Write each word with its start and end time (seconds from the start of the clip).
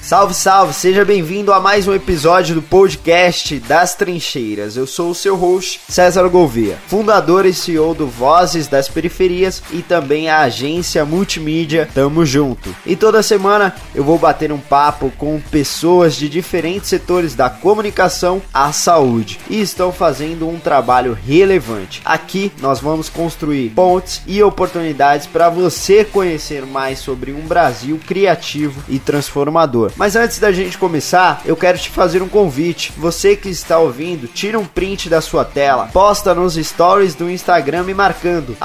Salve, 0.00 0.32
salve! 0.32 0.72
Seja 0.72 1.04
bem-vindo 1.04 1.52
a 1.52 1.60
mais 1.60 1.86
um 1.86 1.92
episódio 1.92 2.54
do 2.54 2.62
podcast 2.62 3.58
das 3.58 3.94
Trincheiras. 3.94 4.74
Eu 4.74 4.86
sou 4.86 5.10
o 5.10 5.14
seu 5.14 5.36
host, 5.36 5.80
César 5.86 6.26
Gouveia, 6.28 6.78
fundador 6.86 7.44
e 7.44 7.52
CEO 7.52 7.94
do 7.94 8.06
Vozes 8.06 8.68
das 8.68 8.88
Periferias 8.88 9.62
e 9.70 9.82
também 9.82 10.30
a 10.30 10.40
agência 10.40 11.04
multimídia 11.04 11.86
Tamo 11.92 12.24
Junto. 12.24 12.74
E 12.86 12.96
toda 12.96 13.22
semana 13.22 13.74
eu 13.94 14.02
vou 14.02 14.18
bater 14.18 14.50
um 14.50 14.58
papo 14.58 15.12
com 15.18 15.38
pessoas 15.50 16.14
de 16.14 16.28
diferentes 16.28 16.88
setores 16.88 17.34
da 17.34 17.50
comunicação 17.50 18.40
à 18.54 18.72
saúde 18.72 19.38
e 19.50 19.60
estão 19.60 19.92
fazendo 19.92 20.48
um 20.48 20.58
trabalho 20.58 21.12
relevante. 21.12 22.00
Aqui 22.02 22.50
nós 22.62 22.80
vamos 22.80 23.10
construir 23.10 23.70
pontes 23.70 24.22
e 24.26 24.42
oportunidades 24.42 25.26
para 25.26 25.50
você 25.50 26.02
conhecer 26.02 26.64
mais 26.64 26.98
sobre 26.98 27.32
um 27.32 27.46
Brasil 27.46 28.00
criativo 28.06 28.82
e 28.88 28.98
transformador. 28.98 29.92
Mas 29.98 30.14
antes 30.14 30.38
da 30.38 30.52
gente 30.52 30.78
começar, 30.78 31.42
eu 31.44 31.56
quero 31.56 31.76
te 31.76 31.90
fazer 31.90 32.22
um 32.22 32.28
convite. 32.28 32.92
Você 32.96 33.34
que 33.34 33.48
está 33.48 33.80
ouvindo, 33.80 34.28
tira 34.28 34.56
um 34.56 34.64
print 34.64 35.08
da 35.10 35.20
sua 35.20 35.44
tela, 35.44 35.88
posta 35.92 36.32
nos 36.32 36.54
stories 36.54 37.16
do 37.16 37.28
Instagram 37.28 37.82
me 37.82 37.92
marcando 37.92 38.56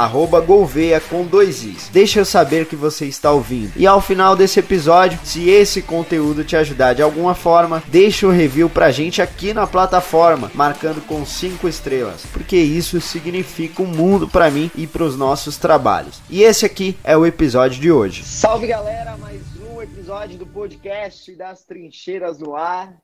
@golveia 0.46 1.02
com 1.02 1.24
dois 1.26 1.64
i's. 1.64 1.90
Deixa 1.92 2.20
eu 2.20 2.26
saber 2.26 2.68
que 2.68 2.76
você 2.76 3.08
está 3.08 3.32
ouvindo. 3.32 3.72
E 3.76 3.88
ao 3.88 4.00
final 4.00 4.36
desse 4.36 4.60
episódio, 4.60 5.20
se 5.24 5.50
esse 5.50 5.82
conteúdo 5.82 6.44
te 6.44 6.56
ajudar 6.56 6.94
de 6.94 7.02
alguma 7.02 7.34
forma, 7.34 7.82
deixa 7.88 8.28
um 8.28 8.32
review 8.32 8.70
pra 8.70 8.92
gente 8.92 9.20
aqui 9.20 9.56
na 9.56 9.66
plataforma, 9.66 10.52
marcando 10.54 11.02
com 11.02 11.26
cinco 11.26 11.68
estrelas, 11.68 12.22
porque 12.32 12.58
isso 12.58 13.02
significa 13.02 13.82
um 13.82 13.88
mundo 13.88 14.28
para 14.28 14.52
mim 14.52 14.70
e 14.76 14.86
para 14.86 15.04
os 15.04 15.18
nossos 15.18 15.58
trabalhos. 15.58 16.22
E 16.30 16.44
esse 16.44 16.64
aqui 16.64 16.96
é 17.04 17.18
o 17.18 17.26
episódio 17.26 17.82
de 17.82 17.92
hoje. 17.92 18.24
Salve 18.24 18.68
galera, 18.68 19.18
mais 19.20 19.53
episódio 19.84 20.40
do 20.40 20.48
podcast 20.48 21.36
das 21.36 21.66
Trincheiras 21.66 22.40
no 22.40 22.56
Ar. 22.56 22.98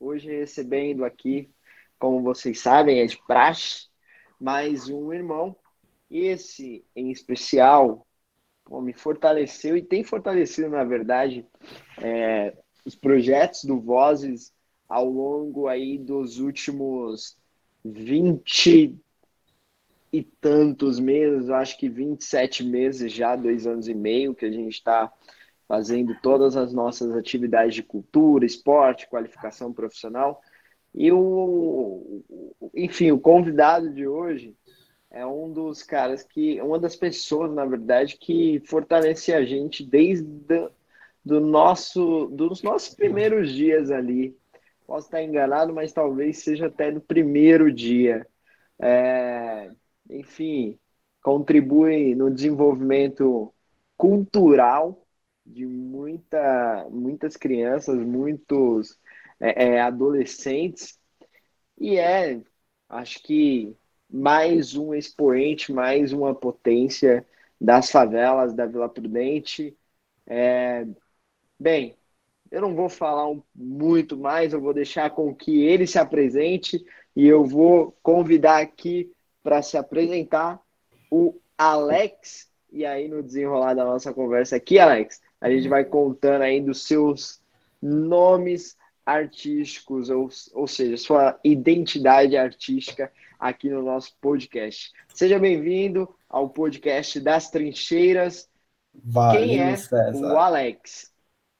Hoje 0.00 0.30
recebendo 0.30 1.04
aqui, 1.04 1.50
como 1.98 2.22
vocês 2.22 2.58
sabem, 2.58 3.00
é 3.00 3.06
de 3.06 3.22
praxe, 3.26 3.88
mais 4.40 4.88
um 4.88 5.12
irmão. 5.12 5.54
Esse 6.10 6.86
em 6.96 7.10
especial 7.10 8.06
pô, 8.64 8.80
me 8.80 8.94
fortaleceu 8.94 9.76
e 9.76 9.82
tem 9.82 10.02
fortalecido, 10.02 10.70
na 10.70 10.84
verdade, 10.84 11.46
é, 12.00 12.56
os 12.82 12.94
projetos 12.94 13.64
do 13.64 13.78
Vozes 13.78 14.54
ao 14.88 15.06
longo 15.06 15.68
aí 15.68 15.98
dos 15.98 16.38
últimos 16.38 17.36
20 17.84 18.98
e 20.10 20.22
tantos 20.40 20.98
meses, 20.98 21.50
acho 21.50 21.76
que 21.76 21.90
27 21.90 22.64
meses 22.64 23.12
já, 23.12 23.36
dois 23.36 23.66
anos 23.66 23.86
e 23.86 23.92
meio 23.92 24.34
que 24.34 24.46
a 24.46 24.50
gente 24.50 24.72
está 24.72 25.12
fazendo 25.72 26.14
todas 26.20 26.54
as 26.54 26.70
nossas 26.70 27.16
atividades 27.16 27.74
de 27.74 27.82
cultura, 27.82 28.44
esporte, 28.44 29.08
qualificação 29.08 29.72
profissional. 29.72 30.42
E 30.94 31.10
o, 31.10 32.22
enfim, 32.74 33.10
o 33.10 33.18
convidado 33.18 33.88
de 33.88 34.06
hoje 34.06 34.54
é 35.10 35.24
um 35.24 35.50
dos 35.50 35.82
caras 35.82 36.22
que, 36.22 36.60
uma 36.60 36.78
das 36.78 36.94
pessoas, 36.94 37.50
na 37.54 37.64
verdade, 37.64 38.18
que 38.18 38.62
fortalece 38.66 39.32
a 39.32 39.46
gente 39.46 39.82
desde 39.82 40.28
do 41.24 41.40
nosso, 41.40 42.26
dos 42.26 42.62
nossos 42.62 42.94
primeiros 42.94 43.50
dias 43.50 43.90
ali. 43.90 44.36
Posso 44.86 45.06
estar 45.06 45.22
enganado, 45.22 45.72
mas 45.72 45.90
talvez 45.90 46.40
seja 46.40 46.66
até 46.66 46.90
no 46.90 47.00
primeiro 47.00 47.72
dia. 47.72 48.26
É, 48.78 49.70
enfim, 50.10 50.78
contribui 51.22 52.14
no 52.14 52.30
desenvolvimento 52.30 53.50
cultural 53.96 55.01
de 55.52 55.66
muita, 55.66 56.86
muitas 56.90 57.36
crianças, 57.36 57.98
muitos 57.98 58.98
é, 59.38 59.74
é, 59.74 59.80
adolescentes, 59.80 60.98
e 61.78 61.98
é, 61.98 62.40
acho 62.88 63.22
que, 63.22 63.76
mais 64.08 64.76
um 64.76 64.94
expoente, 64.94 65.72
mais 65.72 66.12
uma 66.12 66.34
potência 66.34 67.26
das 67.60 67.90
favelas 67.90 68.54
da 68.54 68.66
Vila 68.66 68.88
Prudente. 68.88 69.76
É, 70.26 70.86
bem, 71.58 71.96
eu 72.50 72.60
não 72.60 72.74
vou 72.74 72.88
falar 72.88 73.34
muito 73.54 74.16
mais, 74.16 74.52
eu 74.52 74.60
vou 74.60 74.74
deixar 74.74 75.10
com 75.10 75.34
que 75.34 75.62
ele 75.64 75.86
se 75.86 75.98
apresente 75.98 76.84
e 77.16 77.26
eu 77.26 77.44
vou 77.44 77.96
convidar 78.02 78.60
aqui 78.60 79.10
para 79.42 79.62
se 79.62 79.76
apresentar 79.76 80.60
o 81.10 81.40
Alex. 81.56 82.50
E 82.70 82.86
aí, 82.86 83.08
no 83.08 83.22
desenrolar 83.22 83.74
da 83.74 83.84
nossa 83.84 84.14
conversa 84.14 84.56
aqui, 84.56 84.78
Alex, 84.78 85.20
a 85.42 85.50
gente 85.50 85.68
vai 85.68 85.84
contando 85.84 86.42
aí 86.42 86.60
dos 86.60 86.84
seus 86.84 87.40
nomes 87.82 88.76
artísticos, 89.04 90.08
ou, 90.08 90.28
ou 90.54 90.68
seja, 90.68 90.96
sua 90.96 91.36
identidade 91.42 92.36
artística 92.36 93.10
aqui 93.40 93.68
no 93.68 93.82
nosso 93.82 94.12
podcast. 94.20 94.92
Seja 95.12 95.40
bem-vindo 95.40 96.08
ao 96.30 96.48
podcast 96.48 97.18
das 97.18 97.50
Trincheiras. 97.50 98.48
Valeu, 99.04 99.40
Quem 99.40 99.58
é 99.58 99.76
César. 99.76 100.32
o 100.32 100.38
Alex? 100.38 101.10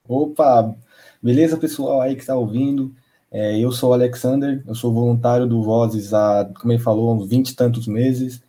Opa, 0.07 0.73
beleza 1.21 1.57
pessoal 1.57 1.99
aí 1.99 2.15
que 2.15 2.21
está 2.21 2.37
ouvindo? 2.37 2.95
É, 3.29 3.59
eu 3.59 3.73
sou 3.73 3.89
o 3.89 3.93
Alexander, 3.93 4.63
eu 4.65 4.75
sou 4.75 4.93
voluntário 4.93 5.45
do 5.45 5.61
Vozes 5.61 6.13
há, 6.13 6.49
como 6.57 6.71
ele 6.71 6.81
falou, 6.81 7.13
uns 7.13 7.27
20 7.27 7.49
e 7.49 7.55
tantos 7.55 7.85
meses. 7.85 8.41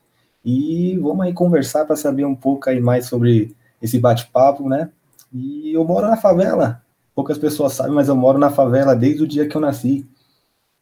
E 0.44 0.96
vamos 0.98 1.26
aí 1.26 1.32
conversar 1.32 1.86
para 1.86 1.96
saber 1.96 2.24
um 2.24 2.36
pouco 2.36 2.70
aí 2.70 2.78
mais 2.78 3.06
sobre 3.06 3.52
esse 3.82 3.98
bate-papo, 3.98 4.68
né? 4.68 4.92
E 5.34 5.72
eu 5.74 5.84
moro 5.84 6.06
na 6.06 6.16
favela. 6.16 6.80
Poucas 7.12 7.36
pessoas 7.36 7.72
sabem, 7.72 7.92
mas 7.92 8.08
eu 8.08 8.14
moro 8.14 8.38
na 8.38 8.50
favela 8.50 8.94
desde 8.94 9.24
o 9.24 9.26
dia 9.26 9.48
que 9.48 9.56
eu 9.56 9.60
nasci. 9.60 10.08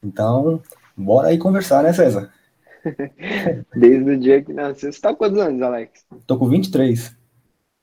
Então, 0.02 0.60
bora 0.94 1.28
aí 1.28 1.38
conversar, 1.38 1.82
né, 1.82 1.92
César? 1.94 2.30
desde 3.74 4.10
o 4.10 4.18
dia 4.18 4.42
que 4.42 4.52
nasceu. 4.52 4.92
Você 4.92 5.00
tá 5.00 5.08
com 5.10 5.16
quantos 5.16 5.40
anos, 5.40 5.62
Alex? 5.62 6.04
Tô 6.26 6.38
com 6.38 6.48
23. 6.48 7.16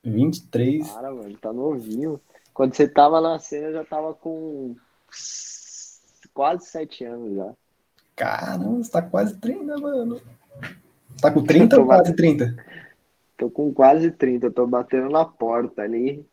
23. 0.04 0.92
Cara, 0.92 1.12
mano, 1.12 1.36
tá 1.38 1.52
novinho. 1.52 2.22
Quando 2.54 2.76
você 2.76 2.88
tava 2.88 3.20
nascendo, 3.20 3.68
eu 3.68 3.74
já 3.74 3.86
tava 3.86 4.14
com 4.14 4.76
quase 6.36 6.68
7 6.68 7.04
anos 7.06 7.36
já. 7.36 7.54
Caramba, 8.16 8.84
você 8.84 8.92
tá 8.92 9.02
quase 9.02 9.36
30, 9.38 9.76
mano. 9.78 10.22
Tá 11.20 11.32
com 11.32 11.44
30 11.44 11.80
ou 11.80 11.86
quase 11.88 12.14
30? 12.14 12.56
Tô 13.38 13.50
com 13.50 13.74
quase 13.74 14.12
30, 14.12 14.52
tô 14.52 14.68
batendo 14.68 15.10
na 15.10 15.26
porta 15.26 15.82
ali 15.82 16.29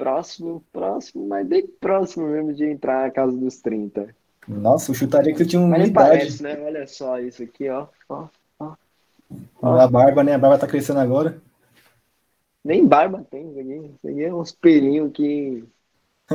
próximo, 0.00 0.64
próximo, 0.72 1.28
mas 1.28 1.46
bem 1.46 1.66
próximo 1.66 2.26
mesmo 2.26 2.54
de 2.54 2.64
entrar 2.64 3.02
na 3.02 3.10
casa 3.10 3.36
dos 3.36 3.60
30. 3.60 4.14
Nossa, 4.48 4.90
eu 4.90 4.94
chutaria 4.94 5.30
que 5.30 5.38
você 5.38 5.44
tinha 5.44 5.60
uma 5.60 5.76
mas 5.76 5.88
idade. 5.88 6.08
Parece, 6.08 6.42
né? 6.42 6.58
Olha 6.58 6.86
só 6.86 7.18
isso 7.18 7.42
aqui, 7.42 7.68
ó. 7.68 7.86
ó, 8.08 8.26
ó. 8.58 8.74
A 9.76 9.86
barba, 9.86 10.24
né? 10.24 10.34
A 10.34 10.38
barba 10.38 10.58
tá 10.58 10.66
crescendo 10.66 11.00
agora. 11.00 11.40
Nem 12.64 12.86
barba 12.86 13.26
tem 13.30 13.50
isso 13.50 13.60
aqui. 13.60 13.74
Isso 13.74 14.08
aqui 14.08 14.24
é 14.24 14.34
uns 14.34 14.52
pelinhos 14.52 15.12
que, 15.12 15.64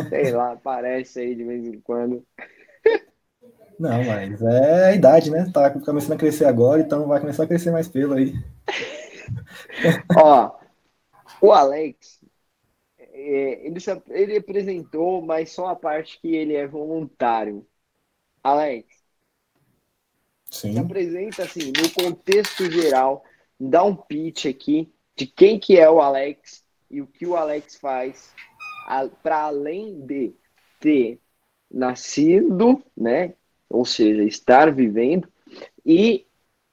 sei 0.09 0.31
lá, 0.31 0.51
aparece 0.53 1.19
aí 1.19 1.33
de 1.33 1.43
vez 1.43 1.65
em 1.65 1.79
quando. 1.79 2.23
Não, 3.79 4.03
mas 4.05 4.41
é 4.43 4.85
a 4.89 4.95
idade, 4.95 5.31
né? 5.31 5.49
Tá 5.51 5.71
começando 5.71 6.13
a 6.13 6.17
crescer 6.17 6.45
agora, 6.45 6.81
então 6.81 7.07
vai 7.07 7.19
começar 7.19 7.43
a 7.43 7.47
crescer 7.47 7.71
mais 7.71 7.87
pelo 7.87 8.13
aí. 8.13 8.33
Ó, 10.15 10.51
o 11.41 11.51
Alex, 11.51 12.19
é, 13.25 13.65
ele, 13.65 13.79
ele 14.09 14.37
apresentou, 14.37 15.21
mas 15.21 15.51
só 15.51 15.67
a 15.67 15.75
parte 15.75 16.19
que 16.19 16.35
ele 16.35 16.53
é 16.53 16.67
voluntário. 16.67 17.65
Alex, 18.43 18.87
Sim. 20.49 20.73
se 20.73 20.79
apresenta 20.79 21.43
assim, 21.43 21.71
no 21.75 21.91
contexto 21.91 22.69
geral, 22.69 23.23
dá 23.59 23.83
um 23.83 23.95
pitch 23.95 24.45
aqui 24.45 24.93
de 25.15 25.25
quem 25.25 25.59
que 25.59 25.77
é 25.79 25.89
o 25.89 25.99
Alex 25.99 26.63
e 26.91 27.01
o 27.01 27.07
que 27.07 27.25
o 27.25 27.35
Alex 27.35 27.75
faz 27.75 28.33
para 29.23 29.41
além 29.41 30.05
de 30.05 30.33
ter 30.79 31.19
nascido, 31.71 32.83
né, 32.95 33.33
ou 33.67 33.83
seja, 33.83 34.23
estar 34.23 34.71
vivendo 34.71 35.27
e 35.83 36.27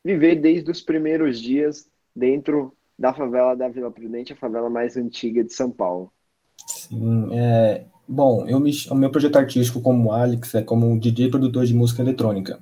viver 0.05 0.37
desde 0.37 0.71
os 0.71 0.83
primeiros 0.83 1.41
dias 1.41 1.89
dentro 2.15 2.77
da 2.99 3.15
favela 3.15 3.57
da 3.57 3.69
Vila 3.69 3.91
Prudente, 3.91 4.35
a 4.35 4.37
favela 4.37 4.69
mais 4.69 4.97
antiga 4.97 5.43
de 5.43 5.55
São 5.55 5.71
Paulo. 5.71 6.13
Sim, 6.89 7.29
é, 7.33 7.85
bom, 8.09 8.45
eu 8.49 8.59
me, 8.59 8.73
o 8.91 8.95
meu 8.97 9.11
projeto 9.11 9.37
artístico 9.37 9.81
como 9.81 10.11
Alex 10.11 10.55
é 10.57 10.63
como 10.63 10.99
DJ 10.99 11.31
produtor 11.31 11.65
de 11.65 11.75
música 11.75 12.03
eletrônica, 12.03 12.59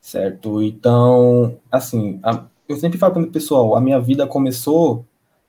certo? 0.00 0.62
Então, 0.62 1.58
assim, 1.70 2.20
a, 2.22 2.46
eu 2.68 2.76
sempre 2.76 2.98
falo 2.98 3.14
para 3.14 3.22
o 3.22 3.30
pessoal, 3.32 3.76
a 3.76 3.80
minha 3.80 4.00
vida 4.00 4.26
começou 4.26 5.04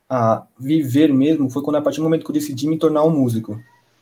a 0.10 0.46
viver 0.60 1.14
mesmo 1.14 1.50
foi 1.50 1.62
quando 1.64 1.76
a 1.78 1.82
partir 1.82 1.98
do 2.00 2.04
momento 2.06 2.26
que 2.26 2.32
eu 2.32 2.34
decidi 2.34 2.68
me 2.68 2.80
tornar 2.80 3.04
um 3.04 3.12
músico, 3.12 3.60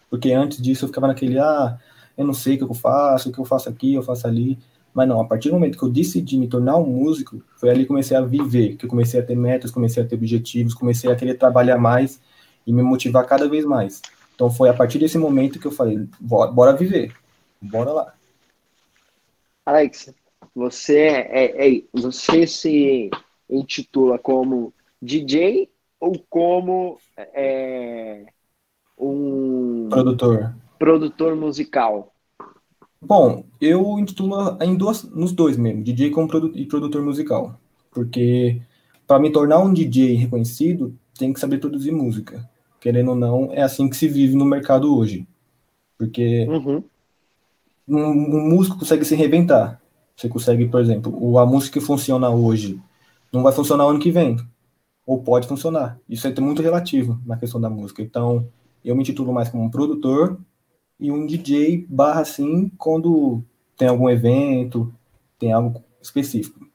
porque 0.09 0.31
antes 0.31 0.61
disso 0.61 0.85
eu 0.85 0.89
ficava 0.89 1.07
naquele, 1.07 1.37
ah, 1.39 1.77
eu 2.17 2.25
não 2.25 2.33
sei 2.33 2.55
o 2.55 2.57
que 2.59 2.63
eu 2.63 2.73
faço, 2.73 3.29
o 3.29 3.33
que 3.33 3.39
eu 3.39 3.45
faço 3.45 3.69
aqui, 3.69 3.95
eu 3.95 4.03
faço 4.03 4.27
ali, 4.27 4.57
mas 4.93 5.09
não, 5.09 5.19
a 5.21 5.25
partir 5.25 5.49
do 5.49 5.55
momento 5.55 5.77
que 5.77 5.83
eu 5.83 5.89
decidi 5.89 6.37
me 6.37 6.47
tornar 6.47 6.77
um 6.77 6.85
músico, 6.87 7.43
foi 7.57 7.69
ali 7.69 7.81
que 7.81 7.87
comecei 7.87 8.15
a 8.15 8.21
viver, 8.21 8.77
que 8.77 8.85
eu 8.85 8.89
comecei 8.89 9.19
a 9.19 9.23
ter 9.23 9.35
metas, 9.35 9.71
comecei 9.71 10.01
a 10.03 10.07
ter 10.07 10.15
objetivos, 10.15 10.73
comecei 10.73 11.11
a 11.11 11.15
querer 11.15 11.35
trabalhar 11.35 11.77
mais 11.77 12.21
e 12.67 12.73
me 12.73 12.83
motivar 12.83 13.25
cada 13.25 13.47
vez 13.47 13.65
mais. 13.65 14.01
Então 14.35 14.51
foi 14.51 14.69
a 14.69 14.73
partir 14.73 14.99
desse 14.99 15.17
momento 15.17 15.59
que 15.59 15.65
eu 15.65 15.71
falei, 15.71 16.07
bora 16.19 16.75
viver, 16.75 17.15
bora 17.61 17.91
lá. 17.91 18.13
Alex, 19.65 20.13
você 20.53 20.99
é, 20.99 21.77
é, 21.77 21.83
você 21.93 22.45
se 22.45 23.09
intitula 23.49 24.19
como 24.19 24.73
DJ 25.01 25.69
ou 25.99 26.13
como 26.29 26.99
é, 27.17 28.25
um 28.99 29.87
produtor 29.89 30.55
produtor 30.77 31.35
musical? 31.35 32.13
Bom, 33.01 33.45
eu 33.61 33.99
intitulo 33.99 34.57
em 34.61 34.75
duas, 34.75 35.03
nos 35.03 35.31
dois 35.31 35.57
mesmo, 35.57 35.83
DJ 35.83 36.11
como 36.11 36.27
produ 36.27 36.51
e 36.55 36.65
produtor 36.65 37.01
musical. 37.01 37.59
Porque 37.91 38.61
para 39.05 39.19
me 39.19 39.31
tornar 39.31 39.59
um 39.59 39.73
DJ 39.73 40.15
reconhecido, 40.15 40.97
tem 41.17 41.33
que 41.33 41.39
saber 41.39 41.59
produzir 41.59 41.91
música. 41.91 42.47
Querendo 42.79 43.09
ou 43.09 43.15
não, 43.15 43.51
é 43.51 43.61
assim 43.61 43.89
que 43.89 43.95
se 43.95 44.07
vive 44.07 44.35
no 44.35 44.45
mercado 44.45 44.95
hoje. 44.95 45.27
Porque 45.97 46.45
uhum. 46.47 46.83
um, 47.87 47.99
um, 47.99 48.49
músico 48.49 48.77
consegue 48.77 49.03
se 49.03 49.15
reinventar. 49.15 49.81
Você 50.15 50.29
consegue, 50.29 50.67
por 50.67 50.79
exemplo, 50.79 51.37
a 51.37 51.45
música 51.45 51.79
que 51.79 51.85
funciona 51.85 52.29
hoje 52.29 52.79
não 53.31 53.43
vai 53.43 53.51
funcionar 53.51 53.85
ano 53.85 53.99
que 53.99 54.11
vem. 54.11 54.37
Ou 55.05 55.21
pode 55.21 55.47
funcionar. 55.47 55.99
Isso 56.07 56.27
é 56.27 56.39
muito 56.39 56.61
relativo 56.61 57.19
na 57.25 57.37
questão 57.37 57.59
da 57.61 57.69
música. 57.69 58.01
Então, 58.01 58.47
eu 58.83 58.95
me 58.95 59.01
intitulo 59.01 59.33
mais 59.33 59.49
como 59.49 59.63
um 59.63 59.69
produtor 59.69 60.39
e 60.99 61.11
um 61.11 61.25
DJ 61.25 61.85
barra 61.89 62.21
assim 62.21 62.69
quando 62.77 63.43
tem 63.77 63.87
algum 63.87 64.09
evento, 64.09 64.93
tem 65.37 65.53
algo 65.53 65.83
específico. 66.01 66.67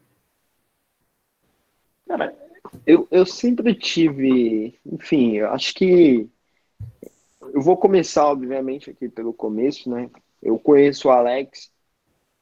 Cara, 2.06 2.34
eu, 2.86 3.06
eu 3.10 3.26
sempre 3.26 3.74
tive, 3.74 4.78
enfim, 4.84 5.36
eu 5.36 5.50
acho 5.50 5.74
que 5.74 6.28
eu 7.52 7.60
vou 7.60 7.76
começar, 7.76 8.26
obviamente, 8.26 8.90
aqui 8.90 9.08
pelo 9.08 9.32
começo, 9.32 9.90
né? 9.90 10.10
Eu 10.42 10.58
conheço 10.58 11.08
o 11.08 11.10
Alex, 11.10 11.70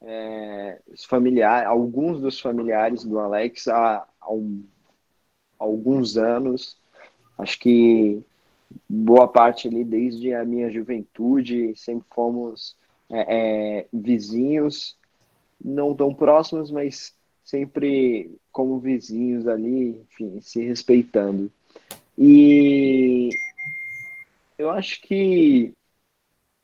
é, 0.03 0.81
familiar, 1.09 1.67
alguns 1.67 2.21
dos 2.21 2.41
familiares 2.41 3.05
do 3.05 3.19
Alex 3.19 3.69
há, 3.69 4.07
há, 4.21 4.33
um, 4.33 4.65
alguns 5.59 6.17
anos. 6.17 6.79
Acho 7.37 7.59
que 7.59 8.23
boa 8.89 9.27
parte 9.27 9.69
ali 9.69 9.85
desde 9.85 10.33
a 10.33 10.45
minha 10.45 10.71
juventude, 10.71 11.75
sempre 11.77 12.07
fomos 12.15 12.77
é, 13.11 13.81
é, 13.81 13.87
vizinhos, 13.93 14.97
não 15.63 15.95
tão 15.95 16.15
próximos, 16.15 16.71
mas 16.71 17.15
sempre 17.51 18.39
como 18.53 18.79
vizinhos 18.79 19.49
ali, 19.49 19.99
enfim, 19.99 20.41
se 20.41 20.65
respeitando. 20.65 21.53
E 22.17 23.31
eu 24.57 24.71
acho 24.71 25.01
que 25.03 25.73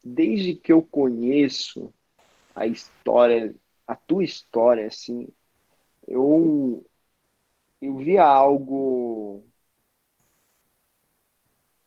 desde 0.04 0.54
que 0.54 0.72
eu 0.72 0.80
conheço 0.80 1.92
a 2.54 2.66
história, 2.66 3.52
a 3.86 3.96
tua 3.96 4.22
história, 4.22 4.86
assim, 4.86 5.26
eu, 6.06 6.86
eu 7.82 7.96
via 7.96 8.24
algo 8.24 9.44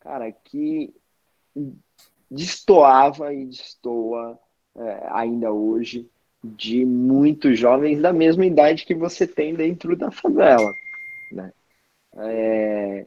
cara, 0.01 0.30
que 0.31 0.94
destoava 2.30 3.34
e 3.34 3.46
destoa 3.46 4.38
é, 4.75 5.07
ainda 5.10 5.51
hoje 5.54 6.10
de 6.44 6.86
muitos 6.86 7.59
jovens 7.59 8.01
da 8.01 8.13
mesma 8.13 8.45
idade 8.45 8.86
que 8.86 8.95
você 8.95 9.27
tem 9.27 9.53
dentro 9.53 9.95
da 9.95 10.09
favela, 10.12 10.74
né? 11.31 11.53
É, 12.15 13.06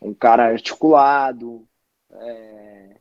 um 0.00 0.12
cara 0.12 0.46
articulado, 0.46 1.66
é, 2.12 2.96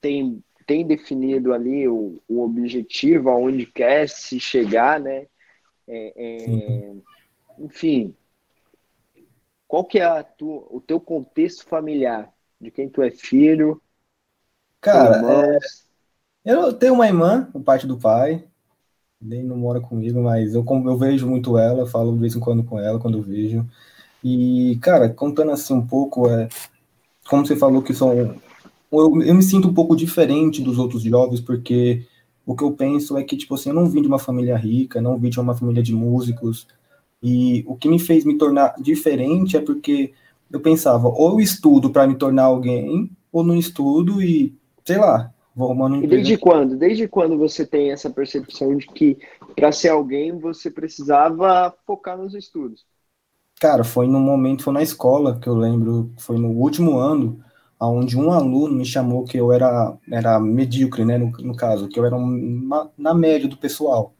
tem, 0.00 0.42
tem 0.66 0.86
definido 0.86 1.52
ali 1.52 1.86
o, 1.86 2.20
o 2.28 2.42
objetivo, 2.42 3.30
aonde 3.30 3.66
quer 3.66 4.08
se 4.08 4.40
chegar, 4.40 4.98
né? 4.98 5.26
É, 5.88 6.12
é 6.16 6.92
enfim, 7.58 8.14
qual 9.68 9.84
que 9.84 9.98
é 9.98 10.22
tua, 10.22 10.66
o 10.70 10.80
teu 10.80 11.00
contexto 11.00 11.64
familiar? 11.64 12.32
de 12.60 12.70
quem 12.70 12.88
tu 12.88 13.02
é 13.02 13.10
filho? 13.10 13.80
Cara, 14.80 15.22
é, 16.44 16.52
eu 16.52 16.72
tenho 16.72 16.94
uma 16.94 17.06
irmã, 17.06 17.50
por 17.50 17.62
parte 17.62 17.86
do 17.86 17.98
pai, 17.98 18.46
nem 19.20 19.42
não 19.42 19.56
mora 19.56 19.80
comigo, 19.80 20.22
mas 20.22 20.54
eu, 20.54 20.64
eu 20.84 20.98
vejo 20.98 21.26
muito 21.26 21.58
ela, 21.58 21.86
falo 21.86 22.12
de 22.12 22.18
vez 22.20 22.36
em 22.36 22.40
quando 22.40 22.62
com 22.64 22.78
ela, 22.78 22.98
quando 22.98 23.22
vejo. 23.22 23.66
E, 24.22 24.78
cara, 24.82 25.08
contando 25.08 25.52
assim 25.52 25.74
um 25.74 25.86
pouco, 25.86 26.28
é, 26.28 26.48
como 27.28 27.46
você 27.46 27.56
falou 27.56 27.82
que 27.82 27.94
são. 27.94 28.12
Eu, 28.92 29.22
eu 29.22 29.34
me 29.34 29.42
sinto 29.42 29.68
um 29.68 29.74
pouco 29.74 29.96
diferente 29.96 30.62
dos 30.62 30.78
outros 30.78 31.02
jovens, 31.02 31.40
porque 31.40 32.06
o 32.44 32.54
que 32.56 32.64
eu 32.64 32.72
penso 32.72 33.16
é 33.18 33.24
que, 33.24 33.36
tipo 33.36 33.54
assim, 33.54 33.70
eu 33.70 33.74
não 33.74 33.86
vim 33.88 34.02
de 34.02 34.08
uma 34.08 34.18
família 34.18 34.56
rica, 34.56 35.00
não 35.00 35.18
vim 35.18 35.30
de 35.30 35.40
uma 35.40 35.54
família 35.54 35.82
de 35.82 35.94
músicos. 35.94 36.66
E 37.22 37.64
o 37.66 37.76
que 37.76 37.88
me 37.88 37.98
fez 37.98 38.24
me 38.24 38.38
tornar 38.38 38.74
diferente 38.80 39.56
é 39.56 39.60
porque 39.60 40.12
eu 40.50 40.60
pensava, 40.60 41.08
ou 41.08 41.32
eu 41.32 41.40
estudo 41.40 41.90
para 41.90 42.06
me 42.06 42.14
tornar 42.16 42.44
alguém, 42.44 43.10
ou 43.32 43.42
não 43.44 43.56
estudo 43.56 44.22
e, 44.22 44.54
sei 44.84 44.98
lá, 44.98 45.32
vou 45.56 45.72
um 45.72 46.02
E 46.02 46.06
desde 46.06 46.36
quando? 46.36 46.76
Desde 46.76 47.08
quando 47.08 47.38
você 47.38 47.66
tem 47.66 47.90
essa 47.90 48.10
percepção 48.10 48.76
de 48.76 48.86
que 48.86 49.16
para 49.54 49.72
ser 49.72 49.88
alguém 49.88 50.38
você 50.38 50.70
precisava 50.70 51.74
focar 51.86 52.18
nos 52.18 52.34
estudos? 52.34 52.84
Cara, 53.58 53.82
foi 53.84 54.06
no 54.06 54.20
momento, 54.20 54.62
foi 54.62 54.72
na 54.74 54.82
escola 54.82 55.38
que 55.40 55.48
eu 55.48 55.54
lembro, 55.54 56.12
foi 56.18 56.36
no 56.36 56.50
último 56.50 56.98
ano, 56.98 57.42
onde 57.80 58.16
um 58.16 58.30
aluno 58.30 58.74
me 58.74 58.84
chamou 58.84 59.24
que 59.24 59.38
eu 59.38 59.50
era, 59.50 59.96
era 60.10 60.38
medíocre, 60.38 61.04
né, 61.06 61.16
no, 61.16 61.30
no 61.30 61.56
caso, 61.56 61.88
que 61.88 61.98
eu 61.98 62.04
era 62.04 62.14
uma, 62.14 62.90
na 62.98 63.14
média 63.14 63.48
do 63.48 63.56
pessoal. 63.56 64.12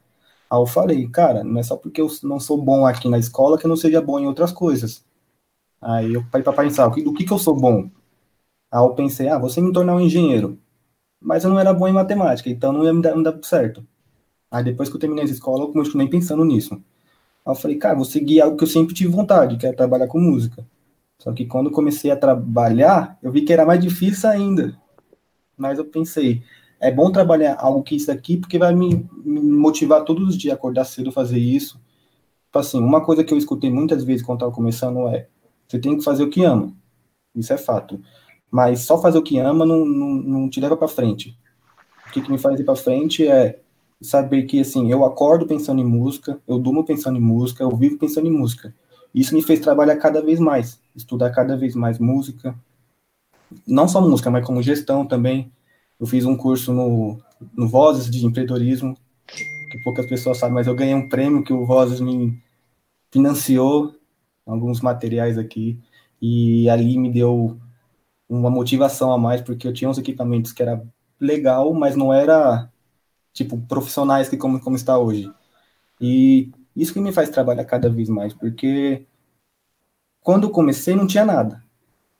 Aí 0.49 0.59
eu 0.59 0.65
falei, 0.65 1.07
cara, 1.09 1.43
não 1.43 1.59
é 1.59 1.63
só 1.63 1.77
porque 1.77 2.01
eu 2.01 2.07
não 2.23 2.39
sou 2.39 2.57
bom 2.61 2.85
aqui 2.85 3.09
na 3.09 3.19
escola 3.19 3.57
que 3.57 3.65
eu 3.65 3.69
não 3.69 3.77
seja 3.77 4.01
bom 4.01 4.19
em 4.19 4.27
outras 4.27 4.51
coisas. 4.51 5.05
Aí 5.81 6.13
eu 6.13 6.25
parei 6.31 6.43
para 6.43 6.53
pensar, 6.53 6.89
do 6.89 7.13
que, 7.13 7.25
que 7.25 7.33
eu 7.33 7.39
sou 7.39 7.55
bom? 7.55 7.89
Aí 8.71 8.81
eu 8.81 8.95
pensei, 8.95 9.29
ah, 9.29 9.37
você 9.39 9.61
me 9.61 9.73
tornar 9.73 9.95
um 9.95 10.01
engenheiro. 10.01 10.59
Mas 11.21 11.43
eu 11.43 11.49
não 11.49 11.59
era 11.59 11.73
bom 11.73 11.87
em 11.87 11.93
matemática, 11.93 12.49
então 12.49 12.71
não 12.71 12.83
ia 12.83 12.93
me 12.93 13.01
dar, 13.01 13.15
não 13.15 13.23
dar 13.23 13.37
certo. 13.43 13.85
Aí 14.51 14.63
depois 14.63 14.89
que 14.89 14.95
eu 14.95 14.99
terminei 14.99 15.23
a 15.25 15.27
escola, 15.27 15.63
eu 15.63 15.73
continuei 15.73 16.07
pensando 16.07 16.43
nisso. 16.45 16.75
Aí 16.75 16.81
eu 17.51 17.55
falei, 17.55 17.77
cara, 17.77 17.95
vou 17.95 18.05
seguir 18.05 18.41
algo 18.41 18.57
que 18.57 18.63
eu 18.63 18.67
sempre 18.67 18.93
tive 18.93 19.11
vontade, 19.11 19.57
que 19.57 19.67
é 19.67 19.73
trabalhar 19.73 20.07
com 20.07 20.19
música. 20.19 20.65
Só 21.19 21.33
que 21.33 21.45
quando 21.45 21.71
comecei 21.71 22.11
a 22.11 22.15
trabalhar, 22.15 23.17
eu 23.21 23.31
vi 23.31 23.41
que 23.41 23.51
era 23.53 23.65
mais 23.65 23.81
difícil 23.81 24.29
ainda. 24.29 24.79
Mas 25.57 25.79
eu 25.79 25.85
pensei, 25.85 26.43
é 26.79 26.91
bom 26.91 27.11
trabalhar 27.11 27.57
algo 27.59 27.83
que 27.83 27.95
isso 27.95 28.11
aqui, 28.11 28.37
porque 28.37 28.59
vai 28.59 28.73
me, 28.75 29.07
me 29.25 29.41
motivar 29.41 30.03
todos 30.03 30.29
os 30.29 30.37
dias 30.37 30.53
acordar 30.53 30.85
cedo, 30.85 31.11
fazer 31.11 31.39
isso. 31.39 31.79
Tipo 32.45 32.59
assim, 32.59 32.79
uma 32.79 33.03
coisa 33.03 33.23
que 33.23 33.33
eu 33.33 33.37
escutei 33.37 33.69
muitas 33.69 34.03
vezes 34.03 34.25
quando 34.25 34.37
estava 34.39 34.51
começando 34.51 35.07
é, 35.09 35.27
você 35.67 35.79
tem 35.79 35.97
que 35.97 36.03
fazer 36.03 36.23
o 36.23 36.29
que 36.29 36.43
ama. 36.43 36.73
Isso 37.35 37.53
é 37.53 37.57
fato. 37.57 38.01
Mas 38.51 38.81
só 38.81 39.01
fazer 39.01 39.17
o 39.17 39.23
que 39.23 39.37
ama 39.37 39.65
não, 39.65 39.85
não, 39.85 40.09
não 40.13 40.49
te 40.49 40.59
leva 40.59 40.77
para 40.77 40.87
frente. 40.87 41.37
O 42.07 42.11
que, 42.11 42.21
que 42.21 42.31
me 42.31 42.37
faz 42.37 42.59
ir 42.59 42.63
para 42.63 42.75
frente 42.75 43.27
é 43.27 43.59
saber 44.01 44.43
que, 44.43 44.59
assim, 44.59 44.91
eu 44.91 45.03
acordo 45.03 45.45
pensando 45.45 45.81
em 45.81 45.85
música, 45.85 46.39
eu 46.47 46.57
durmo 46.57 46.85
pensando 46.85 47.17
em 47.17 47.21
música, 47.21 47.63
eu 47.63 47.75
vivo 47.75 47.97
pensando 47.97 48.27
em 48.27 48.31
música. 48.31 48.73
Isso 49.13 49.33
me 49.33 49.41
fez 49.41 49.59
trabalhar 49.59 49.97
cada 49.97 50.21
vez 50.21 50.39
mais, 50.39 50.79
estudar 50.95 51.31
cada 51.31 51.57
vez 51.57 51.75
mais 51.75 51.99
música. 51.99 52.55
Não 53.65 53.87
só 53.87 54.01
música, 54.01 54.29
mas 54.29 54.45
como 54.45 54.61
gestão 54.61 55.05
também. 55.05 55.51
Eu 55.99 56.05
fiz 56.05 56.25
um 56.25 56.37
curso 56.37 56.71
no, 56.71 57.19
no 57.55 57.67
Vozes 57.67 58.09
de 58.09 58.25
empreendedorismo, 58.25 58.95
que 59.25 59.83
poucas 59.83 60.05
pessoas 60.05 60.37
sabem, 60.37 60.55
mas 60.55 60.67
eu 60.67 60.75
ganhei 60.75 60.93
um 60.93 61.09
prêmio 61.09 61.43
que 61.43 61.51
o 61.51 61.65
Vozes 61.65 61.99
me 61.99 62.39
financiou 63.11 63.95
alguns 64.45 64.81
materiais 64.81 65.37
aqui 65.37 65.79
e 66.21 66.69
ali 66.69 66.97
me 66.97 67.11
deu 67.11 67.57
uma 68.29 68.49
motivação 68.49 69.11
a 69.11 69.17
mais 69.17 69.41
porque 69.41 69.67
eu 69.67 69.73
tinha 69.73 69.89
uns 69.89 69.97
equipamentos 69.97 70.51
que 70.51 70.61
era 70.61 70.83
legal, 71.19 71.73
mas 71.73 71.95
não 71.95 72.13
era 72.13 72.69
tipo 73.33 73.57
profissionais 73.61 74.29
que 74.29 74.37
como 74.37 74.59
como 74.59 74.75
está 74.75 74.97
hoje. 74.97 75.31
E 76.01 76.51
isso 76.75 76.93
que 76.93 76.99
me 76.99 77.11
faz 77.11 77.29
trabalhar 77.29 77.65
cada 77.65 77.89
vez 77.89 78.09
mais, 78.09 78.33
porque 78.33 79.05
quando 80.21 80.49
comecei 80.49 80.95
não 80.95 81.07
tinha 81.07 81.25
nada. 81.25 81.63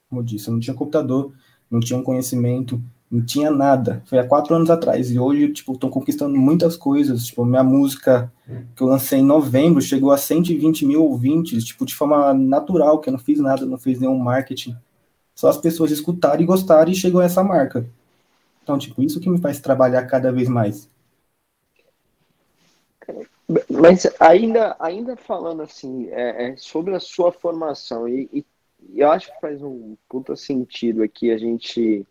Como 0.09 0.21
eu 0.21 0.25
disse, 0.25 0.47
eu 0.47 0.53
não 0.53 0.59
tinha 0.59 0.75
computador, 0.75 1.33
não 1.69 1.79
tinha 1.79 1.99
um 1.99 2.03
conhecimento, 2.03 2.81
não 3.11 3.23
tinha 3.25 3.51
nada. 3.51 4.01
Foi 4.05 4.19
há 4.19 4.25
quatro 4.25 4.55
anos 4.55 4.69
atrás. 4.69 5.11
E 5.11 5.19
hoje, 5.19 5.51
tipo, 5.51 5.73
estou 5.73 5.89
conquistando 5.89 6.37
muitas 6.37 6.77
coisas. 6.77 7.25
Tipo, 7.25 7.45
minha 7.45 7.63
música 7.63 8.31
que 8.75 8.81
eu 8.81 8.87
lancei 8.87 9.19
em 9.19 9.25
novembro 9.25 9.81
chegou 9.81 10.11
a 10.11 10.17
120 10.17 10.85
mil 10.85 11.03
ouvintes, 11.03 11.65
tipo, 11.65 11.85
de 11.85 11.95
forma 11.95 12.33
natural, 12.33 12.99
que 12.99 13.09
eu 13.09 13.11
não 13.13 13.19
fiz 13.19 13.39
nada, 13.39 13.65
não 13.65 13.77
fiz 13.77 13.99
nenhum 13.99 14.17
marketing. 14.17 14.75
Só 15.37 15.49
as 15.49 15.57
pessoas 15.57 15.91
escutaram 15.91 16.41
e 16.41 16.45
gostaram 16.45 16.91
e 16.91 16.95
chegou 16.95 17.21
a 17.21 17.25
essa 17.25 17.43
marca. 17.43 17.87
Então, 18.63 18.75
tipo, 18.75 19.03
isso 19.03 19.19
que 19.19 19.29
me 19.29 19.39
faz 19.39 19.61
trabalhar 19.61 20.07
cada 20.07 20.31
vez 20.31 20.49
mais. 20.49 20.89
Mas 23.69 24.07
ainda, 24.19 24.75
ainda 24.79 25.15
falando 25.15 25.61
assim, 25.61 26.09
é, 26.09 26.49
é 26.49 26.57
sobre 26.57 26.95
a 26.95 26.99
sua 26.99 27.31
formação, 27.31 28.09
e, 28.09 28.27
e 28.33 28.99
eu 28.99 29.11
acho 29.11 29.31
que 29.31 29.39
faz 29.39 29.61
um 29.61 29.95
puta 30.09 30.35
sentido 30.35 31.03
aqui 31.03 31.29
a 31.29 31.37
gente 31.37 32.03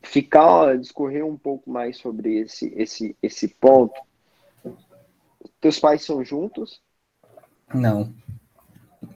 ficar, 0.00 0.78
discorrer 0.78 1.26
um 1.26 1.36
pouco 1.36 1.68
mais 1.68 1.98
sobre 1.98 2.38
esse, 2.38 2.72
esse, 2.76 3.16
esse 3.20 3.48
ponto. 3.48 4.00
Teus 5.60 5.80
pais 5.80 6.04
são 6.04 6.24
juntos? 6.24 6.80
Não. 7.74 8.14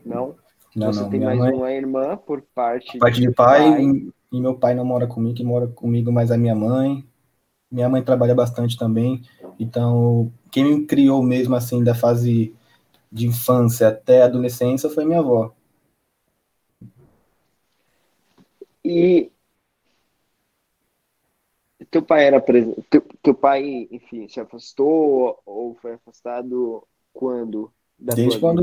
Não? 0.05 0.42
Não, 0.75 0.93
Você 0.93 1.03
não. 1.03 1.11
tem 1.11 1.21
mais 1.21 1.39
mãe, 1.39 1.53
uma 1.53 1.73
irmã 1.73 2.17
por 2.17 2.43
parte, 2.55 2.99
parte 2.99 3.21
de 3.21 3.31
pai, 3.31 3.83
E, 3.83 4.13
e 4.33 4.41
meu 4.41 4.55
pai 4.55 4.75
não 4.75 4.85
mora 4.85 5.07
comigo, 5.07 5.35
que 5.35 5.45
mora 5.45 5.67
comigo 5.67 6.11
mais 6.11 6.31
a 6.31 6.39
minha 6.39 6.55
mãe. 6.55 7.05
Minha 7.71 7.89
mãe 7.89 8.03
trabalha 8.03 8.35
bastante 8.35 8.77
também. 8.77 9.23
Então, 9.59 10.33
quem 10.51 10.65
me 10.65 10.87
criou 10.87 11.23
mesmo 11.23 11.55
assim 11.55 11.83
da 11.83 11.95
fase 11.95 12.55
de 13.11 13.27
infância 13.27 13.89
até 13.89 14.23
adolescência 14.23 14.89
foi 14.89 15.05
minha 15.05 15.21
avó. 15.21 15.53
E 18.85 19.31
teu 21.91 22.03
pai 22.03 22.25
era 22.25 22.41
presente. 22.41 22.83
Teu, 22.89 23.03
teu 23.23 23.35
pai, 23.35 23.87
enfim, 23.91 24.27
se 24.27 24.41
afastou 24.41 25.39
ou 25.45 25.75
foi 25.75 25.93
afastado 25.93 26.83
quando? 27.13 27.71
Desde 27.99 28.39
tua 28.39 28.55
vida? 28.55 28.63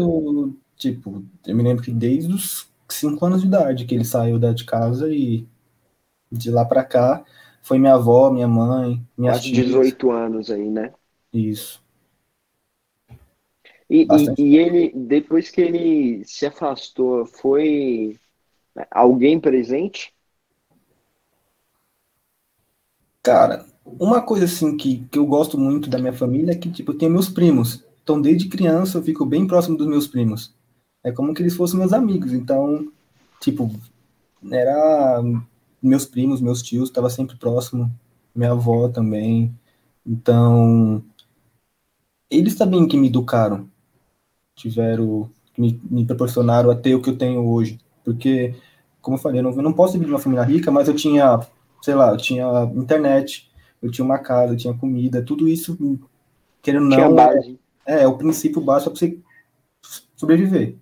Tipo, 0.80 1.24
eu 1.46 1.56
me 1.56 1.62
lembro 1.62 1.84
que 1.84 1.92
desde 1.92 2.34
os 2.34 2.72
5 2.88 3.24
anos 3.26 3.42
de 3.42 3.48
idade 3.48 3.86
que 3.86 3.94
ele 3.94 4.06
saiu 4.06 4.40
da 4.40 4.54
de 4.54 4.64
casa 4.64 5.14
e 5.14 5.46
de 6.32 6.50
lá 6.50 6.64
pra 6.66 6.84
cá 6.84 7.24
foi 7.62 7.78
minha 7.78 7.96
avó, 7.96 8.32
minha 8.32 8.48
mãe, 8.48 9.06
minhas 9.18 9.38
Quase 9.38 9.52
tias. 9.52 9.66
18 9.68 10.10
anos 10.10 10.50
aí, 10.50 10.70
né? 10.70 10.94
Isso. 11.34 11.84
E, 13.90 14.04
e, 14.04 14.42
e 14.42 14.58
ele, 14.58 14.92
depois 14.96 15.50
que 15.50 15.62
ele 15.62 16.24
se 16.24 16.46
afastou, 16.46 17.26
foi 17.26 18.18
alguém 18.92 19.40
presente? 19.40 20.14
Cara, 23.22 23.66
uma 23.84 24.22
coisa 24.22 24.46
assim 24.46 24.78
que, 24.78 25.06
que 25.12 25.18
eu 25.18 25.26
gosto 25.26 25.58
muito 25.58 25.90
da 25.90 25.98
minha 25.98 26.14
família 26.14 26.54
é 26.54 26.56
que, 26.56 26.72
tipo, 26.72 26.92
eu 26.92 26.98
tenho 26.98 27.12
meus 27.12 27.30
primos. 27.30 27.84
Então, 28.02 28.22
desde 28.22 28.48
criança, 28.48 28.98
eu 28.98 29.04
fico 29.04 29.26
bem 29.26 29.46
próximo 29.46 29.78
dos 29.78 29.88
meus 29.88 30.08
primos. 30.08 30.56
É 31.04 31.12
como 31.12 31.34
que 31.34 31.42
eles 31.42 31.56
fossem 31.56 31.80
meus 31.80 31.94
amigos. 31.94 32.34
Então, 32.34 32.92
tipo, 33.40 33.72
era 34.52 35.22
meus 35.82 36.06
primos, 36.06 36.42
meus 36.42 36.62
tios, 36.62 36.90
estava 36.90 37.10
sempre 37.10 37.38
próximo. 37.38 37.92
Minha 38.36 38.52
avó 38.52 38.90
também. 38.90 39.54
Então, 40.06 41.04
eles 42.30 42.56
também 42.56 42.88
que 42.88 42.98
me 42.98 43.08
educaram. 43.08 43.70
Tiveram, 44.56 45.30
me, 45.58 45.80
me 45.90 46.06
proporcionaram 46.06 46.70
a 46.70 46.76
ter 46.76 46.96
o 46.96 47.02
que 47.02 47.10
eu 47.10 47.18
tenho 47.18 47.46
hoje. 47.46 47.80
Porque, 48.04 48.56
como 49.02 49.18
eu 49.18 49.22
falei, 49.22 49.40
eu 49.40 49.44
não, 49.44 49.52
eu 49.52 49.62
não 49.62 49.74
posso 49.74 49.98
vir 49.98 50.06
de 50.06 50.12
uma 50.12 50.20
família 50.20 50.44
rica, 50.44 50.72
mas 50.72 50.88
eu 50.88 50.96
tinha, 50.96 51.40
sei 51.82 51.96
lá, 51.96 52.12
eu 52.12 52.18
tinha 52.18 52.46
internet, 52.76 53.50
eu 53.82 53.90
tinha 53.90 54.04
uma 54.04 54.20
casa, 54.20 54.54
eu 54.54 54.58
tinha 54.58 54.74
comida, 54.74 55.22
tudo 55.22 55.48
isso, 55.48 55.78
querendo 56.62 56.84
ou 56.84 56.90
não, 56.90 57.16
base. 57.16 57.60
é, 57.86 58.04
é 58.04 58.08
o 58.08 58.18
princípio 58.18 58.62
básico 58.62 58.92
para 58.92 59.00
você 59.00 59.18
sobreviver. 60.16 60.76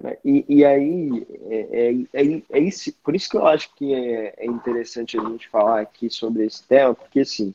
Cara, 0.00 0.18
E, 0.24 0.44
e 0.48 0.64
aí, 0.64 1.26
é, 1.50 1.90
é, 1.90 1.92
é, 2.36 2.42
é 2.50 2.58
isso, 2.60 2.92
por 3.02 3.14
isso 3.16 3.28
que 3.30 3.36
eu 3.36 3.46
acho 3.46 3.74
que 3.74 3.92
é, 3.92 4.34
é 4.38 4.46
interessante 4.46 5.18
a 5.18 5.24
gente 5.24 5.48
falar 5.48 5.80
aqui 5.80 6.08
sobre 6.10 6.46
esse 6.46 6.62
tema, 6.66 6.94
porque 6.94 7.20
assim, 7.20 7.54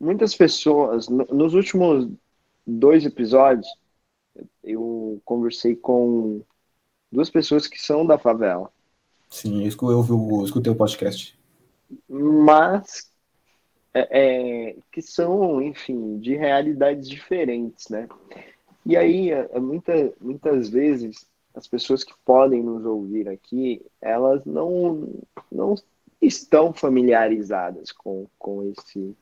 muitas 0.00 0.34
pessoas, 0.34 1.08
no- 1.08 1.26
nos 1.30 1.54
últimos 1.54 2.08
dois 2.66 3.04
episódios, 3.04 3.66
eu 4.64 5.20
conversei 5.24 5.76
com 5.76 6.42
duas 7.12 7.30
pessoas 7.30 7.66
que 7.68 7.78
são 7.80 8.06
da 8.06 8.18
favela, 8.18 8.72
Sim, 9.30 9.62
eu 9.62 9.68
escutei 9.68 10.72
o 10.72 10.76
podcast. 10.76 11.38
mas 12.08 13.10
é, 13.94 14.70
é, 14.70 14.76
que 14.92 15.02
são, 15.02 15.62
enfim, 15.62 16.18
de 16.18 16.36
realidades 16.36 17.08
diferentes, 17.08 17.88
né? 17.88 18.08
E 18.86 18.96
aí, 18.96 19.32
é, 19.32 19.48
é 19.52 19.60
muita, 19.60 19.92
muitas 20.20 20.68
vezes, 20.68 21.28
as 21.54 21.66
pessoas 21.68 22.04
que 22.04 22.14
podem 22.24 22.62
nos 22.62 22.84
ouvir 22.84 23.28
aqui, 23.28 23.84
elas 24.00 24.44
não, 24.44 25.12
não 25.50 25.74
estão 26.22 26.72
familiarizadas 26.72 27.92
com, 27.92 28.28
com 28.38 28.62
esse, 28.70 29.16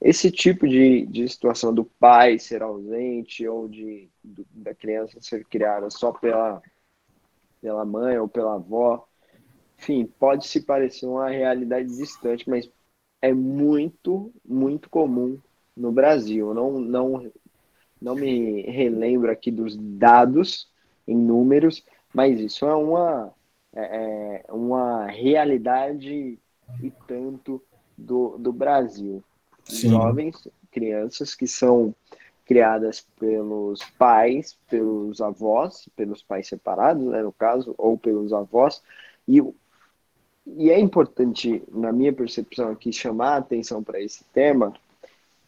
esse 0.00 0.30
tipo 0.30 0.68
de, 0.68 1.06
de 1.06 1.28
situação 1.28 1.74
do 1.74 1.84
pai 1.84 2.38
ser 2.38 2.62
ausente 2.62 3.46
ou 3.48 3.68
de, 3.68 4.10
do- 4.24 4.46
da 4.52 4.74
criança 4.74 5.20
ser 5.20 5.44
criada 5.46 5.90
só 5.90 6.12
pela, 6.12 6.62
pela 7.60 7.84
mãe 7.84 8.18
ou 8.18 8.28
pela 8.28 8.54
avó. 8.54 9.06
Enfim, 9.78 10.06
pode 10.18 10.46
se 10.48 10.62
parecer 10.64 11.06
uma 11.06 11.30
realidade 11.30 11.88
distante, 11.96 12.48
mas 12.50 12.70
é 13.22 13.32
muito, 13.34 14.32
muito 14.44 14.90
comum 14.90 15.40
no 15.76 15.92
Brasil. 15.92 16.54
Não, 16.54 16.80
não, 16.80 17.32
não 18.06 18.14
me 18.14 18.62
relembro 18.62 19.32
aqui 19.32 19.50
dos 19.50 19.76
dados 19.76 20.70
em 21.08 21.16
números, 21.16 21.84
mas 22.14 22.38
isso 22.38 22.64
é 22.64 22.74
uma, 22.74 23.34
é, 23.74 24.44
é 24.46 24.52
uma 24.52 25.06
realidade 25.06 26.38
e 26.80 26.90
tanto 27.08 27.60
do, 27.98 28.38
do 28.38 28.52
Brasil. 28.52 29.24
Sim. 29.64 29.88
Jovens, 29.88 30.46
crianças 30.70 31.34
que 31.34 31.48
são 31.48 31.92
criadas 32.44 33.04
pelos 33.18 33.82
pais, 33.98 34.56
pelos 34.70 35.20
avós, 35.20 35.88
pelos 35.96 36.22
pais 36.22 36.46
separados, 36.46 37.04
né, 37.06 37.24
no 37.24 37.32
caso, 37.32 37.74
ou 37.76 37.98
pelos 37.98 38.32
avós, 38.32 38.82
e 39.26 39.42
e 40.48 40.70
é 40.70 40.78
importante, 40.78 41.60
na 41.72 41.90
minha 41.90 42.12
percepção 42.12 42.70
aqui, 42.70 42.92
chamar 42.92 43.30
a 43.30 43.36
atenção 43.38 43.82
para 43.82 44.00
esse 44.00 44.22
tema, 44.32 44.72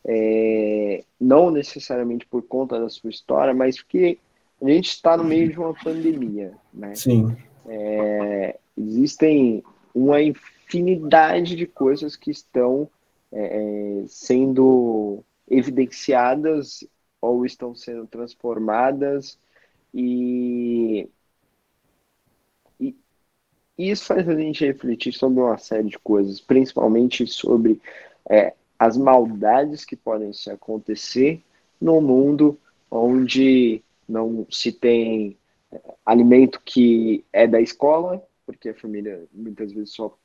é, 0.04 1.04
não 1.20 1.50
necessariamente 1.50 2.26
por 2.26 2.42
conta 2.42 2.78
da 2.78 2.88
sua 2.88 3.10
história, 3.10 3.54
mas 3.54 3.76
porque 3.78 4.18
a 4.60 4.68
gente 4.68 4.88
está 4.88 5.16
no 5.16 5.24
meio 5.24 5.50
de 5.50 5.58
uma 5.58 5.74
pandemia, 5.74 6.52
né? 6.72 6.94
Sim, 6.94 7.36
É, 7.66 8.58
existem 8.76 9.62
uma 9.94 10.20
infinidade 10.22 11.54
de 11.54 11.66
coisas 11.66 12.16
que 12.16 12.30
estão 12.30 12.88
é, 13.30 14.02
é, 14.02 14.04
sendo 14.08 15.22
evidenciadas 15.48 16.84
ou 17.20 17.44
estão 17.44 17.74
sendo 17.74 18.06
transformadas 18.06 19.38
e, 19.92 21.08
e 22.80 22.94
isso 23.78 24.06
faz 24.06 24.28
a 24.28 24.34
gente 24.34 24.64
refletir 24.64 25.12
sobre 25.12 25.40
uma 25.40 25.56
série 25.56 25.88
de 25.88 25.98
coisas, 25.98 26.40
principalmente 26.40 27.26
sobre 27.26 27.80
é, 28.28 28.54
as 28.78 28.96
maldades 28.96 29.84
que 29.84 29.96
podem 29.96 30.32
se 30.32 30.50
acontecer 30.50 31.42
num 31.80 32.00
mundo 32.00 32.58
onde 32.90 33.82
não 34.08 34.46
se 34.50 34.72
tem 34.72 35.36
é, 35.70 35.80
alimento 36.04 36.60
que 36.64 37.24
é 37.32 37.46
da 37.46 37.60
escola, 37.60 38.22
porque 38.46 38.70
a 38.70 38.74
família 38.74 39.26
muitas 39.32 39.72
vezes 39.72 39.94
só 39.94 40.16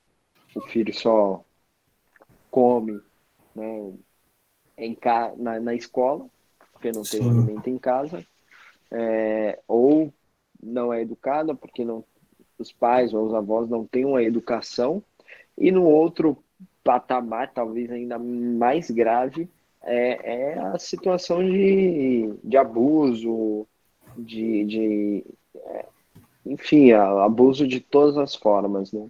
o 0.56 0.62
filho 0.62 0.94
só 0.94 1.44
come 2.52 3.02
né, 3.56 3.92
em 4.78 4.94
ca, 4.94 5.34
na, 5.36 5.60
na 5.60 5.74
escola, 5.74 6.28
porque 6.72 6.92
não 6.92 7.04
tem 7.04 7.22
Sim. 7.22 7.30
alimento 7.30 7.70
em 7.70 7.78
casa, 7.78 8.26
é, 8.92 9.60
ou 9.68 10.14
não 10.62 10.94
é 10.94 11.02
educada 11.02 11.56
porque 11.56 11.84
não 11.84 12.04
os 12.58 12.72
pais 12.72 13.14
ou 13.14 13.26
os 13.26 13.34
avós 13.34 13.68
não 13.68 13.86
têm 13.86 14.06
uma 14.06 14.22
educação, 14.22 15.04
e 15.58 15.72
no 15.72 15.84
outro 15.84 16.43
patamar, 16.84 17.54
talvez 17.54 17.92
ainda 17.92 18.20
mais 18.20 18.90
grave, 18.92 19.50
é, 19.84 20.54
é 20.54 20.60
a 20.60 20.78
situação 20.80 21.44
de, 21.44 22.34
de 22.44 22.58
abuso, 22.58 23.68
de, 24.18 24.66
de 24.66 25.26
é, 25.56 25.86
enfim, 26.46 26.92
a- 26.94 27.26
abuso 27.26 27.68
de 27.68 27.80
todas 27.82 28.18
as 28.18 28.36
formas, 28.36 28.92
né? 28.94 29.08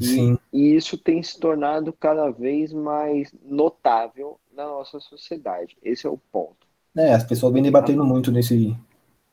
E, 0.00 0.30
sim, 0.30 0.38
e 0.52 0.74
isso 0.76 0.96
tem 0.98 1.22
se 1.22 1.38
tornado 1.38 1.92
cada 1.92 2.30
vez 2.30 2.72
mais 2.72 3.32
notável 3.44 4.38
na 4.52 4.66
nossa 4.66 5.00
sociedade. 5.00 5.76
Esse 5.82 6.06
é 6.06 6.10
o 6.10 6.18
ponto. 6.32 6.66
é, 6.96 7.14
as 7.14 7.24
pessoas 7.24 7.52
vêm 7.52 7.62
debatendo 7.62 8.04
muito 8.04 8.30
nesse, 8.32 8.76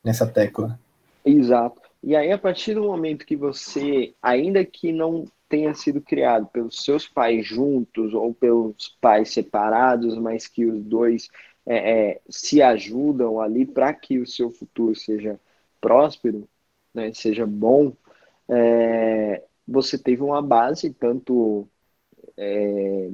nessa 0.04 0.26
tecla. 0.26 0.78
Exato. 1.24 1.80
E 2.02 2.14
aí, 2.14 2.30
a 2.30 2.38
partir 2.38 2.74
do 2.74 2.82
momento 2.84 3.26
que 3.26 3.36
você, 3.36 4.14
ainda 4.22 4.64
que 4.64 4.92
não 4.92 5.24
tenha 5.48 5.74
sido 5.74 6.00
criado 6.00 6.46
pelos 6.46 6.84
seus 6.84 7.06
pais 7.06 7.46
juntos 7.46 8.14
ou 8.14 8.34
pelos 8.34 8.96
pais 9.00 9.32
separados, 9.32 10.16
mas 10.18 10.46
que 10.48 10.64
os 10.64 10.82
dois 10.84 11.28
é, 11.64 12.10
é, 12.10 12.20
se 12.28 12.62
ajudam 12.62 13.40
ali 13.40 13.64
para 13.66 13.92
que 13.92 14.18
o 14.18 14.26
seu 14.26 14.50
futuro 14.50 14.94
seja 14.94 15.40
próspero, 15.80 16.48
né, 16.94 17.12
seja 17.12 17.46
bom, 17.46 17.92
é, 18.48 19.42
você 19.66 19.98
teve 19.98 20.22
uma 20.22 20.40
base 20.40 20.92
tanto 20.92 21.68
é, 22.36 23.10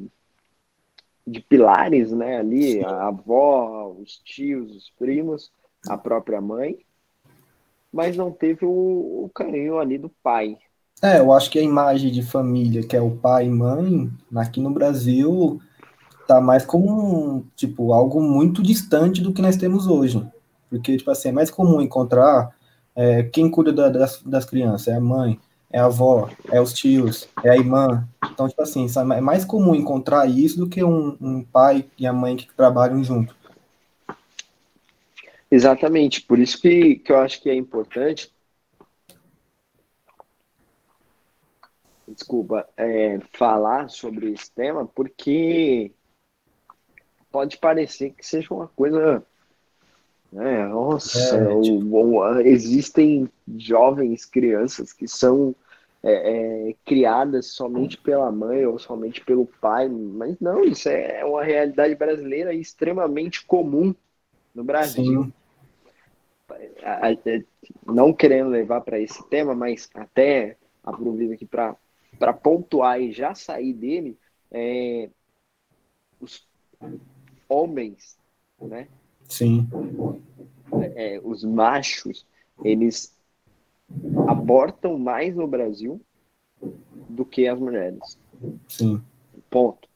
de 1.26 1.40
pilares, 1.40 2.12
né, 2.12 2.38
ali, 2.38 2.72
Sim. 2.72 2.84
a 2.84 3.08
avó, 3.08 3.94
os 3.98 4.18
tios, 4.18 4.74
os 4.76 4.90
primos, 4.90 5.52
a 5.88 5.96
própria 5.96 6.40
mãe, 6.40 6.84
mas 7.92 8.16
não 8.16 8.30
teve 8.30 8.64
o, 8.64 9.24
o 9.24 9.30
carinho 9.34 9.78
ali 9.78 9.98
do 9.98 10.08
pai. 10.08 10.58
É, 11.04 11.18
eu 11.18 11.32
acho 11.32 11.50
que 11.50 11.58
a 11.58 11.62
imagem 11.62 12.12
de 12.12 12.22
família, 12.22 12.86
que 12.86 12.96
é 12.96 13.00
o 13.00 13.10
pai 13.10 13.46
e 13.46 13.50
mãe, 13.50 14.08
aqui 14.36 14.60
no 14.60 14.70
Brasil, 14.70 15.60
tá 16.28 16.40
mais 16.40 16.64
como, 16.64 17.44
tipo, 17.56 17.92
algo 17.92 18.22
muito 18.22 18.62
distante 18.62 19.20
do 19.20 19.32
que 19.32 19.42
nós 19.42 19.56
temos 19.56 19.88
hoje. 19.88 20.24
Porque, 20.70 20.96
tipo 20.96 21.10
assim, 21.10 21.30
é 21.30 21.32
mais 21.32 21.50
comum 21.50 21.82
encontrar 21.82 22.54
é, 22.94 23.24
quem 23.24 23.50
cuida 23.50 23.72
da, 23.72 23.88
das, 23.88 24.22
das 24.22 24.44
crianças, 24.44 24.86
é 24.86 24.94
a 24.94 25.00
mãe, 25.00 25.40
é 25.72 25.80
a 25.80 25.86
avó, 25.86 26.30
é 26.48 26.60
os 26.60 26.72
tios, 26.72 27.28
é 27.42 27.50
a 27.50 27.56
irmã. 27.56 28.06
Então, 28.30 28.48
tipo 28.48 28.62
assim, 28.62 28.86
é 28.96 29.20
mais 29.20 29.44
comum 29.44 29.74
encontrar 29.74 30.26
isso 30.26 30.56
do 30.56 30.68
que 30.68 30.84
um, 30.84 31.16
um 31.20 31.42
pai 31.42 31.84
e 31.98 32.06
a 32.06 32.12
mãe 32.12 32.36
que 32.36 32.46
trabalham 32.54 33.02
junto. 33.02 33.34
Exatamente, 35.50 36.22
por 36.22 36.38
isso 36.38 36.60
que, 36.60 36.94
que 36.96 37.10
eu 37.10 37.18
acho 37.18 37.42
que 37.42 37.50
é 37.50 37.54
importante 37.56 38.30
desculpa, 42.08 42.68
é, 42.76 43.18
falar 43.32 43.88
sobre 43.88 44.32
esse 44.32 44.50
tema, 44.50 44.86
porque 44.86 45.92
pode 47.30 47.56
parecer 47.58 48.10
que 48.10 48.26
seja 48.26 48.52
uma 48.52 48.68
coisa. 48.68 49.24
Né, 50.30 50.66
nossa, 50.66 51.36
é, 51.36 51.60
tipo... 51.60 51.94
ou, 51.94 52.12
ou, 52.14 52.40
existem 52.40 53.28
jovens, 53.58 54.24
crianças 54.24 54.90
que 54.90 55.06
são 55.06 55.54
é, 56.02 56.70
é, 56.70 56.74
criadas 56.86 57.48
somente 57.48 57.98
pela 57.98 58.32
mãe 58.32 58.64
ou 58.64 58.78
somente 58.78 59.22
pelo 59.22 59.46
pai, 59.60 59.88
mas 59.88 60.40
não, 60.40 60.64
isso 60.64 60.88
é 60.88 61.22
uma 61.24 61.44
realidade 61.44 61.94
brasileira 61.94 62.54
extremamente 62.54 63.44
comum 63.46 63.94
no 64.54 64.64
Brasil. 64.64 65.30
Não 67.86 68.12
querendo 68.12 68.48
levar 68.48 68.80
para 68.80 68.98
esse 68.98 69.22
tema, 69.28 69.54
mas 69.54 69.88
até 69.94 70.56
aproveito 70.82 71.32
aqui 71.32 71.46
para 71.46 71.76
para 72.22 72.32
pontuar 72.32 73.00
e 73.00 73.10
já 73.10 73.34
sair 73.34 73.72
dele, 73.72 74.16
é, 74.48 75.10
os 76.20 76.46
homens, 77.48 78.16
né? 78.60 78.86
Sim. 79.28 79.68
É, 80.94 81.20
os 81.24 81.42
machos, 81.42 82.24
eles 82.62 83.18
abortam 84.28 84.96
mais 85.00 85.34
no 85.34 85.48
Brasil 85.48 86.00
do 87.08 87.24
que 87.24 87.48
as 87.48 87.58
mulheres. 87.58 88.16
Sim. 88.68 89.02
Ponto. 89.50 89.88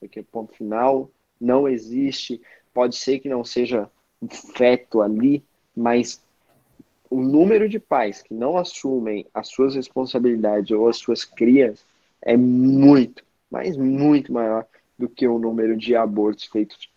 Porque 0.00 0.22
ponto 0.22 0.54
final, 0.54 1.10
não 1.40 1.66
existe. 1.66 2.42
Pode 2.74 2.94
ser 2.94 3.20
que 3.20 3.28
não 3.30 3.42
seja 3.42 3.90
um 4.20 4.28
feto 4.28 5.00
ali, 5.00 5.42
mas 5.74 6.21
o 7.12 7.20
número 7.20 7.68
de 7.68 7.78
pais 7.78 8.22
que 8.22 8.32
não 8.32 8.56
assumem 8.56 9.26
as 9.34 9.48
suas 9.48 9.74
responsabilidades 9.74 10.70
ou 10.70 10.88
as 10.88 10.96
suas 10.96 11.24
crias 11.24 11.84
é 12.22 12.36
muito, 12.36 13.22
mas 13.50 13.76
muito 13.76 14.32
maior 14.32 14.66
do 14.98 15.08
que 15.08 15.28
o 15.28 15.38
número 15.38 15.76
de 15.76 15.94
abortos 15.94 16.46
feitos 16.46 16.90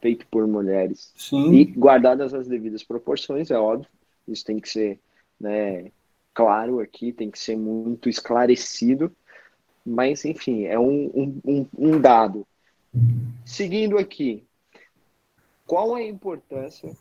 feito 0.00 0.26
por 0.28 0.46
mulheres. 0.46 1.12
Sim. 1.16 1.52
E 1.52 1.64
guardadas 1.64 2.32
as 2.34 2.46
devidas 2.46 2.84
proporções, 2.84 3.50
é 3.50 3.58
óbvio, 3.58 3.90
isso 4.28 4.44
tem 4.44 4.60
que 4.60 4.68
ser 4.68 5.00
né, 5.40 5.90
claro 6.32 6.78
aqui, 6.78 7.12
tem 7.12 7.28
que 7.28 7.38
ser 7.38 7.56
muito 7.56 8.08
esclarecido, 8.08 9.10
mas 9.84 10.24
enfim, 10.24 10.66
é 10.66 10.78
um, 10.78 11.40
um, 11.44 11.66
um 11.76 12.00
dado. 12.00 12.46
Seguindo 13.44 13.98
aqui, 13.98 14.44
qual 15.66 15.96
a 15.96 16.02
importância 16.02 16.94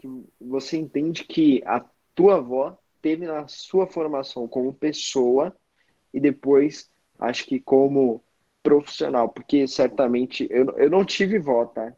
que 0.00 0.08
você 0.40 0.78
entende 0.78 1.24
que 1.24 1.62
a 1.66 1.84
tua 2.14 2.36
avó 2.36 2.78
teve 3.02 3.26
na 3.26 3.46
sua 3.46 3.86
formação 3.86 4.48
como 4.48 4.72
pessoa 4.72 5.54
e 6.12 6.18
depois 6.18 6.90
acho 7.18 7.44
que 7.44 7.60
como 7.60 8.22
profissional, 8.62 9.28
porque 9.28 9.68
certamente 9.68 10.46
eu, 10.50 10.70
eu 10.78 10.90
não 10.90 11.04
tive 11.04 11.38
vó, 11.38 11.66
tá? 11.66 11.92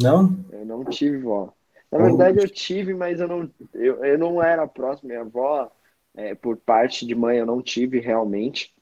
Não? 0.00 0.36
Eu 0.50 0.64
não 0.64 0.84
tive 0.84 1.18
vó. 1.18 1.52
Na 1.90 1.98
verdade 1.98 2.40
eu 2.40 2.48
tive, 2.48 2.92
mas 2.92 3.20
eu 3.20 3.28
não, 3.28 3.50
eu, 3.72 4.04
eu 4.04 4.18
não 4.18 4.42
era 4.42 4.66
próximo. 4.66 5.08
Minha 5.08 5.20
avó, 5.20 5.70
é, 6.14 6.34
por 6.34 6.56
parte 6.56 7.06
de 7.06 7.14
mãe, 7.14 7.38
eu 7.38 7.46
não 7.46 7.62
tive 7.62 8.00
realmente. 8.00 8.74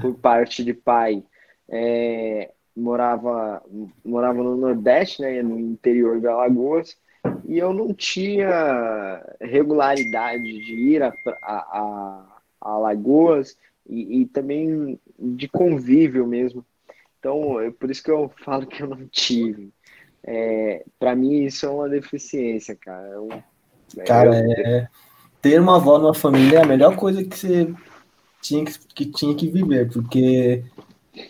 Por 0.00 0.14
parte 0.20 0.62
de 0.62 0.74
pai, 0.74 1.24
é, 1.68 2.52
morava, 2.76 3.62
morava 4.04 4.42
no 4.42 4.56
Nordeste, 4.56 5.22
né, 5.22 5.42
no 5.42 5.58
interior 5.58 6.20
de 6.20 6.26
Alagoas 6.26 6.98
e 7.54 7.58
eu 7.60 7.72
não 7.72 7.94
tinha 7.94 9.24
regularidade 9.40 10.42
de 10.42 10.74
ir 10.74 11.04
a, 11.04 11.14
a, 11.40 12.24
a 12.60 12.78
Lagoas 12.78 13.56
e, 13.88 14.22
e, 14.22 14.26
também 14.26 14.98
de 15.16 15.46
convívio 15.46 16.26
mesmo. 16.26 16.66
Então, 17.16 17.60
é 17.60 17.70
por 17.70 17.92
isso 17.92 18.02
que 18.02 18.10
eu 18.10 18.28
falo 18.44 18.66
que 18.66 18.82
eu 18.82 18.88
não 18.88 19.06
tive. 19.06 19.72
É, 20.24 20.84
para 20.98 21.14
mim, 21.14 21.44
isso 21.44 21.64
é 21.64 21.68
uma 21.68 21.88
deficiência, 21.88 22.74
cara. 22.74 23.06
Eu, 23.06 23.28
é, 23.98 24.02
cara, 24.02 24.36
eu... 24.36 24.50
é, 24.50 24.88
ter 25.40 25.60
uma 25.60 25.76
avó 25.76 25.96
numa 25.96 26.14
família 26.14 26.58
é 26.58 26.62
a 26.62 26.66
melhor 26.66 26.96
coisa 26.96 27.22
que 27.22 27.38
você 27.38 27.72
tinha 28.42 28.64
que, 28.64 28.78
que, 28.96 29.06
tinha 29.12 29.34
que 29.36 29.48
viver, 29.48 29.92
porque, 29.92 30.64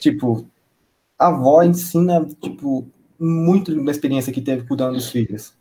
tipo, 0.00 0.48
a 1.18 1.28
avó 1.28 1.62
ensina, 1.62 2.26
tipo, 2.40 2.88
muito 3.20 3.84
da 3.84 3.90
experiência 3.90 4.32
que 4.32 4.40
teve 4.40 4.66
cuidando 4.66 4.94
dos 4.94 5.10
filhos 5.10 5.52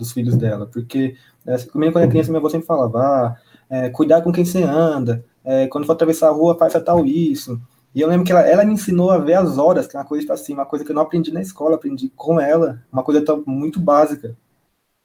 dos 0.00 0.12
filhos 0.12 0.36
dela, 0.36 0.66
porque 0.66 1.16
é, 1.46 1.56
comigo 1.66 1.92
quando 1.92 2.02
era 2.02 2.10
criança 2.10 2.30
minha 2.30 2.40
avó 2.40 2.48
sempre 2.48 2.66
falava, 2.66 2.98
ah, 2.98 3.36
é, 3.68 3.90
cuidar 3.90 4.22
com 4.22 4.32
quem 4.32 4.44
você 4.44 4.62
anda, 4.62 5.24
é, 5.44 5.68
quando 5.68 5.86
for 5.86 5.92
atravessar 5.92 6.28
a 6.28 6.32
rua 6.32 6.58
faça 6.58 6.80
tal 6.80 7.04
isso, 7.06 7.60
e 7.94 8.00
eu 8.00 8.08
lembro 8.08 8.24
que 8.24 8.32
ela, 8.32 8.42
ela 8.42 8.64
me 8.64 8.72
ensinou 8.72 9.10
a 9.10 9.18
ver 9.18 9.34
as 9.34 9.58
horas, 9.58 9.86
que 9.86 9.96
é 9.96 10.00
uma 10.00 10.06
coisa 10.06 10.22
tipo 10.22 10.32
assim, 10.32 10.54
uma 10.54 10.66
coisa 10.66 10.84
que 10.84 10.90
eu 10.90 10.94
não 10.94 11.02
aprendi 11.02 11.32
na 11.32 11.40
escola, 11.40 11.74
aprendi 11.76 12.08
com 12.16 12.40
ela, 12.40 12.82
uma 12.92 13.02
coisa 13.02 13.22
muito 13.46 13.80
básica. 13.80 14.36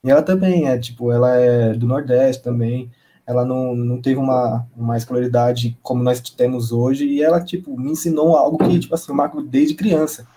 E 0.04 0.12
ela 0.12 0.22
também 0.22 0.68
é, 0.68 0.78
tipo, 0.78 1.12
ela 1.12 1.36
é 1.36 1.74
do 1.74 1.88
Nordeste 1.88 2.44
também, 2.44 2.92
ela 3.26 3.44
não, 3.44 3.76
não 3.76 4.02
teve 4.02 4.20
uma, 4.20 4.68
uma 4.76 4.98
escolaridade 4.98 5.78
como 5.82 6.04
nós 6.04 6.22
temos 6.22 6.72
hoje, 6.72 7.08
e 7.08 7.24
ela, 7.24 7.44
tipo, 7.44 7.76
me 7.78 7.92
ensinou 7.92 8.38
algo 8.38 8.58
que, 8.60 8.80
tipo 8.80 8.94
assim, 8.94 9.12
eu 9.12 9.16
marco 9.16 9.42
desde 9.42 9.74
criança. 9.74 10.28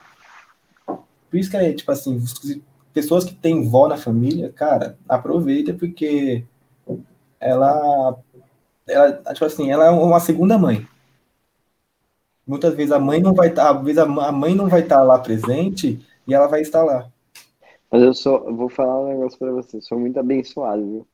Por 1.30 1.38
isso 1.38 1.50
que 1.50 1.56
é, 1.56 1.72
tipo 1.72 1.90
assim, 1.92 2.18
pessoas 2.92 3.24
que 3.24 3.34
têm 3.34 3.68
vó 3.68 3.88
na 3.88 3.96
família, 3.96 4.52
cara, 4.52 4.98
aproveita 5.08 5.74
porque 5.74 6.44
ela, 7.40 8.18
ela, 8.86 9.12
tipo 9.32 9.44
assim, 9.44 9.70
ela 9.70 9.86
é 9.86 9.90
uma 9.90 10.20
segunda 10.20 10.58
mãe. 10.58 10.86
Muitas 12.46 12.74
vezes 12.74 12.92
a 12.92 12.98
mãe 12.98 13.20
não 13.20 13.34
vai 13.34 13.48
estar, 13.48 13.64
tá, 13.64 13.78
às 13.78 13.84
vezes 13.84 13.98
a 13.98 14.32
mãe 14.32 14.54
não 14.54 14.68
vai 14.68 14.80
estar 14.80 14.96
tá 14.96 15.02
lá 15.02 15.18
presente 15.18 16.04
e 16.26 16.34
ela 16.34 16.46
vai 16.46 16.62
estar 16.62 16.82
lá. 16.82 17.10
Mas 17.90 18.02
eu 18.02 18.14
sou, 18.14 18.54
vou 18.54 18.68
falar 18.68 19.00
um 19.00 19.08
negócio 19.08 19.38
para 19.38 19.52
você, 19.52 19.80
sou 19.80 19.98
muito 19.98 20.18
abençoado, 20.18 20.82
viu? 20.82 21.08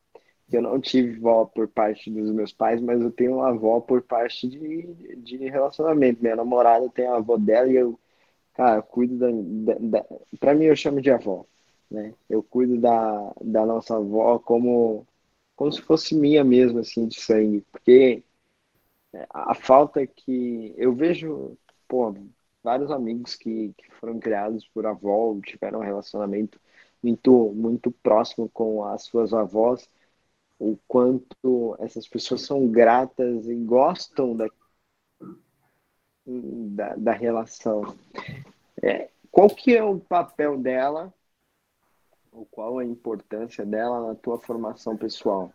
Eu 0.52 0.62
não 0.62 0.80
tive 0.80 1.18
vó 1.18 1.44
por 1.46 1.66
parte 1.68 2.10
dos 2.10 2.30
meus 2.30 2.52
pais, 2.52 2.80
mas 2.80 3.00
eu 3.00 3.10
tenho 3.10 3.36
uma 3.36 3.48
avó 3.48 3.80
por 3.80 4.02
parte 4.02 4.46
de, 4.48 4.94
de 5.16 5.36
relacionamento. 5.48 6.22
Minha 6.22 6.36
namorada 6.36 6.88
tem 6.90 7.06
a 7.06 7.16
avó 7.16 7.36
dela 7.36 7.68
e 7.68 7.76
eu, 7.76 7.98
cara, 8.54 8.82
cuido 8.82 9.18
da, 9.18 9.28
da, 9.74 10.00
da. 10.00 10.06
Pra 10.38 10.54
mim, 10.54 10.66
eu 10.66 10.76
chamo 10.76 11.00
de 11.00 11.10
avó 11.10 11.46
né? 11.94 12.14
Eu 12.28 12.42
cuido 12.42 12.80
da, 12.80 13.32
da 13.40 13.64
nossa 13.66 13.96
avó 13.96 14.38
como, 14.38 15.06
como 15.56 15.72
se 15.72 15.80
fosse 15.82 16.14
minha 16.14 16.44
mesmo, 16.44 16.80
assim, 16.80 17.06
de 17.08 17.20
sangue, 17.20 17.64
porque 17.72 18.22
a 19.30 19.54
falta 19.54 20.06
que 20.06 20.74
eu 20.76 20.94
vejo, 20.94 21.56
pô, 21.88 22.14
vários 22.62 22.90
amigos 22.90 23.36
que, 23.36 23.72
que 23.76 23.90
foram 23.94 24.18
criados 24.18 24.66
por 24.68 24.86
avó, 24.86 25.38
tiveram 25.44 25.80
um 25.80 25.82
relacionamento 25.82 26.60
muito, 27.02 27.52
muito 27.54 27.90
próximo 27.90 28.48
com 28.48 28.84
as 28.84 29.04
suas 29.04 29.32
avós, 29.32 29.88
o 30.58 30.78
quanto 30.88 31.76
essas 31.78 32.08
pessoas 32.08 32.42
são 32.42 32.66
gratas 32.68 33.46
e 33.48 33.54
gostam 33.56 34.36
da, 34.36 34.48
da, 36.26 36.96
da 36.96 37.12
relação. 37.12 37.94
É, 38.82 39.10
qual 39.30 39.48
que 39.48 39.76
é 39.76 39.82
o 39.82 39.98
papel 40.00 40.58
dela 40.58 41.12
ou 42.34 42.46
qual 42.50 42.78
a 42.78 42.84
importância 42.84 43.64
dela 43.64 44.08
na 44.08 44.14
tua 44.16 44.38
formação 44.38 44.96
pessoal? 44.96 45.52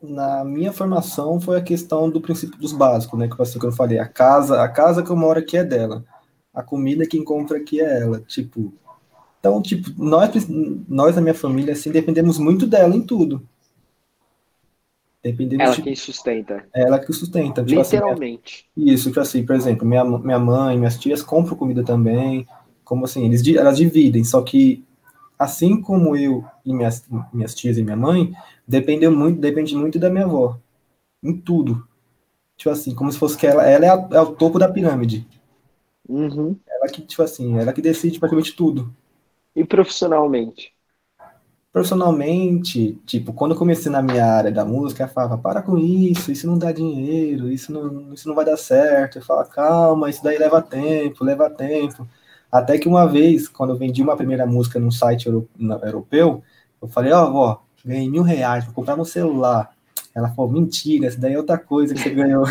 Na 0.00 0.42
minha 0.44 0.72
formação 0.72 1.40
foi 1.40 1.58
a 1.58 1.62
questão 1.62 2.08
do 2.08 2.20
princípio 2.20 2.58
dos 2.58 2.72
básicos, 2.72 3.18
né? 3.18 3.28
Que 3.28 3.40
assim 3.40 3.58
que 3.58 3.66
eu 3.66 3.72
falei, 3.72 3.98
a 3.98 4.08
casa, 4.08 4.62
a 4.62 4.68
casa 4.68 5.02
que 5.02 5.10
eu 5.10 5.16
moro 5.16 5.38
aqui 5.38 5.56
é 5.56 5.64
dela. 5.64 6.04
A 6.52 6.62
comida 6.62 7.06
quem 7.06 7.22
compra 7.22 7.58
aqui 7.58 7.80
é 7.80 8.00
ela, 8.00 8.20
tipo. 8.20 8.72
Então, 9.38 9.60
tipo, 9.60 9.90
nós 10.02 10.30
nós 10.88 11.16
na 11.16 11.22
minha 11.22 11.34
família 11.34 11.74
assim 11.74 11.90
dependemos 11.90 12.38
muito 12.38 12.66
dela 12.66 12.96
em 12.96 13.02
tudo. 13.02 13.46
Dependemos 15.22 15.64
ela 15.64 15.74
de... 15.74 15.82
quem 15.82 15.96
sustenta. 15.96 16.66
Ela 16.72 16.98
que 16.98 17.12
sustenta. 17.12 17.64
Tipo, 17.64 17.80
Literalmente. 17.80 18.70
Assim, 18.76 18.90
isso, 18.90 19.08
tipo 19.08 19.20
assim, 19.20 19.44
por 19.44 19.56
exemplo, 19.56 19.86
minha, 19.86 20.04
minha 20.04 20.38
mãe, 20.38 20.76
minhas 20.76 20.98
tias 20.98 21.22
compram 21.22 21.56
comida 21.56 21.82
também. 21.82 22.46
Como 22.84 23.06
assim, 23.06 23.24
eles, 23.24 23.46
elas 23.48 23.78
dividem, 23.78 24.22
só 24.22 24.42
que 24.42 24.84
assim 25.44 25.80
como 25.80 26.16
eu 26.16 26.44
e 26.64 26.72
minhas, 26.74 27.04
minhas 27.32 27.54
tias 27.54 27.78
e 27.78 27.82
minha 27.82 27.96
mãe, 27.96 28.32
depende 28.66 29.08
muito, 29.08 29.40
depende 29.40 29.74
muito 29.76 29.98
da 29.98 30.10
minha 30.10 30.24
avó. 30.24 30.58
Em 31.22 31.36
tudo. 31.40 31.86
tipo 32.56 32.70
assim, 32.70 32.94
como 32.94 33.10
se 33.12 33.18
fosse 33.18 33.36
que 33.36 33.46
ela, 33.46 33.64
ela 33.68 33.86
é, 33.86 33.88
a, 33.90 34.08
é 34.12 34.20
o 34.20 34.34
topo 34.36 34.58
da 34.58 34.68
pirâmide. 34.70 35.26
Uhum. 36.08 36.58
Ela 36.66 36.88
que, 36.88 37.02
tipo 37.02 37.22
assim, 37.22 37.58
ela 37.58 37.72
que 37.72 37.82
decide 37.82 38.18
praticamente 38.18 38.54
tudo. 38.56 38.94
E 39.56 39.64
profissionalmente? 39.64 40.72
Profissionalmente, 41.72 43.02
tipo, 43.04 43.32
quando 43.32 43.52
eu 43.52 43.58
comecei 43.58 43.90
na 43.90 44.00
minha 44.00 44.24
área 44.24 44.52
da 44.52 44.64
música, 44.64 45.04
eu 45.04 45.08
falava, 45.08 45.36
para 45.36 45.60
com 45.60 45.76
isso, 45.76 46.30
isso 46.30 46.46
não 46.46 46.56
dá 46.56 46.70
dinheiro, 46.70 47.50
isso 47.50 47.72
não, 47.72 48.12
isso 48.14 48.28
não 48.28 48.34
vai 48.34 48.44
dar 48.44 48.56
certo. 48.56 49.18
Eu 49.18 49.22
falava, 49.24 49.48
calma, 49.48 50.08
isso 50.08 50.22
daí 50.22 50.38
leva 50.38 50.62
tempo, 50.62 51.24
leva 51.24 51.50
tempo. 51.50 52.08
Até 52.54 52.78
que 52.78 52.86
uma 52.86 53.04
vez, 53.04 53.48
quando 53.48 53.70
eu 53.70 53.76
vendi 53.76 54.00
uma 54.00 54.16
primeira 54.16 54.46
música 54.46 54.78
num 54.78 54.92
site 54.92 55.26
europeu, 55.26 56.40
eu 56.80 56.86
falei, 56.86 57.10
ó, 57.10 57.28
oh, 57.28 57.34
ó, 57.34 57.58
ganhei 57.84 58.08
mil 58.08 58.22
reais, 58.22 58.64
vou 58.64 58.72
comprar 58.72 58.96
um 58.96 59.04
celular. 59.04 59.72
Ela 60.14 60.28
falou, 60.28 60.52
mentira, 60.52 61.08
isso 61.08 61.20
daí 61.20 61.34
é 61.34 61.36
outra 61.36 61.58
coisa 61.58 61.92
que 61.92 62.00
você 62.00 62.10
ganhou. 62.10 62.44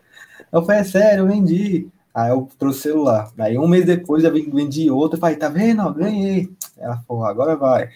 Eu 0.50 0.62
falei, 0.62 0.80
é 0.80 0.84
sério, 0.84 1.20
eu 1.20 1.28
vendi. 1.28 1.88
Aí 2.12 2.30
eu 2.30 2.48
trouxe 2.58 2.80
o 2.80 2.82
celular. 2.82 3.30
Aí 3.38 3.56
um 3.56 3.68
mês 3.68 3.84
depois 3.84 4.24
eu 4.24 4.32
vendi 4.32 4.90
outro, 4.90 5.16
eu 5.16 5.20
falei, 5.20 5.36
tá 5.36 5.48
vendo? 5.48 5.82
Eu 5.82 5.94
ganhei. 5.94 6.50
Ela 6.76 6.96
falou, 7.06 7.24
agora 7.24 7.54
vai. 7.54 7.88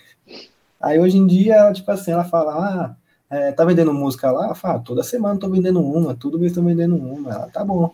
Aí 0.81 1.01
hoje 1.01 1.19
em 1.19 1.27
dia, 1.27 1.73
tipo 1.73 1.91
assim, 1.91 2.13
ela 2.13 2.23
fala, 2.23 2.55
ah, 2.55 2.97
é, 3.29 3.51
tá 3.51 3.65
vendendo 3.65 3.93
música 3.93 4.31
lá? 4.31 4.51
Eu 4.51 4.55
falo, 4.55 4.77
ah, 4.77 4.81
toda 4.81 5.03
semana 5.03 5.41
tô 5.41 5.49
vendendo 5.49 5.81
uma, 5.81 6.15
todo 6.15 6.39
mês 6.39 6.53
tô 6.53 6.63
vendendo 6.63 6.95
uma. 6.95 7.33
Ela, 7.33 7.49
tá 7.49 7.65
bom. 7.65 7.93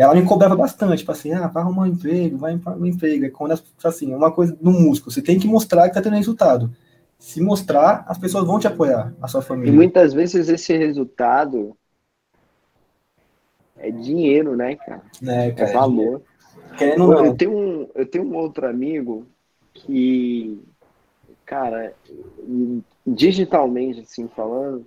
Ela 0.00 0.14
me 0.14 0.24
cobrava 0.24 0.56
bastante, 0.56 0.98
tipo 0.98 1.12
assim, 1.12 1.32
ah, 1.32 1.46
vai 1.46 1.62
arrumar 1.62 1.82
um 1.82 1.86
emprego, 1.86 2.38
vai 2.38 2.54
arrumar 2.54 2.76
um 2.76 2.86
emprego. 2.86 3.24
É 3.24 3.30
quando, 3.30 3.60
assim, 3.84 4.14
uma 4.14 4.30
coisa 4.30 4.56
do 4.60 4.70
músico, 4.70 5.10
você 5.10 5.20
tem 5.20 5.38
que 5.38 5.46
mostrar 5.46 5.88
que 5.88 5.94
tá 5.94 6.02
tendo 6.02 6.16
resultado 6.16 6.70
se 7.20 7.40
mostrar, 7.40 8.02
as 8.08 8.16
pessoas 8.16 8.46
vão 8.46 8.58
te 8.58 8.66
apoiar, 8.66 9.14
a 9.20 9.28
sua 9.28 9.42
família. 9.42 9.70
E 9.70 9.76
muitas 9.76 10.14
vezes 10.14 10.48
esse 10.48 10.76
resultado 10.76 11.76
é 13.76 13.90
dinheiro, 13.90 14.56
né, 14.56 14.74
cara? 14.76 15.02
É, 15.22 15.50
cara, 15.50 15.70
é 15.70 15.72
valor. 15.72 16.22
É 16.80 16.98
eu, 16.98 17.24
eu, 17.26 17.36
tenho 17.36 17.56
um, 17.56 17.88
eu 17.94 18.06
tenho 18.06 18.24
um 18.24 18.34
outro 18.34 18.66
amigo 18.66 19.26
que, 19.74 20.62
cara, 21.44 21.92
digitalmente, 23.06 24.00
assim, 24.00 24.26
falando, 24.34 24.86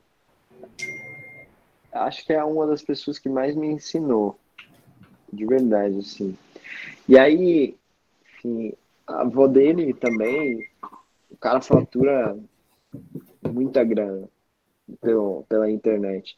acho 1.92 2.26
que 2.26 2.34
é 2.34 2.44
uma 2.44 2.66
das 2.66 2.82
pessoas 2.82 3.20
que 3.20 3.30
mais 3.30 3.56
me 3.56 3.68
ensinou, 3.68 4.40
de 5.34 5.46
verdade, 5.46 6.00
assim. 6.00 6.38
E 7.08 7.18
aí, 7.18 7.76
enfim, 8.36 8.74
a 9.08 9.22
avó 9.22 9.48
dele 9.48 9.94
também 9.94 10.70
o 11.30 11.38
cara 11.38 11.62
fatura 11.62 12.38
muita 13.52 13.84
grana 13.84 14.30
pelo, 15.02 15.44
pela 15.46 15.70
internet. 15.70 16.38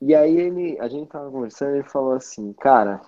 E 0.00 0.14
aí 0.14 0.36
ele, 0.36 0.78
a 0.78 0.88
gente 0.88 1.08
tava 1.08 1.30
conversando, 1.30 1.76
ele 1.76 1.88
falou 1.88 2.12
assim, 2.12 2.52
cara, 2.52 3.00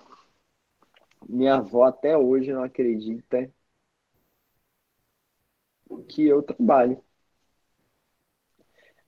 minha 1.27 1.55
avó 1.55 1.83
até 1.85 2.17
hoje 2.17 2.51
não 2.51 2.63
acredita 2.63 3.49
que 6.07 6.25
eu 6.27 6.41
trabalho. 6.41 7.01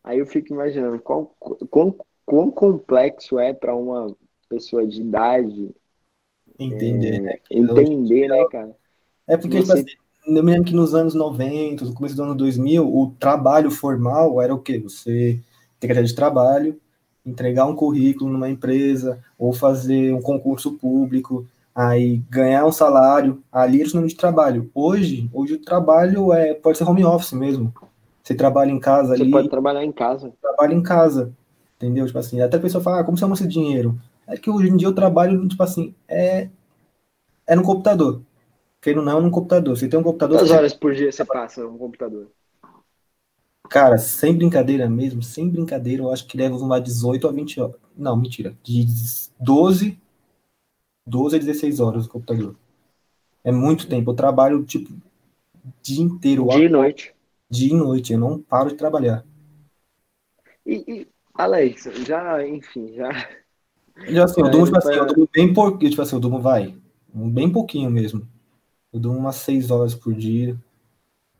Aí 0.03 0.19
eu 0.19 0.25
fico 0.25 0.53
imaginando 0.53 1.01
qual, 1.01 1.35
quão, 1.69 1.95
quão 2.25 2.51
complexo 2.51 3.39
é 3.39 3.53
para 3.53 3.75
uma 3.75 4.15
pessoa 4.51 4.85
de 4.85 5.01
idade 5.01 5.71
entender, 6.59 7.15
é, 7.15 7.19
né? 7.21 7.35
Entender, 7.49 8.27
né, 8.27 8.45
cara? 8.51 8.75
É 9.27 9.37
porque 9.37 9.61
Você... 9.61 9.83
tipo 9.83 9.89
assim, 9.89 10.37
eu 10.37 10.43
me 10.43 10.51
lembro 10.51 10.65
que 10.65 10.75
nos 10.75 10.93
anos 10.93 11.13
90, 11.13 11.85
no 11.85 11.93
começo 11.93 12.15
do 12.15 12.23
ano 12.23 12.35
2000, 12.35 12.85
o 12.85 13.11
trabalho 13.19 13.71
formal 13.71 14.41
era 14.41 14.53
o 14.53 14.59
quê? 14.59 14.77
Você 14.79 15.39
ter 15.79 15.87
carteira 15.87 16.07
de 16.07 16.15
trabalho, 16.15 16.79
entregar 17.25 17.65
um 17.65 17.75
currículo 17.75 18.31
numa 18.31 18.49
empresa, 18.49 19.19
ou 19.37 19.53
fazer 19.53 20.13
um 20.13 20.21
concurso 20.21 20.73
público, 20.73 21.47
aí 21.73 22.17
ganhar 22.29 22.65
um 22.65 22.71
salário, 22.71 23.41
ali 23.51 23.81
era 23.81 23.89
o 23.89 23.95
nome 23.95 24.09
de 24.09 24.15
trabalho. 24.15 24.69
Hoje, 24.75 25.29
hoje 25.33 25.53
o 25.53 25.61
trabalho 25.61 26.33
é, 26.33 26.53
pode 26.53 26.77
ser 26.77 26.83
home 26.83 27.05
office 27.05 27.33
mesmo. 27.33 27.73
Você 28.21 28.35
trabalha 28.35 28.71
em 28.71 28.79
casa 28.79 29.13
ali. 29.13 29.25
Você 29.25 29.31
pode 29.31 29.49
trabalhar 29.49 29.83
em 29.83 29.91
casa. 29.91 30.31
Trabalha 30.39 30.73
em 30.73 30.83
casa, 30.83 31.33
entendeu? 31.77 32.05
Tipo 32.05 32.19
assim, 32.19 32.41
até 32.41 32.57
a 32.57 32.59
pessoa 32.61 32.83
fala, 32.83 32.99
ah, 32.99 33.03
como 33.03 33.17
você 33.17 33.23
arruma 33.23 33.35
esse 33.35 33.47
dinheiro? 33.47 33.97
É 34.27 34.37
que 34.37 34.49
hoje 34.49 34.69
em 34.69 34.77
dia 34.77 34.89
o 34.89 34.95
trabalho, 34.95 35.47
tipo 35.47 35.61
assim, 35.61 35.93
é, 36.07 36.49
é 37.47 37.55
no 37.55 37.63
computador 37.63 38.21
querendo 38.81 39.03
não, 39.03 39.21
num 39.21 39.29
computador. 39.29 39.77
Você 39.77 39.87
tem 39.87 39.99
um 39.99 40.03
computador. 40.03 40.39
Quantas 40.39 40.51
horas 40.51 40.73
por 40.73 40.93
dia 40.93 41.11
você 41.11 41.23
passa 41.23 41.63
no 41.63 41.77
computador? 41.77 42.27
Cara, 43.69 43.97
sem 43.97 44.35
brincadeira 44.35 44.89
mesmo, 44.89 45.23
sem 45.23 45.47
brincadeira, 45.47 46.01
eu 46.01 46.11
acho 46.11 46.27
que 46.27 46.35
leva 46.35 46.57
uma 46.57 46.81
18 46.81 47.27
a 47.27 47.31
20 47.31 47.61
horas. 47.61 47.75
Não, 47.95 48.17
mentira. 48.17 48.57
De 48.63 48.85
12, 49.39 49.97
12 51.05 51.35
a 51.35 51.39
16 51.39 51.79
horas 51.79 52.03
no 52.03 52.11
computador. 52.11 52.55
É 53.43 53.51
muito 53.51 53.87
tempo. 53.87 54.11
Eu 54.11 54.15
trabalho, 54.15 54.65
tipo, 54.65 54.91
dia 55.81 56.03
inteiro. 56.03 56.47
Dia 56.49 56.65
e 56.65 56.69
noite. 56.69 57.15
Dia 57.49 57.73
e 57.73 57.77
noite. 57.77 58.11
Eu 58.11 58.19
não 58.19 58.41
paro 58.41 58.69
de 58.69 58.75
trabalhar. 58.75 59.23
E, 60.65 60.83
e 60.87 61.07
Alex, 61.33 61.83
já, 62.05 62.45
enfim, 62.45 62.93
já. 62.93 63.09
Já 64.07 64.25
assim, 64.25 64.41
eu 64.41 64.49
durmo, 64.49 64.65
tipo 64.65 64.77
assim, 64.77 64.93
eu 64.93 65.05
durmo 65.05 65.29
bem 65.31 65.53
pouquinho, 65.53 65.89
tipo 65.89 66.01
assim, 66.01 66.15
eu 66.15 66.19
durmo, 66.19 66.39
vai, 66.39 66.75
bem 67.13 67.49
pouquinho 67.49 67.89
mesmo. 67.89 68.27
Eu 68.91 68.99
durmo 68.99 69.19
umas 69.19 69.37
6 69.37 69.71
horas 69.71 69.95
por 69.95 70.13
dia. 70.13 70.57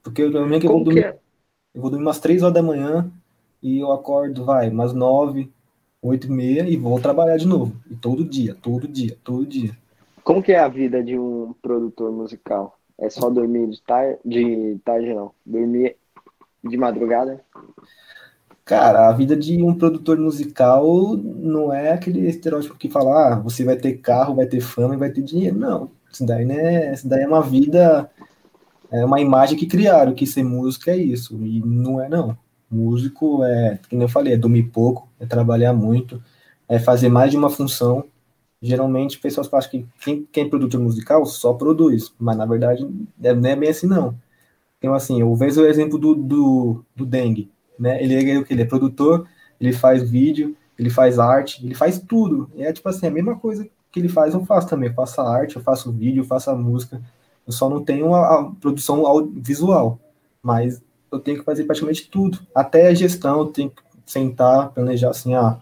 Porque 0.04 0.22
eu, 0.22 0.32
que 0.32 0.68
eu 0.68 0.72
vou 0.72 0.84
dormir. 0.84 1.04
É? 1.04 1.20
Eu 1.74 1.82
vou 1.82 1.90
dormir 1.90 2.06
umas 2.06 2.20
3 2.20 2.44
horas 2.44 2.54
da 2.54 2.64
manhã 2.64 3.12
e 3.62 3.80
eu 3.80 3.92
acordo, 3.92 4.46
vai, 4.46 4.70
umas 4.70 4.94
9, 4.94 5.52
8 6.02 6.28
e 6.28 6.32
meia 6.32 6.70
e 6.70 6.76
vou 6.76 7.00
trabalhar 7.00 7.38
de 7.38 7.48
novo. 7.48 7.76
E 7.90 7.96
todo 7.96 8.24
dia, 8.24 8.56
todo 8.56 8.88
dia, 8.88 9.18
todo 9.24 9.46
dia. 9.46 9.78
Como 10.24 10.42
que 10.42 10.52
é 10.52 10.60
a 10.60 10.68
vida 10.68 11.04
de 11.04 11.18
um 11.18 11.54
produtor 11.62 12.12
musical? 12.12 12.78
É 12.98 13.10
só 13.10 13.30
dormir 13.30 13.68
de 13.70 13.82
tarde, 13.82 14.20
de 14.24 14.80
tarde 14.84 15.14
não, 15.14 15.32
dormir 15.46 15.96
de 16.64 16.78
madrugada? 16.78 17.44
Cara, 18.72 19.10
a 19.10 19.12
vida 19.12 19.36
de 19.36 19.62
um 19.62 19.74
produtor 19.74 20.18
musical 20.18 21.18
não 21.18 21.74
é 21.74 21.92
aquele 21.92 22.26
estereótipo 22.30 22.78
que 22.78 22.90
fala, 22.90 23.34
ah, 23.34 23.36
você 23.38 23.66
vai 23.66 23.76
ter 23.76 23.98
carro, 23.98 24.34
vai 24.36 24.46
ter 24.46 24.62
fama 24.62 24.96
e 24.96 24.98
vai 24.98 25.12
ter 25.12 25.22
dinheiro. 25.22 25.60
Não. 25.60 25.92
Isso 26.10 26.26
daí, 26.26 26.46
né, 26.46 26.94
isso 26.94 27.06
daí 27.06 27.24
é 27.24 27.28
uma 27.28 27.42
vida, 27.42 28.10
é 28.90 29.04
uma 29.04 29.20
imagem 29.20 29.58
que 29.58 29.68
criaram, 29.68 30.14
que 30.16 30.26
ser 30.26 30.44
músico 30.44 30.90
é 30.90 30.96
isso, 30.96 31.36
e 31.44 31.60
não 31.66 32.02
é 32.02 32.08
não. 32.08 32.38
Músico 32.72 33.44
é, 33.44 33.78
como 33.90 34.04
eu 34.04 34.08
falei, 34.08 34.36
é 34.36 34.38
dormir 34.38 34.64
pouco, 34.72 35.10
é 35.20 35.26
trabalhar 35.26 35.74
muito, 35.74 36.24
é 36.70 36.80
fazer 36.80 37.10
mais 37.10 37.32
de 37.32 37.36
uma 37.36 37.50
função. 37.50 38.06
Geralmente, 38.62 39.20
pessoas 39.20 39.54
acham 39.54 39.70
que 39.72 39.86
quem, 40.00 40.26
quem 40.32 40.46
é 40.46 40.50
produtor 40.50 40.80
musical 40.80 41.26
só 41.26 41.54
produz, 41.54 42.14
mas 42.18 42.38
na 42.38 42.46
verdade 42.46 42.88
é, 43.22 43.34
não 43.34 43.50
é 43.50 43.56
bem 43.58 43.70
assim 43.70 43.88
não. 43.88 44.16
Então, 44.80 44.94
assim, 44.94 45.20
eu 45.20 45.36
vejo 45.36 45.62
o 45.62 45.66
exemplo 45.66 45.98
do, 46.00 46.16
do, 46.16 46.86
do 46.96 47.06
Dengue, 47.06 47.52
né? 47.82 48.02
Ele 48.02 48.32
é 48.32 48.38
o 48.38 48.46
que? 48.46 48.54
Ele 48.54 48.62
é 48.62 48.66
produtor, 48.66 49.28
ele 49.60 49.74
faz 49.74 50.08
vídeo, 50.08 50.56
ele 50.78 50.90
faz 50.90 51.18
arte, 51.18 51.66
ele 51.66 51.74
faz 51.74 52.00
tudo. 52.00 52.50
É 52.56 52.72
tipo 52.72 52.88
assim, 52.88 53.08
a 53.08 53.12
mesma 53.12 53.38
coisa 53.38 53.68
que 53.92 54.00
ele 54.00 54.08
faz, 54.08 54.36
eu 54.36 54.46
faço 54.46 54.68
também. 54.68 54.90
Eu 54.90 54.96
faço 54.96 55.20
arte, 55.20 55.56
eu 55.56 55.62
faço 55.62 55.92
vídeo, 55.92 56.22
eu 56.22 56.28
faço 56.28 56.56
música. 56.56 57.02
Eu 57.46 57.52
só 57.52 57.68
não 57.68 57.84
tenho 57.84 58.14
a, 58.14 58.52
produção 58.62 59.32
visual, 59.34 60.00
mas 60.44 60.82
eu 61.12 61.20
tenho 61.20 61.40
que 61.40 61.44
fazer 61.44 61.64
praticamente 61.64 62.08
tudo. 62.08 62.40
Até 62.54 62.88
a 62.88 62.94
gestão, 62.94 63.40
eu 63.40 63.46
tenho 63.48 63.72
que 63.72 63.82
sentar, 64.06 64.70
planejar 64.70 65.10
assim, 65.10 65.34
ah, 65.34 65.60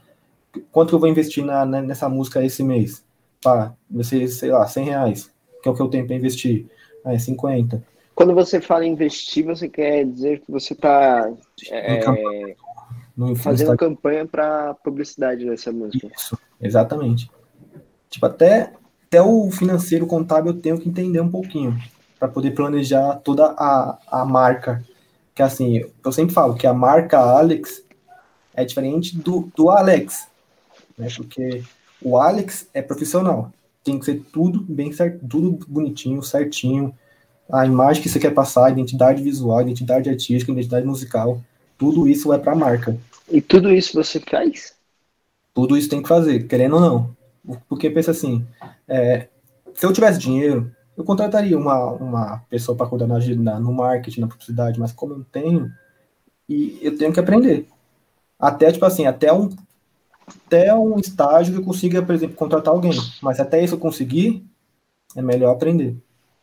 quanto 0.71 0.93
eu 0.93 0.99
vou 0.99 1.07
investir 1.07 1.43
na, 1.45 1.65
nessa 1.65 2.09
música 2.09 2.43
esse 2.43 2.63
mês? 2.63 3.03
Pá, 3.41 3.73
sei 4.03 4.51
lá, 4.51 4.67
100 4.67 4.85
reais, 4.85 5.31
que 5.63 5.69
é 5.69 5.71
o 5.71 5.75
que 5.75 5.81
eu 5.81 5.87
tenho 5.87 6.05
para 6.05 6.15
investir. 6.15 6.67
Ah, 7.05 7.13
é 7.13 7.19
50. 7.19 7.81
Quando 8.19 8.35
você 8.35 8.59
fala 8.59 8.85
investir, 8.85 9.45
você 9.45 9.69
quer 9.69 10.03
dizer 10.03 10.41
que 10.41 10.51
você 10.51 10.73
está 10.73 11.31
é, 11.71 12.53
fazendo 13.37 13.77
campanha 13.77 14.25
para 14.25 14.73
publicidade 14.73 15.45
dessa 15.45 15.71
música. 15.71 16.05
Isso, 16.13 16.37
exatamente. 16.59 17.31
Tipo, 18.09 18.25
até, 18.25 18.73
até 19.07 19.21
o 19.21 19.49
financeiro 19.49 20.05
contábil 20.05 20.51
eu 20.51 20.59
tenho 20.59 20.77
que 20.77 20.89
entender 20.89 21.21
um 21.21 21.31
pouquinho 21.31 21.81
para 22.19 22.27
poder 22.27 22.51
planejar 22.51 23.21
toda 23.23 23.55
a, 23.57 23.97
a 24.11 24.25
marca. 24.25 24.83
Que 25.33 25.41
assim, 25.41 25.85
eu 26.03 26.11
sempre 26.11 26.33
falo 26.33 26.55
que 26.55 26.67
a 26.67 26.73
marca 26.73 27.17
Alex 27.17 27.85
é 28.53 28.65
diferente 28.65 29.17
do, 29.17 29.49
do 29.55 29.69
Alex, 29.69 30.27
né? 30.97 31.07
Porque 31.15 31.63
o 32.01 32.17
Alex 32.17 32.67
é 32.73 32.81
profissional. 32.81 33.49
Tem 33.81 33.97
que 33.97 34.03
ser 34.03 34.21
tudo 34.33 34.59
bem 34.67 34.91
certo, 34.91 35.25
tudo 35.25 35.65
bonitinho, 35.65 36.21
certinho. 36.21 36.93
A 37.51 37.65
imagem 37.65 38.03
que 38.03 38.09
você 38.09 38.19
quer 38.19 38.33
passar, 38.33 38.67
a 38.67 38.69
identidade 38.71 39.23
visual, 39.23 39.57
a 39.57 39.63
identidade 39.63 40.09
artística, 40.09 40.51
a 40.51 40.53
identidade 40.53 40.85
musical, 40.85 41.41
tudo 41.77 42.07
isso 42.07 42.31
é 42.31 42.37
para 42.37 42.51
a 42.51 42.55
marca. 42.55 42.97
E 43.31 43.41
tudo 43.41 43.71
isso 43.71 43.93
você 43.93 44.19
faz? 44.19 44.73
Tudo 45.53 45.77
isso 45.77 45.89
tem 45.89 46.01
que 46.01 46.07
fazer, 46.07 46.47
querendo 46.47 46.75
ou 46.75 46.81
não. 46.81 47.17
Porque 47.67 47.89
pensa 47.89 48.11
assim, 48.11 48.45
é, 48.87 49.27
se 49.73 49.85
eu 49.85 49.93
tivesse 49.93 50.19
dinheiro, 50.19 50.71
eu 50.95 51.03
contrataria 51.03 51.57
uma, 51.57 51.91
uma 51.93 52.37
pessoa 52.49 52.77
para 52.77 52.85
cuidar 52.85 53.07
na, 53.07 53.59
no 53.59 53.73
marketing, 53.73 54.21
na 54.21 54.27
publicidade, 54.27 54.79
mas 54.79 54.91
como 54.91 55.13
eu 55.13 55.17
não 55.19 55.25
tenho, 55.25 55.71
e 56.47 56.79
eu 56.81 56.97
tenho 56.97 57.13
que 57.13 57.19
aprender. 57.19 57.67
Até, 58.37 58.71
tipo 58.71 58.85
assim, 58.85 59.05
até 59.05 59.31
um, 59.31 59.49
até 60.27 60.73
um 60.73 60.99
estágio 60.99 61.53
que 61.53 61.59
eu 61.59 61.65
consiga, 61.65 62.01
por 62.01 62.13
exemplo, 62.13 62.35
contratar 62.35 62.73
alguém. 62.73 62.93
Mas 63.21 63.39
até 63.39 63.63
isso 63.63 63.75
eu 63.75 63.79
conseguir, 63.79 64.45
é 65.15 65.21
melhor 65.21 65.53
aprender. 65.53 65.95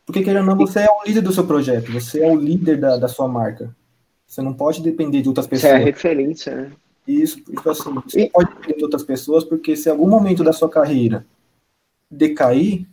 Porque, 0.07 0.23
querendo 0.23 0.49
ou 0.49 0.55
não, 0.55 0.57
você 0.57 0.81
é 0.81 0.89
o 0.89 1.05
líder 1.05 1.21
do 1.21 1.33
seu 1.33 1.45
projeto, 1.45 1.91
você 1.91 2.23
é 2.23 2.31
o 2.31 2.37
líder 2.37 2.79
da, 2.79 2.97
da 2.97 3.09
sua 3.09 3.27
marca. 3.27 3.75
Você 4.25 4.41
não 4.41 4.55
pode 4.55 4.81
depender 4.81 5.21
de 5.21 5.29
outras 5.29 5.49
pessoas. 5.49 5.73
Você 5.73 5.79
é 5.79 5.85
referência, 5.85 6.55
né? 6.55 6.73
Isso, 7.07 7.41
tipo 7.41 7.69
assim, 7.69 7.93
você 7.93 8.23
não 8.23 8.29
pode 8.29 8.51
depender 8.55 8.77
de 8.77 8.85
outras 8.85 9.03
pessoas, 9.03 9.45
porque 9.45 9.77
se 9.77 9.89
em 9.89 9.93
algum 9.93 10.09
momento 10.09 10.43
da 10.43 10.53
sua 10.53 10.69
carreira 10.69 11.27
decair, 12.11 12.87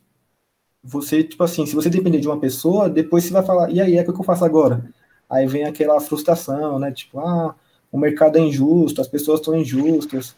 você, 0.84 1.23
tipo 1.23 1.43
assim, 1.43 1.65
se 1.65 1.76
você 1.76 1.89
depender 1.89 2.19
de 2.19 2.28
uma 2.28 2.39
pessoa, 2.39 2.89
depois 2.89 3.23
você 3.23 3.34
vai 3.34 3.43
falar, 3.43 3.71
e 3.71 3.80
aí, 3.80 3.95
é 3.95 4.02
o 4.02 4.06
que 4.13 4.19
eu 4.19 4.23
faço 4.23 4.43
agora? 4.43 4.84
Aí 5.30 5.47
vem 5.47 5.63
aquela 5.63 5.99
frustração, 5.99 6.78
né? 6.78 6.91
Tipo, 6.91 7.19
ah, 7.19 7.56
o 7.91 7.97
mercado 7.97 8.38
é 8.38 8.41
injusto, 8.41 9.02
as 9.02 9.08
pessoas 9.08 9.39
estão 9.39 9.56
injustas. 9.56 10.36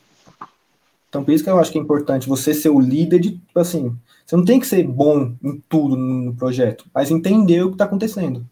Então, 1.09 1.23
por 1.23 1.31
isso 1.31 1.43
que 1.43 1.49
eu 1.49 1.59
acho 1.59 1.71
que 1.71 1.77
é 1.77 1.81
importante 1.81 2.27
você 2.27 2.53
ser 2.53 2.69
o 2.69 2.79
líder 2.79 3.19
de, 3.19 3.31
tipo 3.37 3.59
assim, 3.59 3.97
você 4.25 4.35
não 4.35 4.43
tem 4.43 4.59
que 4.59 4.67
ser 4.67 4.83
bom 4.85 5.35
em 5.43 5.63
tudo 5.69 5.95
no 5.95 6.35
projeto, 6.35 6.85
mas 6.93 7.11
entender 7.11 7.61
o 7.61 7.69
que 7.69 7.75
está 7.75 7.85
acontecendo. 7.85 8.45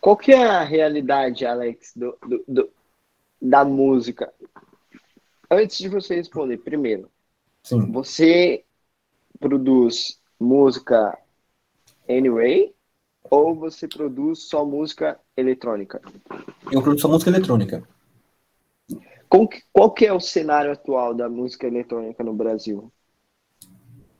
Qual 0.00 0.16
que 0.16 0.32
é 0.32 0.46
a 0.46 0.62
realidade, 0.62 1.44
Alex, 1.44 1.92
do, 1.94 2.16
do, 2.26 2.44
do, 2.46 2.70
da 3.40 3.64
música? 3.64 4.32
Antes 5.50 5.78
de 5.78 5.88
você 5.88 6.16
responder, 6.16 6.58
primeiro, 6.58 7.08
Sim. 7.62 7.90
você 7.92 8.64
produz 9.38 10.18
música 10.38 11.16
anyway 12.08 12.72
ou 13.30 13.54
você 13.54 13.86
produz 13.86 14.40
só 14.40 14.64
música 14.64 15.18
eletrônica? 15.36 16.00
Eu 16.70 16.82
produzo 16.82 17.02
só 17.02 17.08
música 17.08 17.30
eletrônica. 17.30 17.82
Qual 19.28 19.92
que, 19.92 20.06
é 20.06 20.12
o 20.12 20.20
cenário 20.20 20.72
atual 20.72 21.14
da 21.14 21.28
música 21.28 21.66
eletrônica 21.66 22.24
no 22.24 22.32
Brasil? 22.32 22.90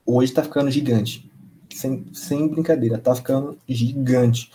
Hoje 0.05 0.33
tá 0.33 0.43
ficando 0.43 0.71
gigante. 0.71 1.31
Sem, 1.73 2.07
sem 2.13 2.49
brincadeira, 2.49 2.99
tá 2.99 3.15
ficando 3.15 3.57
gigante. 3.67 4.51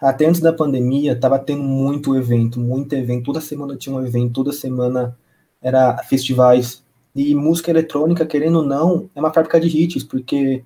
Até 0.00 0.26
antes 0.26 0.40
da 0.40 0.52
pandemia, 0.52 1.18
tava 1.18 1.38
tendo 1.38 1.62
muito 1.62 2.16
evento, 2.16 2.60
muito 2.60 2.94
evento. 2.94 3.24
Toda 3.24 3.40
semana 3.40 3.76
tinha 3.76 3.94
um 3.94 4.04
evento, 4.04 4.32
toda 4.32 4.52
semana 4.52 5.16
era 5.62 5.96
festivais. 5.98 6.82
E 7.14 7.34
música 7.34 7.70
eletrônica, 7.70 8.26
querendo 8.26 8.58
ou 8.58 8.64
não, 8.64 9.08
é 9.14 9.20
uma 9.20 9.32
fábrica 9.32 9.60
de 9.60 9.68
hits, 9.68 10.02
porque 10.02 10.64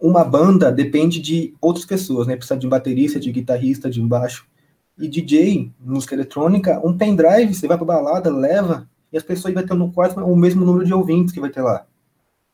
uma 0.00 0.24
banda 0.24 0.72
depende 0.72 1.20
de 1.20 1.54
outras 1.60 1.86
pessoas, 1.86 2.26
né? 2.26 2.34
Precisa 2.34 2.58
de 2.58 2.66
um 2.66 2.70
baterista, 2.70 3.20
de 3.20 3.30
guitarrista, 3.30 3.88
de 3.88 4.00
um 4.00 4.08
baixo. 4.08 4.49
E 5.00 5.08
DJ, 5.08 5.72
música 5.80 6.14
eletrônica, 6.14 6.80
um 6.86 6.96
pendrive, 6.96 7.54
você 7.54 7.66
vai 7.66 7.78
pra 7.78 7.86
balada, 7.86 8.30
leva, 8.30 8.88
e 9.10 9.16
as 9.16 9.22
pessoas 9.22 9.54
vão 9.54 9.66
ter 9.66 9.74
no 9.74 9.90
quarto 9.90 10.20
o 10.20 10.36
mesmo 10.36 10.64
número 10.64 10.84
de 10.84 10.92
ouvintes 10.92 11.32
que 11.32 11.40
vai 11.40 11.50
ter 11.50 11.62
lá. 11.62 11.86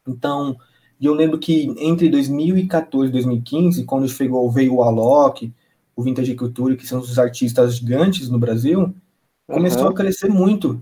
Então, 0.06 0.56
eu 1.00 1.12
lembro 1.12 1.38
que 1.38 1.74
entre 1.78 2.08
2014 2.08 3.08
e 3.08 3.12
2015, 3.12 3.84
quando 3.84 4.08
chegou, 4.08 4.50
veio 4.50 4.74
o 4.74 4.82
Alok, 4.82 5.52
o 5.94 6.02
Vintage 6.02 6.34
Culture, 6.34 6.76
que 6.76 6.86
são 6.86 7.00
os 7.00 7.18
artistas 7.18 7.76
gigantes 7.76 8.28
no 8.28 8.38
Brasil, 8.38 8.94
começou 9.46 9.82
uhum. 9.82 9.88
a 9.88 9.94
crescer 9.94 10.28
muito. 10.28 10.80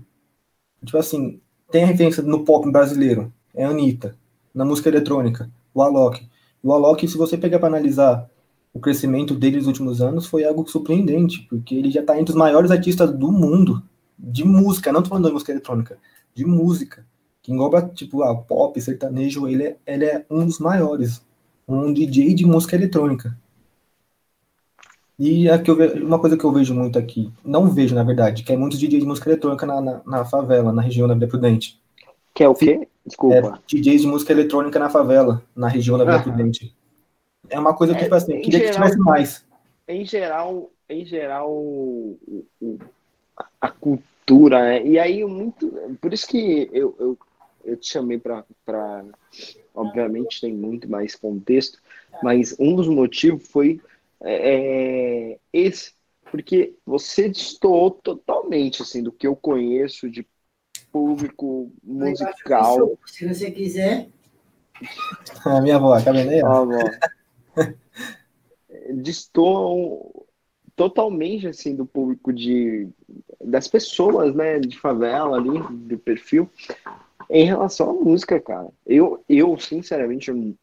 Tipo 0.83 0.97
assim, 0.97 1.41
tem 1.71 1.83
a 1.83 1.87
referência 1.87 2.21
no 2.21 2.45
pop 2.45 2.71
brasileiro, 2.71 3.33
é 3.53 3.65
a 3.65 3.69
Anitta. 3.69 4.15
Na 4.53 4.63
música 4.63 4.89
eletrônica, 4.89 5.49
o 5.73 5.81
Alok. 5.81 6.27
O 6.61 6.71
Alok, 6.71 7.07
se 7.07 7.17
você 7.17 7.37
pegar 7.37 7.59
para 7.59 7.67
analisar 7.67 8.29
o 8.75 8.79
crescimento 8.79 9.33
dele 9.33 9.55
nos 9.55 9.67
últimos 9.67 10.01
anos, 10.01 10.27
foi 10.27 10.43
algo 10.43 10.69
surpreendente, 10.69 11.47
porque 11.49 11.73
ele 11.73 11.89
já 11.89 12.01
está 12.01 12.19
entre 12.19 12.33
os 12.33 12.37
maiores 12.37 12.69
artistas 12.69 13.09
do 13.09 13.31
mundo 13.31 13.81
de 14.19 14.43
música, 14.43 14.91
não 14.91 15.01
tô 15.01 15.07
falando 15.07 15.27
de 15.27 15.31
música 15.31 15.53
eletrônica, 15.53 15.97
de 16.33 16.45
música, 16.45 17.05
que 17.41 17.53
engloba, 17.53 17.81
tipo, 17.81 18.21
a 18.21 18.35
pop, 18.35 18.79
sertanejo, 18.81 19.47
ele 19.47 19.63
é, 19.63 19.77
ele 19.87 20.03
é 20.03 20.25
um 20.29 20.45
dos 20.45 20.59
maiores, 20.59 21.25
um 21.65 21.93
DJ 21.93 22.33
de 22.33 22.45
música 22.45 22.75
eletrônica. 22.75 23.37
E 25.17 25.49
aqui 25.49 25.71
eu 25.71 25.77
uma 26.05 26.19
coisa 26.19 26.35
que 26.35 26.43
eu 26.43 26.51
vejo 26.51 26.73
muito 26.73 26.99
aqui, 26.99 27.31
não 27.45 27.69
vejo, 27.69 27.95
na 27.95 28.03
verdade, 28.03 28.43
que 28.43 28.51
é 28.51 28.57
muitos 28.57 28.77
DJs 28.77 29.03
de 29.03 29.07
música 29.07 29.29
eletrônica 29.29 29.65
na, 29.65 29.79
na, 29.79 30.01
na 30.05 30.25
favela, 30.25 30.73
na 30.73 30.81
região 30.81 31.07
da 31.07 31.13
Vila 31.13 31.29
Prudente. 31.29 31.79
Que 32.33 32.43
é 32.43 32.49
o 32.49 32.53
quê? 32.53 32.85
Desculpa. 33.05 33.37
É, 33.57 33.59
DJs 33.73 34.01
de 34.01 34.07
música 34.07 34.33
eletrônica 34.33 34.77
na 34.77 34.89
favela, 34.89 35.41
na 35.55 35.69
região 35.69 35.97
da 35.97 36.03
Vila 36.03 36.21
Prudente. 36.21 36.75
É 37.49 37.59
uma 37.59 37.75
coisa 37.75 37.93
que, 37.93 38.01
é, 38.01 38.03
tipo 38.03 38.15
assim, 38.15 38.41
queria 38.41 38.59
geral, 38.59 38.73
que 38.73 38.77
tivesse 38.77 38.97
mais. 38.99 39.45
Em 39.87 40.05
geral, 40.05 40.71
em 40.89 41.05
geral, 41.05 41.51
o, 41.51 42.45
o, 42.61 42.79
a 43.61 43.69
cultura, 43.69 44.61
né? 44.61 44.85
E 44.85 44.99
aí, 44.99 45.23
muito. 45.25 45.69
Por 46.01 46.13
isso 46.13 46.27
que 46.27 46.69
eu, 46.71 46.95
eu, 46.99 47.17
eu 47.63 47.77
te 47.77 47.87
chamei 47.87 48.17
para. 48.19 48.43
Obviamente, 49.73 50.39
tem 50.39 50.53
muito 50.53 50.89
mais 50.89 51.15
contexto, 51.15 51.79
mas 52.23 52.55
um 52.57 52.75
dos 52.75 52.87
motivos 52.87 53.45
foi 53.47 53.81
é, 54.21 55.33
é 55.33 55.37
esse. 55.51 55.93
Porque 56.31 56.75
você 56.85 57.29
destoou 57.29 57.91
totalmente 57.91 58.81
assim, 58.81 59.03
do 59.03 59.11
que 59.11 59.27
eu 59.27 59.35
conheço 59.35 60.09
de 60.09 60.25
público 60.91 61.71
musical. 61.83 62.97
Se 63.05 63.27
você 63.27 63.51
quiser. 63.51 64.09
A 65.45 65.61
minha 65.61 65.75
avó, 65.75 65.93
a 65.93 65.97
aí? 65.97 66.41
Destoam 68.93 70.25
totalmente 70.75 71.47
assim 71.47 71.75
do 71.75 71.85
público 71.85 72.33
de 72.33 72.89
das 73.41 73.67
pessoas, 73.67 74.35
né, 74.35 74.59
de 74.59 74.77
favela 74.77 75.37
ali, 75.37 75.61
de 75.87 75.97
perfil, 75.97 76.49
em 77.29 77.45
relação 77.45 77.89
à 77.89 77.93
música, 77.93 78.39
cara. 78.39 78.69
Eu, 78.85 79.23
eu 79.29 79.57
sinceramente, 79.59 80.29
eu, 80.29 80.55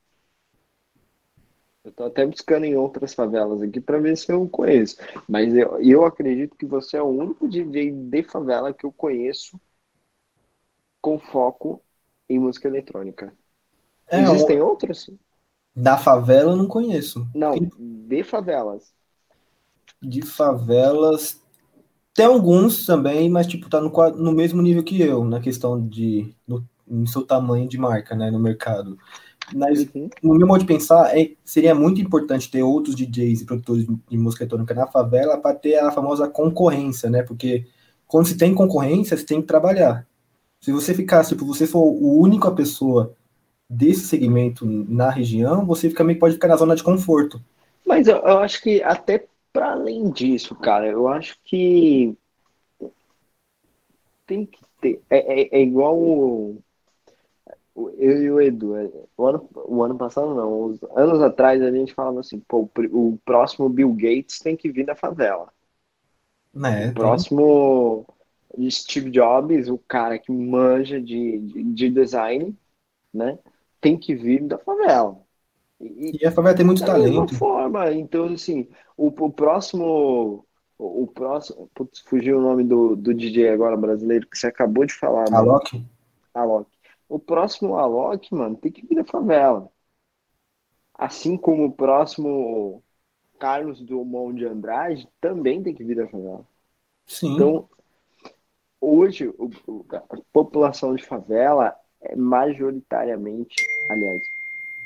eu 1.84 1.92
tô 1.92 2.04
até 2.04 2.26
buscando 2.26 2.64
em 2.64 2.76
outras 2.76 3.14
favelas 3.14 3.62
aqui 3.62 3.80
para 3.80 3.98
ver 3.98 4.16
se 4.16 4.32
eu 4.32 4.48
conheço. 4.48 4.96
Mas 5.28 5.54
eu, 5.54 5.80
eu 5.80 6.04
acredito 6.04 6.56
que 6.56 6.66
você 6.66 6.96
é 6.96 7.02
o 7.02 7.06
único 7.06 7.48
DJ 7.48 7.90
de 7.92 8.22
favela 8.22 8.72
que 8.72 8.84
eu 8.84 8.92
conheço 8.92 9.60
com 11.00 11.18
foco 11.18 11.82
em 12.28 12.38
música 12.38 12.68
eletrônica. 12.68 13.32
É, 14.08 14.20
Existem 14.20 14.60
o... 14.60 14.66
outros? 14.66 15.10
Da 15.74 15.96
favela 15.96 16.52
eu 16.52 16.56
não 16.56 16.66
conheço. 16.66 17.26
Não, 17.34 17.54
de 17.78 18.22
favelas. 18.22 18.92
De 20.00 20.22
favelas. 20.22 21.40
Tem 22.14 22.26
alguns 22.26 22.84
também, 22.84 23.30
mas 23.30 23.46
tipo, 23.46 23.70
tá 23.70 23.80
no, 23.80 23.90
no 24.10 24.32
mesmo 24.32 24.60
nível 24.60 24.82
que 24.82 25.00
eu, 25.00 25.24
na 25.24 25.40
questão 25.40 25.80
de. 25.80 26.34
No, 26.46 26.64
no 26.86 27.06
seu 27.06 27.22
tamanho 27.22 27.66
de 27.66 27.78
marca, 27.78 28.14
né, 28.14 28.30
no 28.30 28.38
mercado. 28.38 28.98
Mas, 29.54 29.88
uhum. 29.94 30.08
no 30.22 30.34
meu 30.34 30.46
modo 30.46 30.60
de 30.60 30.66
pensar, 30.66 31.18
é, 31.18 31.32
seria 31.44 31.74
muito 31.74 32.00
importante 32.00 32.50
ter 32.50 32.62
outros 32.62 32.94
DJs 32.94 33.40
e 33.40 33.46
produtores 33.46 33.86
de 34.08 34.18
música 34.18 34.44
eletrônica 34.44 34.74
na 34.74 34.86
favela 34.86 35.38
para 35.38 35.54
ter 35.54 35.78
a 35.78 35.90
famosa 35.90 36.28
concorrência, 36.28 37.10
né? 37.10 37.22
Porque 37.22 37.66
quando 38.06 38.26
se 38.26 38.36
tem 38.36 38.54
concorrência, 38.54 39.16
você 39.16 39.24
tem 39.24 39.40
que 39.40 39.46
trabalhar. 39.46 40.06
Se 40.60 40.70
você 40.70 40.94
ficar, 40.94 41.24
tipo, 41.24 41.44
você 41.44 41.66
for 41.66 41.80
o 41.80 42.20
único 42.20 42.46
a 42.46 42.54
pessoa 42.54 43.14
desse 43.72 44.06
segmento 44.06 44.66
na 44.66 45.10
região, 45.10 45.64
você 45.64 45.88
fica, 45.88 46.04
meio 46.04 46.18
pode 46.18 46.34
ficar 46.34 46.48
na 46.48 46.56
zona 46.56 46.76
de 46.76 46.82
conforto. 46.82 47.40
Mas 47.86 48.06
eu, 48.06 48.16
eu 48.16 48.38
acho 48.38 48.62
que 48.62 48.82
até 48.82 49.26
para 49.52 49.72
além 49.72 50.10
disso, 50.10 50.54
cara, 50.54 50.86
eu 50.86 51.08
acho 51.08 51.38
que 51.44 52.16
tem 54.26 54.46
que 54.46 54.60
ter. 54.80 55.00
É, 55.08 55.42
é, 55.42 55.48
é 55.58 55.62
igual 55.62 55.98
o, 55.98 56.62
eu 57.98 58.22
e 58.22 58.30
o 58.30 58.40
Edu. 58.40 58.76
É, 58.76 58.90
o 59.16 59.26
ano, 59.26 59.48
o 59.54 59.82
ano 59.82 59.96
passado, 59.96 60.34
não. 60.34 60.78
anos 60.94 61.22
atrás 61.22 61.62
a 61.62 61.70
gente 61.70 61.94
falava 61.94 62.20
assim: 62.20 62.40
pô, 62.40 62.68
o 62.90 63.18
próximo 63.24 63.68
Bill 63.68 63.92
Gates 63.94 64.38
tem 64.38 64.56
que 64.56 64.70
vir 64.70 64.84
da 64.84 64.94
favela. 64.94 65.48
É, 66.64 66.88
o 66.88 66.94
próximo. 66.94 68.04
Tem 68.06 68.14
de 68.54 68.70
Steve 68.70 69.10
Jobs, 69.10 69.70
o 69.70 69.78
cara 69.78 70.18
que 70.18 70.30
manja 70.30 71.00
de, 71.00 71.38
de, 71.38 71.62
de 71.62 71.88
design, 71.88 72.54
né? 73.12 73.38
Tem 73.82 73.98
que 73.98 74.14
vir 74.14 74.42
da 74.44 74.56
favela. 74.56 75.20
E, 75.78 76.22
e 76.22 76.26
a 76.26 76.32
favela 76.32 76.56
tem 76.56 76.64
muito 76.64 76.84
talento. 76.84 77.34
forma. 77.34 77.92
Então, 77.92 78.26
assim, 78.26 78.66
o, 78.96 79.08
o 79.08 79.30
próximo. 79.30 80.46
O, 80.78 81.06
próximo. 81.06 81.68
Putz, 81.74 82.00
fugiu 82.00 82.38
o 82.38 82.40
nome 82.40 82.64
do, 82.64 82.96
do 82.96 83.12
DJ 83.12 83.50
agora 83.50 83.76
brasileiro 83.76 84.26
que 84.26 84.38
você 84.38 84.46
acabou 84.46 84.86
de 84.86 84.94
falar. 84.94 85.26
Alok? 85.34 85.84
Alok. 86.32 86.70
O 87.08 87.18
próximo 87.18 87.76
Alok, 87.76 88.34
mano, 88.34 88.56
tem 88.56 88.72
que 88.72 88.86
vir 88.86 88.94
da 88.94 89.04
favela. 89.04 89.68
Assim 90.94 91.36
como 91.36 91.66
o 91.66 91.72
próximo 91.72 92.82
Carlos 93.38 93.80
Drummond 93.80 94.38
de 94.38 94.46
Andrade 94.46 95.08
também 95.20 95.62
tem 95.62 95.74
que 95.74 95.84
vir 95.84 95.96
da 95.96 96.08
favela. 96.08 96.46
Sim. 97.06 97.34
Então, 97.34 97.68
hoje 98.80 99.28
o, 99.28 99.50
a 99.92 100.16
população 100.32 100.94
de 100.94 101.04
favela 101.04 101.76
é 102.02 102.16
majoritariamente, 102.16 103.64
aliás, 103.88 104.22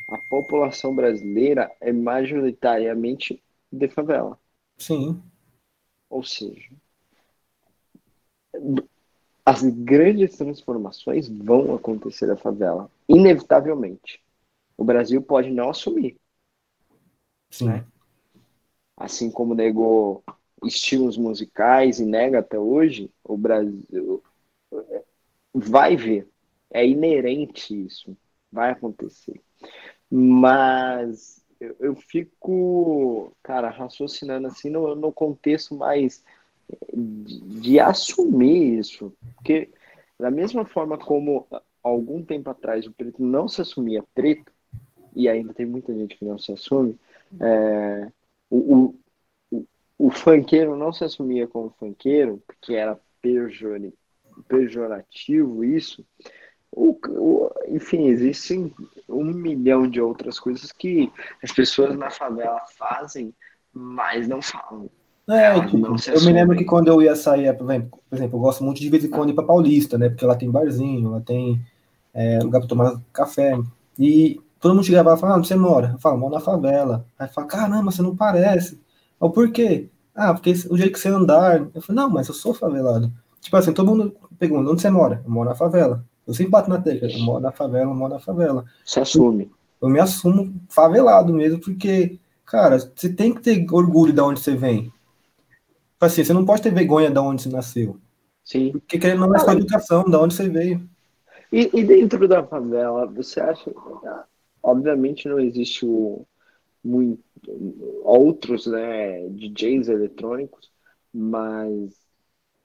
a 0.09 0.19
população 0.19 0.95
brasileira 0.95 1.71
é 1.81 1.93
majoritariamente 1.93 3.43
de 3.73 3.89
favela. 3.89 4.39
Sim. 4.79 5.21
Ou 6.09 6.23
seja, 6.23 6.71
as 9.45 9.63
grandes 9.63 10.37
transformações 10.37 11.29
vão 11.29 11.75
acontecer 11.75 12.27
na 12.27 12.37
favela, 12.37 12.91
inevitavelmente. 13.09 14.23
O 14.77 14.85
Brasil 14.85 15.23
pode 15.23 15.51
não 15.51 15.71
assumir. 15.71 16.17
Sim. 17.51 17.67
Né? 17.67 17.87
Assim 18.97 19.31
como 19.31 19.55
negou 19.55 20.23
estilos 20.65 21.17
musicais 21.17 22.01
e 22.01 22.05
nega 22.05 22.39
até 22.39 22.59
hoje, 22.59 23.11
o 23.23 23.37
Brasil 23.37 24.23
vai 25.53 25.97
ver. 25.97 26.29
É 26.71 26.87
inerente 26.87 27.85
isso. 27.87 28.17
Vai 28.51 28.71
acontecer. 28.71 29.41
Mas 30.11 31.45
eu, 31.61 31.77
eu 31.81 31.97
fico, 31.97 33.33
cara, 33.43 33.71
raciocinando 33.71 34.47
assim 34.47 34.71
no, 34.71 34.95
no 34.95 35.13
contexto 35.13 35.75
mais 35.75 36.23
de, 36.93 37.41
de 37.61 37.81
assumir 37.81 38.79
isso. 38.79 39.13
Porque 39.37 39.71
da 40.19 40.31
mesma 40.31 40.65
forma 40.65 40.99
como 40.99 41.47
algum 41.83 42.23
tempo 42.23 42.51
atrás 42.51 42.87
o 42.87 42.93
preto 42.93 43.23
não 43.23 43.49
se 43.49 43.61
assumia 43.61 44.03
preto, 44.15 44.53
e 45.15 45.29
ainda 45.29 45.55
tem 45.55 45.65
muita 45.65 45.95
gente 45.95 46.17
que 46.17 46.25
não 46.25 46.39
se 46.39 46.53
assume, 46.53 46.99
é, 47.41 48.11
o, 48.51 48.95
o, 49.51 49.67
o 49.99 50.11
funkeiro 50.11 50.77
não 50.77 50.93
se 50.93 51.05
assumia 51.05 51.47
como 51.47 51.71
funkeiro, 51.79 52.43
porque 52.47 52.75
era 52.75 53.01
pejorativo 54.49 55.65
isso. 55.65 56.05
O, 56.77 56.95
o, 57.09 57.51
enfim, 57.69 58.09
existem 58.09 58.71
um 59.09 59.25
milhão 59.25 59.89
de 59.89 59.99
outras 59.99 60.39
coisas 60.39 60.71
que 60.71 61.11
as 61.43 61.51
pessoas 61.51 61.97
na 61.97 62.11
favela 62.11 62.61
fazem, 62.77 63.33
mas 63.73 64.29
não 64.29 64.43
falam. 64.43 64.91
É, 65.29 65.59
tipo, 65.67 65.97
eu 66.11 66.21
me 66.25 66.33
lembro 66.33 66.57
que 66.57 66.65
quando 66.65 66.89
eu 66.89 67.03
ia 67.03 67.17
sair, 67.17 67.53
por 67.57 67.65
exemplo, 67.65 67.99
por 68.09 68.17
exemplo, 68.17 68.37
eu 68.37 68.43
gosto 68.43 68.63
muito 68.63 68.79
de 68.79 68.91
vez 68.91 69.05
em 69.05 69.09
quando 69.09 69.31
ir 69.31 69.35
pra 69.35 69.43
Paulista, 69.43 69.97
né? 69.97 70.11
Porque 70.11 70.27
lá 70.27 70.37
tem 70.37 70.51
barzinho, 70.51 71.11
lá 71.11 71.21
tem 71.21 71.61
é, 72.13 72.39
lugar 72.41 72.61
pra 72.61 72.69
tomar 72.69 73.01
café. 73.13 73.59
E 73.99 74.39
todo 74.61 74.75
mundo 74.75 74.85
chegava 74.85 75.15
e 75.15 75.19
falava, 75.19 75.35
ah, 75.35 75.39
onde 75.39 75.49
você 75.49 75.57
mora? 75.57 75.93
Eu 75.95 75.99
falo, 75.99 76.19
moro 76.19 76.35
na 76.35 76.41
favela. 76.41 77.07
Aí 77.19 77.27
fala, 77.29 77.47
caramba, 77.47 77.91
você 77.91 78.03
não 78.03 78.15
parece. 78.15 78.79
Eu, 79.21 79.31
por 79.31 79.51
quê? 79.51 79.89
Ah, 80.15 80.35
porque 80.35 80.53
o 80.71 80.77
jeito 80.77 80.93
que 80.93 81.01
você 81.01 81.09
andar. 81.09 81.69
Eu 81.75 81.81
falei, 81.83 82.03
não, 82.03 82.11
mas 82.11 82.29
eu 82.29 82.35
sou 82.35 82.53
favelado. 82.53 83.11
Tipo 83.41 83.57
assim, 83.57 83.73
todo 83.73 83.89
mundo 83.89 84.15
pergunta, 84.39 84.71
onde 84.71 84.83
você 84.83 84.91
mora? 84.91 85.23
Eu 85.25 85.31
moro 85.31 85.49
na 85.49 85.55
favela. 85.55 86.05
Eu 86.27 86.35
sempre 86.35 86.51
bato 86.51 86.69
na 86.69 86.81
tecla, 86.81 87.09
eu 87.09 87.21
moro 87.21 87.41
na 87.41 87.53
favela, 87.53 87.91
eu 87.91 87.95
moro 87.95 88.15
na 88.15 88.19
favela. 88.19 88.65
Se 88.85 88.99
assume. 88.99 89.51
Eu 89.81 89.89
me 89.89 90.01
assumo 90.01 90.55
favelado 90.69 91.33
mesmo, 91.33 91.61
porque, 91.61 92.19
cara, 92.45 92.79
você 92.79 93.13
tem 93.13 93.33
que 93.33 93.41
ter 93.41 93.67
orgulho 93.71 94.13
de 94.13 94.21
onde 94.21 94.41
você 94.41 94.57
vem. 94.57 94.93
Tipo 95.93 96.05
assim, 96.05 96.25
você 96.25 96.33
não 96.33 96.45
pode 96.45 96.63
ter 96.63 96.75
vergonha 96.75 97.11
de 97.11 97.19
onde 97.19 97.43
você 97.43 97.49
nasceu. 97.49 97.99
Sim. 98.45 98.73
Porque 98.73 98.99
querendo 98.99 99.27
não 99.27 99.35
é 99.35 99.39
sua 99.39 99.55
educação, 99.55 100.05
de 100.05 100.17
onde 100.17 100.35
você 100.35 100.49
veio. 100.49 100.89
E, 101.53 101.71
e, 101.73 101.85
dentro 101.85 102.27
da 102.27 102.45
favela, 102.45 103.07
você 103.07 103.41
acha. 103.41 103.71
Obviamente 104.63 105.29
não 105.29 105.39
existe 105.39 105.87
o, 105.87 106.27
muito, 106.83 107.23
outros 108.03 108.67
né, 108.67 109.29
DJs 109.29 109.89
eletrônicos, 109.89 110.71
mas. 111.13 111.95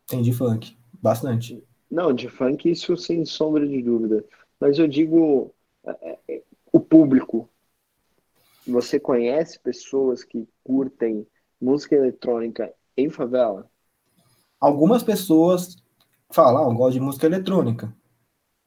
Tem 0.08 0.22
de 0.22 0.34
funk, 0.34 0.76
bastante. 1.02 1.64
Não, 1.92 2.14
de 2.14 2.30
funk, 2.30 2.72
isso 2.72 2.96
sem 2.96 3.26
sombra 3.26 3.68
de 3.68 3.82
dúvida. 3.82 4.24
Mas 4.58 4.80
eu 4.80 4.88
digo 4.88 5.54
é, 5.84 6.18
é, 6.30 6.42
o 6.72 6.80
público. 6.80 7.50
Você 8.66 9.00
conhece 9.00 9.60
pessoas 9.60 10.24
que 10.24 10.48
curtem 10.64 11.28
música 11.60 11.96
eletrônica 11.96 12.72
em 12.96 13.10
favela? 13.10 13.70
Algumas 14.60 15.04
pessoas 15.04 15.76
falam, 16.30 16.64
ah, 16.64 16.72
eu 16.72 16.76
gosto 16.76 16.94
de 16.94 17.00
música 17.00 17.26
eletrônica, 17.26 17.94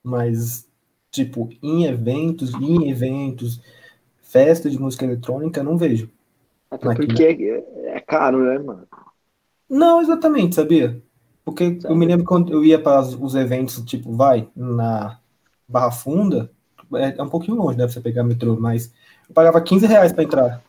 mas, 0.03 0.69
tipo, 1.11 1.49
em 1.63 1.85
eventos, 1.85 2.53
em 2.55 2.91
eventos, 2.91 3.61
festa 4.21 4.69
de 4.69 4.79
música 4.79 5.05
eletrônica, 5.05 5.63
não 5.63 5.79
vejo. 5.79 6.11
Até 6.71 6.95
porque 6.95 7.23
é, 7.23 7.97
é, 7.97 8.01
caro, 8.01 8.45
né, 8.45 8.59
mano? 8.59 8.89
Não, 9.71 10.03
exatamente, 10.03 10.57
sabia? 10.57 11.01
Porque 11.45 11.79
Sabe. 11.81 11.93
eu 11.93 11.97
me 11.97 12.07
lembro 12.07 12.25
quando 12.25 12.53
eu 12.53 12.65
ia 12.65 12.79
para 12.81 13.01
os 13.01 13.35
eventos, 13.35 13.83
tipo, 13.85 14.13
vai, 14.15 14.49
na 14.57 15.19
Barra 15.69 15.91
Funda, 15.91 16.51
é, 16.95 17.17
é 17.19 17.23
um 17.23 17.29
pouquinho 17.29 17.57
longe, 17.57 17.77
né, 17.77 17.85
pra 17.85 17.93
você 17.93 18.01
pegar 18.01 18.25
metrô, 18.25 18.59
mas 18.59 18.93
eu 19.29 19.35
pagava 19.35 19.61
15 19.61 19.87
reais 19.87 20.13
para 20.13 20.25
entrar. 20.25 20.63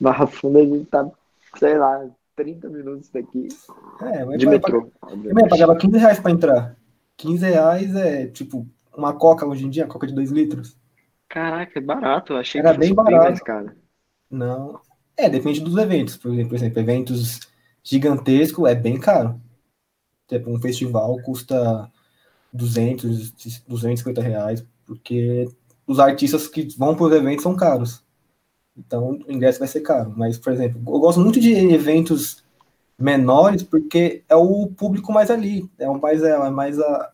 Barra 0.00 0.26
Funda 0.26 0.58
a 0.60 0.64
gente 0.64 0.86
tá, 0.86 1.06
sei 1.58 1.76
lá, 1.76 2.06
30 2.34 2.68
minutos 2.68 3.10
daqui. 3.10 3.48
É, 4.00 4.24
de 4.36 4.46
metrô. 4.46 4.90
Eu 5.24 5.48
pagava 5.48 5.76
15 5.76 5.98
reais 5.98 6.18
para 6.18 6.30
entrar. 6.30 6.76
15 7.16 7.44
reais 7.44 7.94
é 7.94 8.26
tipo 8.26 8.66
uma 8.96 9.12
coca 9.12 9.46
hoje 9.46 9.66
em 9.66 9.70
dia, 9.70 9.86
coca 9.86 10.06
de 10.06 10.14
2 10.14 10.30
litros. 10.30 10.76
Caraca, 11.28 11.78
é 11.78 11.82
barato. 11.82 12.32
Eu 12.32 12.38
achei 12.38 12.60
Era 12.60 12.72
que 12.72 12.78
bem 12.78 12.94
barato. 12.94 13.24
mais 13.24 13.40
caro. 13.40 13.70
Não. 14.30 14.80
É, 15.16 15.28
depende 15.28 15.60
dos 15.60 15.76
eventos. 15.76 16.16
Por 16.16 16.32
exemplo, 16.32 16.48
por 16.48 16.56
exemplo, 16.56 16.80
eventos 16.80 17.40
gigantescos 17.84 18.68
é 18.68 18.74
bem 18.74 18.98
caro. 18.98 19.40
Tipo, 20.30 20.50
um 20.50 20.60
festival 20.60 21.18
custa 21.22 21.90
200, 22.52 23.62
250 23.66 24.22
reais, 24.22 24.64
porque 24.86 25.48
os 25.86 25.98
artistas 25.98 26.46
que 26.46 26.68
vão 26.78 26.94
para 26.94 27.06
os 27.06 27.12
eventos 27.12 27.42
são 27.42 27.56
caros. 27.56 28.04
Então, 28.76 29.18
o 29.26 29.32
ingresso 29.32 29.58
vai 29.58 29.66
ser 29.66 29.80
caro. 29.80 30.14
Mas, 30.16 30.38
por 30.38 30.52
exemplo, 30.52 30.80
eu 30.86 31.00
gosto 31.00 31.20
muito 31.20 31.40
de 31.40 31.52
eventos 31.52 32.44
menores 32.96 33.64
porque 33.64 34.22
é 34.28 34.36
o 34.36 34.68
público 34.68 35.12
mais 35.12 35.30
ali, 35.30 35.68
é 35.78 35.88
o 35.88 36.00
mais, 36.00 36.22
é, 36.22 36.50
mais 36.50 36.78
a, 36.78 37.10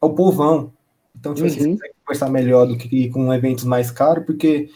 é 0.00 0.06
o 0.06 0.14
povão. 0.14 0.72
Então, 1.18 1.34
tipo, 1.34 1.48
assim, 1.48 1.72
uhum. 1.72 1.76
você 1.76 1.90
conversar 2.04 2.30
melhor 2.30 2.66
do 2.66 2.76
que 2.76 3.10
com 3.10 3.34
eventos 3.34 3.64
mais 3.64 3.90
caros, 3.90 4.24
porque 4.24 4.70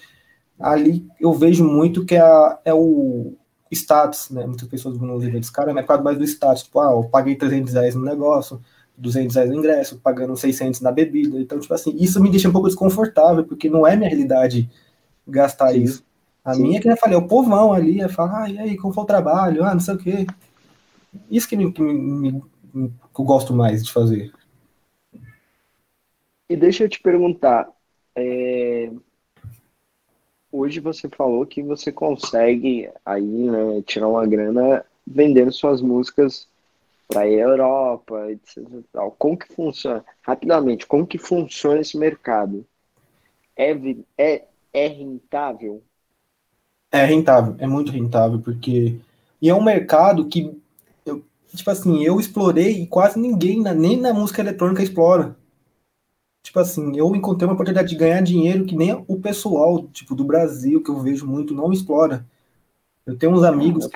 ali 0.58 1.06
eu 1.20 1.32
vejo 1.32 1.64
muito 1.64 2.04
que 2.04 2.16
é, 2.16 2.58
é 2.64 2.74
o 2.74 3.36
status, 3.70 4.31
né? 4.31 4.46
Muitas 4.46 4.68
pessoas 4.68 4.96
vão 4.96 5.09
nos 5.09 5.24
eventos 5.24 5.50
caros, 5.50 5.76
é 5.76 5.81
por 5.83 5.88
causa 5.88 6.02
mais 6.02 6.18
do 6.18 6.24
status. 6.24 6.64
Tipo, 6.64 6.81
ah, 6.81 6.92
eu 6.92 7.04
paguei 7.04 7.37
300 7.37 7.74
reais 7.74 7.94
no 7.94 8.02
negócio, 8.02 8.61
200 8.96 9.35
reais 9.35 9.50
no 9.50 9.57
ingresso, 9.57 9.98
pagando 9.98 10.37
600 10.37 10.81
na 10.81 10.90
bebida. 10.90 11.40
Então, 11.40 11.59
tipo 11.59 11.72
assim, 11.72 11.94
isso 11.98 12.20
me 12.22 12.31
deixa 12.31 12.48
um 12.48 12.52
pouco 12.52 12.68
desconfortável, 12.68 13.44
porque 13.44 13.68
não 13.70 13.87
é 13.87 13.96
minha 13.96 14.09
realidade 14.09 14.68
gastar 15.26 15.72
Sim. 15.72 15.83
isso. 15.83 16.04
A 16.44 16.54
Sim. 16.54 16.62
minha, 16.62 16.81
que 16.81 16.88
eu 16.88 16.96
falei, 16.96 17.14
é 17.14 17.18
o 17.18 17.26
povão 17.26 17.72
ali, 17.72 18.00
é 18.00 18.09
falar, 18.09 18.44
ah, 18.44 18.50
e 18.50 18.59
aí, 18.59 18.76
como 18.76 18.94
foi 18.94 19.04
o 19.04 19.07
trabalho? 19.07 19.64
Ah, 19.64 19.74
não 19.74 19.81
sei 19.81 19.94
o 19.94 19.98
quê. 19.98 20.26
Isso 21.31 21.48
que, 21.48 21.57
me, 21.57 21.72
que, 21.72 21.83
me, 21.83 22.42
que 22.72 23.20
eu 23.20 23.24
gosto 23.24 23.52
mais 23.52 23.85
de 23.85 23.92
fazer. 23.92 24.33
E 26.48 26.57
deixa 26.57 26.85
eu 26.85 26.88
te 26.88 27.00
perguntar, 27.00 27.68
é... 28.16 28.67
hoje 30.68 30.81
você 30.81 31.09
falou 31.09 31.46
que 31.46 31.62
você 31.62 31.90
consegue 31.90 32.90
aí, 33.04 33.22
né, 33.22 33.83
tirar 33.87 34.07
uma 34.07 34.26
grana 34.26 34.85
vendendo 35.07 35.50
suas 35.50 35.81
músicas 35.81 36.46
para 37.09 37.22
a 37.22 37.28
Europa, 37.28 38.31
etc. 38.31 38.62
Como 39.18 39.38
que 39.38 39.48
funciona? 39.54 40.04
Rapidamente, 40.20 40.87
como 40.87 41.07
que 41.07 41.16
funciona 41.16 41.81
esse 41.81 41.96
mercado? 41.96 42.66
É, 43.57 43.74
é, 44.18 44.44
é 44.74 44.87
rentável? 44.88 45.83
É 46.92 47.04
rentável, 47.04 47.57
é 47.59 47.66
muito 47.66 47.90
rentável, 47.90 48.38
porque. 48.38 48.96
E 49.40 49.48
é 49.48 49.54
um 49.54 49.62
mercado 49.62 50.26
que, 50.26 50.54
eu, 51.07 51.24
tipo 51.54 51.70
assim, 51.70 52.02
eu 52.04 52.20
explorei 52.20 52.83
e 52.83 52.87
quase 52.87 53.18
ninguém, 53.18 53.62
nem 53.62 53.96
na 53.96 54.12
música 54.12 54.42
eletrônica, 54.42 54.83
explora. 54.83 55.35
Tipo 56.48 56.61
assim, 56.61 56.96
eu 56.96 57.14
encontrei 57.14 57.46
uma 57.46 57.52
oportunidade 57.52 57.90
de 57.90 57.94
ganhar 57.94 58.22
dinheiro 58.22 58.64
que 58.64 58.74
nem 58.74 59.04
o 59.06 59.20
pessoal, 59.20 59.87
tipo, 59.88 60.14
do 60.14 60.24
Brasil, 60.24 60.82
que 60.82 60.90
eu 60.90 60.98
vejo 60.98 61.26
muito, 61.26 61.52
não 61.52 61.70
explora. 61.70 62.26
Eu 63.04 63.18
tenho 63.18 63.32
uns 63.34 63.42
amigos 63.42 63.87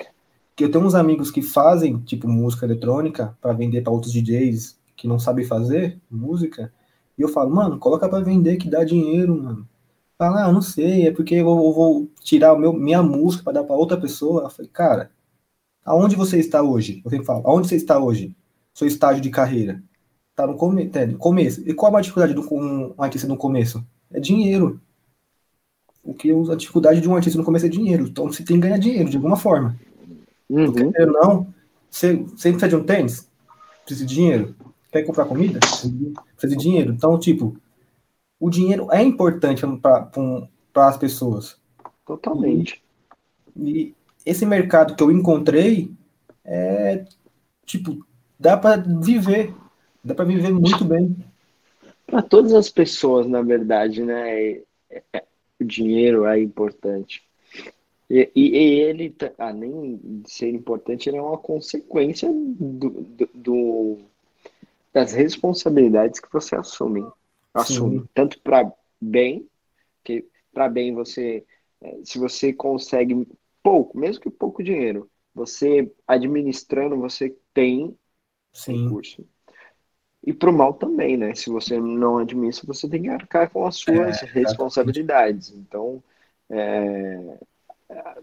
que 0.55 0.63
eu 0.63 0.69
tenho 0.69 0.85
uns 0.85 0.93
amigos 0.93 1.31
que 1.31 1.41
fazem, 1.41 1.97
tipo, 2.01 2.27
música 2.27 2.63
eletrônica 2.63 3.35
para 3.41 3.53
vender 3.53 3.81
para 3.81 3.91
outros 3.91 4.13
DJs 4.13 4.77
que 4.95 5.07
não 5.07 5.17
sabem 5.17 5.43
fazer 5.43 5.99
música. 6.11 6.71
E 7.17 7.23
eu 7.23 7.27
falo, 7.27 7.49
mano, 7.49 7.79
coloca 7.79 8.07
para 8.07 8.23
vender 8.23 8.57
que 8.57 8.69
dá 8.69 8.83
dinheiro, 8.83 9.35
mano. 9.35 9.67
Fala, 10.15 10.45
ah, 10.45 10.51
não 10.51 10.61
sei, 10.61 11.07
é 11.07 11.11
porque 11.11 11.33
eu 11.33 11.45
vou, 11.45 11.69
eu 11.69 11.73
vou 11.73 12.07
tirar 12.21 12.53
o 12.53 12.59
meu, 12.59 12.71
minha 12.71 13.01
música 13.01 13.43
para 13.43 13.53
dar 13.53 13.63
para 13.63 13.75
outra 13.75 13.99
pessoa. 13.99 14.43
Eu 14.43 14.49
falei, 14.51 14.69
cara, 14.71 15.11
aonde 15.83 16.15
você 16.15 16.37
está 16.37 16.61
hoje? 16.61 17.01
Eu 17.03 17.09
sempre 17.09 17.25
falo, 17.25 17.41
aonde 17.47 17.67
você 17.67 17.77
está 17.77 17.97
hoje? 17.97 18.35
Seu 18.75 18.87
estágio 18.87 19.23
de 19.23 19.31
carreira. 19.31 19.81
Tá 20.35 20.47
no, 20.47 20.55
come, 20.55 20.91
no 21.07 21.17
começo. 21.17 21.61
E 21.67 21.73
qual 21.73 21.93
é 21.95 21.97
a 21.97 22.01
dificuldade 22.01 22.33
de 22.33 22.39
um, 22.39 22.93
um 22.97 23.03
artista 23.03 23.27
no 23.27 23.37
começo? 23.37 23.85
É 24.11 24.19
dinheiro. 24.19 24.79
O 26.03 26.13
que 26.13 26.31
a 26.31 26.55
dificuldade 26.55 26.99
de 26.99 27.07
um 27.07 27.15
artista 27.15 27.37
no 27.37 27.45
começo 27.45 27.65
é 27.65 27.69
dinheiro. 27.69 28.07
Então 28.07 28.31
você 28.31 28.43
tem 28.43 28.57
que 28.57 28.63
ganhar 28.63 28.77
dinheiro 28.77 29.09
de 29.09 29.17
alguma 29.17 29.37
forma. 29.37 29.77
Uhum. 30.49 30.71
Porque, 30.71 31.05
não, 31.05 31.53
você, 31.89 32.15
você 32.15 32.49
precisa 32.49 32.67
de 32.69 32.75
um 32.75 32.83
tênis? 32.83 33.29
Precisa 33.85 34.05
de 34.05 34.15
dinheiro? 34.15 34.55
Quer 34.91 35.03
comprar 35.03 35.25
comida? 35.25 35.59
Precisa 35.59 36.55
de 36.55 36.55
dinheiro. 36.55 36.91
Então, 36.91 37.17
tipo, 37.17 37.55
o 38.39 38.49
dinheiro 38.49 38.87
é 38.91 39.01
importante 39.01 39.63
para 39.81 40.87
as 40.87 40.97
pessoas. 40.97 41.57
Totalmente. 42.05 42.83
E, 43.55 43.71
e, 43.71 43.95
esse 44.25 44.45
mercado 44.45 44.95
que 44.95 45.03
eu 45.03 45.11
encontrei 45.11 45.91
é 46.43 47.05
tipo 47.65 48.05
dá 48.39 48.57
para 48.57 48.81
viver. 48.81 49.53
Dá 50.03 50.13
para 50.13 50.25
viver 50.25 50.51
muito 50.51 50.83
bem. 50.83 51.15
Para 52.05 52.21
todas 52.21 52.53
as 52.53 52.69
pessoas, 52.69 53.25
na 53.27 53.41
verdade, 53.41 54.03
né? 54.03 54.51
É, 54.51 54.63
é, 55.13 55.23
o 55.59 55.63
dinheiro 55.63 56.25
é 56.25 56.39
importante. 56.41 57.23
E, 58.09 58.29
e, 58.35 58.49
e 58.49 58.79
ele, 58.81 59.15
além 59.37 59.99
de 60.03 60.29
ser 60.29 60.49
importante, 60.49 61.09
ele 61.09 61.17
é 61.17 61.21
uma 61.21 61.37
consequência 61.37 62.29
do, 62.31 62.89
do, 62.89 63.29
do 63.33 63.97
das 64.93 65.11
responsabilidades 65.11 66.19
que 66.19 66.31
você 66.31 66.55
assume. 66.55 67.03
Assume. 67.53 67.99
Sim. 67.99 68.09
Tanto 68.13 68.39
para 68.41 68.71
bem, 69.01 69.47
que 70.03 70.25
para 70.53 70.69
bem 70.69 70.93
você, 70.93 71.43
é, 71.81 71.97
se 72.03 72.19
você 72.19 72.53
consegue 72.53 73.27
pouco, 73.63 73.97
mesmo 73.97 74.21
que 74.21 74.29
pouco 74.29 74.63
dinheiro, 74.63 75.09
você 75.33 75.91
administrando, 76.07 76.95
você 76.97 77.35
tem 77.53 77.97
Sim. 78.51 78.83
recurso. 78.83 79.25
E 80.25 80.31
para 80.31 80.49
o 80.49 80.53
mal 80.53 80.73
também, 80.73 81.17
né? 81.17 81.35
Se 81.35 81.49
você 81.49 81.79
não 81.79 82.17
administra, 82.17 82.65
você 82.65 82.87
tem 82.87 83.03
que 83.03 83.09
arcar 83.09 83.49
com 83.49 83.65
as 83.65 83.75
suas 83.75 84.23
é, 84.23 84.25
responsabilidades. 84.27 85.51
Então, 85.51 86.01
é, 86.49 87.37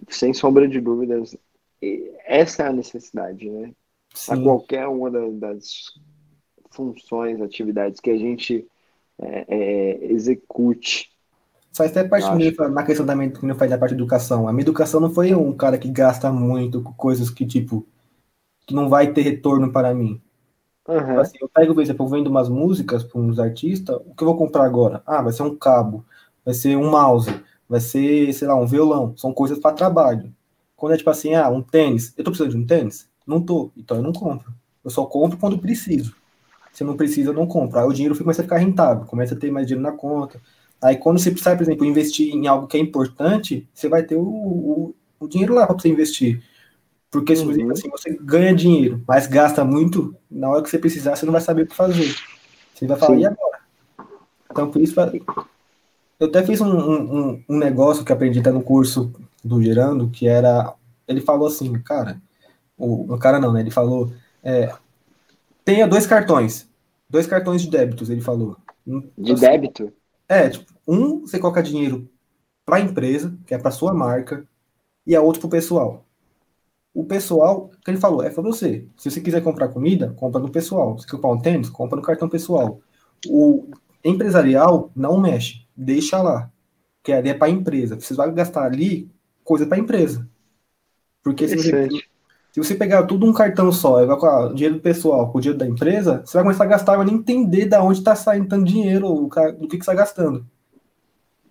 sem 0.08 0.32
sombra 0.32 0.66
de 0.66 0.80
dúvidas, 0.80 1.36
essa 2.24 2.62
é 2.62 2.66
a 2.68 2.72
necessidade, 2.72 3.50
né? 3.50 3.72
Para 4.26 4.42
qualquer 4.42 4.86
uma 4.86 5.10
das 5.10 5.92
funções, 6.70 7.40
atividades 7.40 8.00
que 8.00 8.10
a 8.10 8.16
gente 8.16 8.66
é, 9.20 9.44
é, 9.48 10.12
execute. 10.12 11.10
Faz 11.72 11.90
até 11.90 12.08
parte 12.08 12.34
minha 12.34 12.52
na 12.70 12.82
questão 12.82 13.06
da 13.06 13.14
minha, 13.14 13.30
que 13.30 13.46
não 13.46 13.54
faz 13.54 13.70
da 13.70 13.78
parte 13.78 13.92
da 13.92 13.98
educação. 13.98 14.48
A 14.48 14.52
minha 14.52 14.62
educação 14.62 15.00
não 15.00 15.10
foi 15.10 15.34
um 15.34 15.52
cara 15.52 15.78
que 15.78 15.88
gasta 15.88 16.32
muito 16.32 16.82
com 16.82 16.92
coisas 16.94 17.30
que, 17.30 17.46
tipo, 17.46 17.86
que 18.66 18.74
não 18.74 18.88
vai 18.88 19.12
ter 19.12 19.22
retorno 19.22 19.70
para 19.70 19.94
mim. 19.94 20.20
Uhum. 20.88 21.20
Assim, 21.20 21.38
eu 21.40 21.48
pego, 21.48 21.74
por 21.74 21.82
exemplo, 21.82 22.04
eu 22.06 22.10
vendo 22.10 22.28
umas 22.28 22.48
músicas 22.48 23.04
para 23.04 23.20
uns 23.20 23.38
artistas, 23.38 23.96
o 24.06 24.14
que 24.14 24.22
eu 24.22 24.28
vou 24.28 24.36
comprar 24.36 24.64
agora? 24.64 25.02
Ah, 25.06 25.22
vai 25.22 25.32
ser 25.32 25.42
um 25.42 25.56
cabo, 25.56 26.04
vai 26.44 26.54
ser 26.54 26.76
um 26.76 26.90
mouse, 26.90 27.30
vai 27.68 27.80
ser, 27.80 28.32
sei 28.32 28.48
lá, 28.48 28.56
um 28.56 28.66
violão. 28.66 29.16
São 29.16 29.32
coisas 29.32 29.58
para 29.58 29.74
trabalho. 29.74 30.34
Quando 30.76 30.94
é 30.94 30.96
tipo 30.96 31.10
assim, 31.10 31.34
ah, 31.34 31.48
um 31.48 31.62
tênis, 31.62 32.12
eu 32.16 32.24
tô 32.24 32.30
precisando 32.30 32.52
de 32.52 32.58
um 32.58 32.66
tênis? 32.66 33.08
Não 33.26 33.40
tô, 33.40 33.70
então 33.76 33.98
eu 33.98 34.02
não 34.02 34.12
compro. 34.12 34.52
Eu 34.82 34.90
só 34.90 35.04
compro 35.06 35.38
quando 35.38 35.58
preciso. 35.58 36.14
Se 36.72 36.84
não 36.84 36.96
precisa, 36.96 37.30
eu 37.30 37.34
não 37.34 37.46
compro. 37.46 37.78
Aí 37.78 37.86
o 37.86 37.92
dinheiro 37.92 38.16
começa 38.16 38.42
a 38.42 38.44
ficar 38.44 38.58
rentável, 38.58 39.04
começa 39.06 39.34
a 39.34 39.38
ter 39.38 39.50
mais 39.50 39.66
dinheiro 39.66 39.82
na 39.82 39.96
conta. 39.96 40.40
Aí 40.82 40.96
quando 40.96 41.18
você 41.18 41.30
precisa, 41.30 41.56
por 41.56 41.62
exemplo, 41.62 41.84
investir 41.86 42.34
em 42.34 42.46
algo 42.46 42.66
que 42.66 42.76
é 42.76 42.80
importante, 42.80 43.68
você 43.74 43.88
vai 43.88 44.02
ter 44.04 44.16
o, 44.16 44.22
o, 44.22 44.94
o 45.20 45.28
dinheiro 45.28 45.54
lá 45.54 45.66
para 45.66 45.78
você 45.78 45.88
investir. 45.88 46.42
Porque, 47.10 47.34
se 47.34 47.44
uhum. 47.44 47.72
assim, 47.72 47.88
você 47.90 48.16
ganha 48.20 48.54
dinheiro, 48.54 49.02
mas 49.06 49.26
gasta 49.26 49.64
muito, 49.64 50.14
na 50.30 50.48
hora 50.48 50.62
que 50.62 50.70
você 50.70 50.78
precisar, 50.78 51.16
você 51.16 51.26
não 51.26 51.32
vai 51.32 51.40
saber 51.40 51.62
o 51.62 51.66
que 51.66 51.74
fazer. 51.74 52.14
Você 52.72 52.86
vai 52.86 52.96
falar, 52.96 53.16
Sim. 53.16 53.22
e 53.22 53.26
agora? 53.26 53.58
Então, 54.50 54.70
por 54.70 54.80
isso, 54.80 54.94
eu 56.18 56.26
até 56.28 56.42
fiz 56.44 56.60
um, 56.60 56.68
um, 56.68 57.44
um 57.48 57.58
negócio 57.58 58.04
que 58.04 58.12
aprendi 58.12 58.38
até 58.38 58.52
no 58.52 58.62
curso 58.62 59.12
do 59.42 59.62
Gerando, 59.62 60.08
que 60.08 60.28
era, 60.28 60.74
ele 61.08 61.20
falou 61.20 61.48
assim, 61.48 61.72
cara, 61.80 62.20
o, 62.76 63.14
o 63.14 63.18
cara 63.18 63.40
não, 63.40 63.52
né, 63.52 63.60
ele 63.60 63.70
falou, 63.70 64.12
é, 64.42 64.72
tenha 65.64 65.86
dois 65.86 66.06
cartões, 66.06 66.68
dois 67.08 67.26
cartões 67.26 67.62
de 67.62 67.70
débitos, 67.70 68.10
ele 68.10 68.20
falou. 68.20 68.56
De 69.16 69.32
assim, 69.32 69.40
débito? 69.40 69.92
É, 70.28 70.48
tipo, 70.48 70.72
um 70.86 71.20
você 71.20 71.38
coloca 71.38 71.62
dinheiro 71.62 72.08
para 72.64 72.76
a 72.76 72.80
empresa, 72.80 73.36
que 73.46 73.54
é 73.54 73.58
para 73.58 73.70
sua 73.70 73.92
marca, 73.92 74.46
e 75.06 75.16
a 75.16 75.22
outro 75.22 75.40
para 75.40 75.48
o 75.48 75.50
pessoal. 75.50 76.04
O 76.92 77.04
pessoal, 77.04 77.70
que 77.84 77.90
ele 77.90 78.00
falou, 78.00 78.22
é 78.22 78.30
para 78.30 78.42
você. 78.42 78.86
Se 78.96 79.10
você 79.10 79.20
quiser 79.20 79.42
comprar 79.42 79.68
comida, 79.68 80.12
compra 80.16 80.40
no 80.40 80.50
pessoal. 80.50 80.98
Se 80.98 81.06
comprar 81.06 81.30
um 81.30 81.40
tênis, 81.40 81.68
compra 81.68 81.96
no 81.96 82.02
cartão 82.02 82.28
pessoal. 82.28 82.80
O 83.28 83.68
empresarial 84.04 84.90
não 84.94 85.20
mexe, 85.20 85.66
deixa 85.76 86.20
lá. 86.20 86.50
Que 87.02 87.12
é 87.12 87.34
para 87.34 87.46
a 87.46 87.50
empresa. 87.50 87.98
Você 87.98 88.12
vai 88.12 88.32
gastar 88.32 88.64
ali 88.64 89.08
coisa 89.44 89.66
para 89.66 89.76
a 89.76 89.80
empresa. 89.80 90.28
Porque 91.22 91.46
se 91.46 91.56
você, 91.56 91.88
se 92.52 92.60
você 92.60 92.74
pegar 92.74 93.04
tudo 93.04 93.24
um 93.24 93.32
cartão 93.32 93.70
só, 93.70 94.04
vai 94.04 94.16
com 94.16 94.26
o 94.26 94.54
dinheiro 94.54 94.76
do 94.76 94.80
pessoal, 94.80 95.30
com 95.30 95.38
o 95.38 95.40
dinheiro 95.40 95.58
da 95.58 95.66
empresa, 95.66 96.22
você 96.24 96.34
vai 96.34 96.42
começar 96.42 96.64
a 96.64 96.68
gastar, 96.68 96.96
vai 96.96 97.06
nem 97.06 97.16
entender 97.16 97.66
de 97.66 97.76
onde 97.76 97.98
está 97.98 98.16
saindo 98.16 98.48
tanto 98.48 98.64
dinheiro, 98.64 99.28
do 99.58 99.68
que, 99.68 99.78
que 99.78 99.84
você 99.84 99.92
está 99.92 99.94
gastando. 99.94 100.44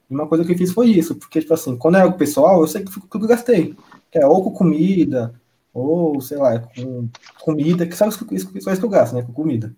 E 0.09 0.13
uma 0.13 0.27
coisa 0.27 0.43
que 0.43 0.51
eu 0.51 0.57
fiz 0.57 0.73
foi 0.73 0.87
isso, 0.87 1.15
porque, 1.15 1.39
tipo 1.39 1.53
assim, 1.53 1.77
quando 1.77 1.97
é 1.97 2.03
o 2.03 2.13
pessoal, 2.17 2.61
eu 2.61 2.67
sei 2.67 2.83
que, 2.83 2.91
que 2.91 3.17
eu 3.17 3.21
gastei 3.21 3.75
é 4.11 4.25
ou 4.25 4.43
com 4.43 4.51
comida, 4.51 5.33
ou, 5.73 6.19
sei 6.21 6.37
lá, 6.37 6.59
com 6.59 7.09
comida, 7.39 7.85
que 7.85 7.95
sabe 7.95 8.11
isso, 8.11 8.27
isso, 8.31 8.57
isso 8.57 8.79
que 8.79 8.85
eu 8.85 8.89
gasto, 8.89 9.15
né, 9.15 9.21
com 9.21 9.33
comida. 9.33 9.75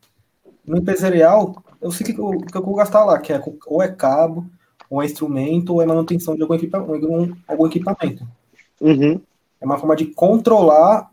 No 0.66 0.78
empresarial, 0.78 1.62
eu 1.82 1.92
sei 1.92 2.06
que 2.06 2.20
eu, 2.20 2.40
que 2.40 2.56
eu 2.56 2.64
vou 2.64 2.76
gastar 2.76 3.04
lá, 3.04 3.20
que 3.20 3.34
é 3.34 3.42
ou 3.66 3.82
é 3.82 3.88
cabo, 3.88 4.46
ou 4.90 5.02
é 5.02 5.06
instrumento, 5.06 5.74
ou 5.74 5.82
é 5.82 5.86
manutenção 5.86 6.36
de 6.36 6.42
algum, 6.42 6.54
equipa, 6.54 6.78
algum, 6.78 7.34
algum 7.48 7.68
equipamento. 7.68 8.28
Uhum. 8.80 9.22
É 9.60 9.66
uma 9.66 9.78
forma 9.78 9.96
de 9.96 10.06
controlar 10.06 11.12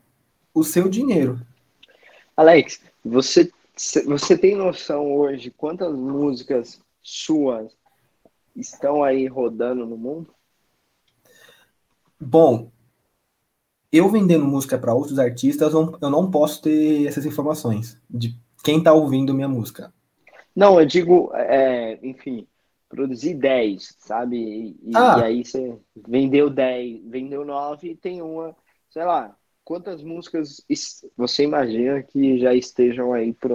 o 0.55 0.65
seu 0.65 0.89
dinheiro. 0.89 1.41
Alex, 2.37 2.81
você, 3.05 3.51
você 4.07 4.37
tem 4.37 4.55
noção 4.55 5.15
hoje 5.15 5.51
quantas 5.51 5.95
músicas 5.95 6.81
suas 7.03 7.73
estão 8.55 9.03
aí 9.03 9.27
rodando 9.27 9.87
no 9.87 9.97
mundo? 9.97 10.35
Bom, 12.21 12.71
eu 13.93 14.09
vendendo 14.09 14.45
música 14.45 14.79
para 14.79 14.95
outros 14.95 15.19
artistas, 15.19 15.73
eu 15.73 16.11
não 16.11 16.31
posso 16.31 16.63
ter 16.63 17.07
essas 17.07 17.25
informações 17.25 17.99
de 18.09 18.37
quem 18.63 18.79
está 18.79 18.93
ouvindo 18.93 19.35
minha 19.35 19.49
música. 19.49 19.93
Não, 20.55 20.79
eu 20.79 20.87
digo, 20.87 21.31
é, 21.35 21.99
enfim, 22.03 22.47
produzir 22.89 23.35
10, 23.35 23.97
sabe? 23.99 24.77
E, 24.83 24.91
ah. 24.95 25.19
e, 25.19 25.23
aí 25.23 25.45
você 25.45 25.79
vendeu 26.07 26.51
10, 26.51 27.05
vendeu 27.05 27.45
9 27.45 27.91
e 27.91 27.97
tem 27.97 28.21
uma, 28.21 28.55
sei 28.91 29.05
lá, 29.05 29.35
quantas 29.65 30.03
músicas 30.03 30.63
você 31.17 31.45
imagina 31.45 32.03
que 32.03 32.39
já 32.39 32.55
estejam 32.55 33.13
aí 33.13 33.33
para 33.33 33.49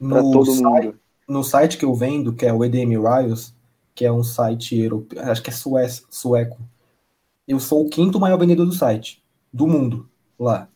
todo 0.00 0.46
site, 0.46 0.62
mundo? 0.62 1.00
No 1.28 1.44
site 1.44 1.78
que 1.78 1.84
eu 1.84 1.94
vendo, 1.94 2.34
que 2.34 2.44
é 2.44 2.52
o 2.52 2.64
EDM 2.64 3.00
Rios, 3.00 3.54
que 3.94 4.04
é 4.04 4.12
um 4.12 4.24
site 4.24 4.78
europeu, 4.78 5.22
acho 5.22 5.42
que 5.42 5.50
é 5.50 5.88
sueco, 6.10 6.58
eu 7.46 7.60
sou 7.60 7.86
o 7.86 7.88
quinto 7.88 8.20
maior 8.20 8.38
vendedor 8.38 8.66
do 8.66 8.72
site 8.72 9.19
do 9.52 9.66
mundo 9.66 10.08
lá. 10.38 10.68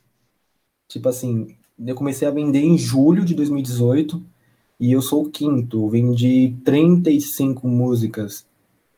Tipo 0.89 1.09
assim, 1.09 1.57
eu 1.79 1.95
comecei 1.95 2.27
a 2.27 2.31
vender 2.31 2.61
em 2.61 2.79
julho 2.79 3.25
de 3.25 3.35
2018 3.35 4.23
e 4.79 4.93
eu 4.93 5.03
sou 5.03 5.25
o 5.25 5.31
quinto. 5.31 5.85
Eu 5.85 5.89
vendi 5.89 6.57
35 6.65 7.67
músicas 7.67 8.47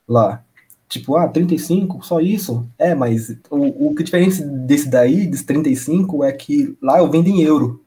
lá. 0.07 0.45
Tipo, 0.89 1.17
ah, 1.17 1.29
35? 1.29 2.05
Só 2.05 2.21
isso? 2.21 2.69
É, 2.79 2.95
mas 2.95 3.31
o, 3.51 3.89
o 3.89 3.95
que 3.95 4.05
diferença 4.05 4.47
desse 4.47 4.89
daí, 4.89 5.27
dos 5.27 5.43
35, 5.43 6.23
é 6.25 6.33
que 6.33 6.77
lá 6.81 6.99
eu 6.99 7.11
vendo 7.11 7.29
em 7.29 7.43
euro. 7.43 7.85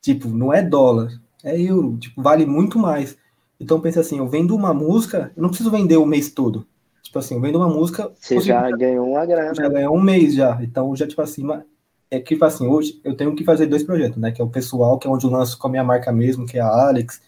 Tipo, 0.00 0.28
não 0.28 0.52
é 0.52 0.62
dólar, 0.62 1.20
é 1.44 1.60
euro. 1.60 1.96
Tipo, 1.98 2.22
vale 2.22 2.46
muito 2.46 2.78
mais. 2.78 3.16
Então 3.60 3.80
pensa 3.80 4.00
assim, 4.00 4.18
eu 4.18 4.28
vendo 4.28 4.56
uma 4.56 4.74
música, 4.74 5.32
eu 5.36 5.42
não 5.42 5.50
preciso 5.50 5.70
vender 5.70 5.96
o 5.96 6.06
mês 6.06 6.30
todo. 6.30 6.66
Tipo 7.12 7.18
assim, 7.18 7.38
vendo 7.38 7.58
uma 7.58 7.68
música. 7.68 8.10
Você 8.18 8.40
já 8.40 8.70
ganhou 8.70 9.06
uma 9.06 9.26
grana. 9.26 9.54
Já 9.54 9.68
ganhou 9.68 9.94
um 9.94 10.00
mês 10.00 10.34
já. 10.34 10.58
Então, 10.62 10.96
já, 10.96 11.06
tipo 11.06 11.20
assim, 11.20 11.46
é 12.10 12.18
que, 12.18 12.32
tipo 12.32 12.44
assim, 12.46 12.66
hoje 12.66 13.02
eu 13.04 13.14
tenho 13.14 13.36
que 13.36 13.44
fazer 13.44 13.66
dois 13.66 13.82
projetos, 13.82 14.16
né? 14.16 14.32
Que 14.32 14.40
é 14.40 14.44
o 14.44 14.48
pessoal, 14.48 14.98
que 14.98 15.06
é 15.06 15.10
onde 15.10 15.26
eu 15.26 15.30
lanço 15.30 15.58
com 15.58 15.66
a 15.66 15.70
minha 15.70 15.84
marca 15.84 16.10
mesmo, 16.10 16.46
que 16.46 16.56
é 16.56 16.62
a 16.62 16.88
Alex, 16.88 17.18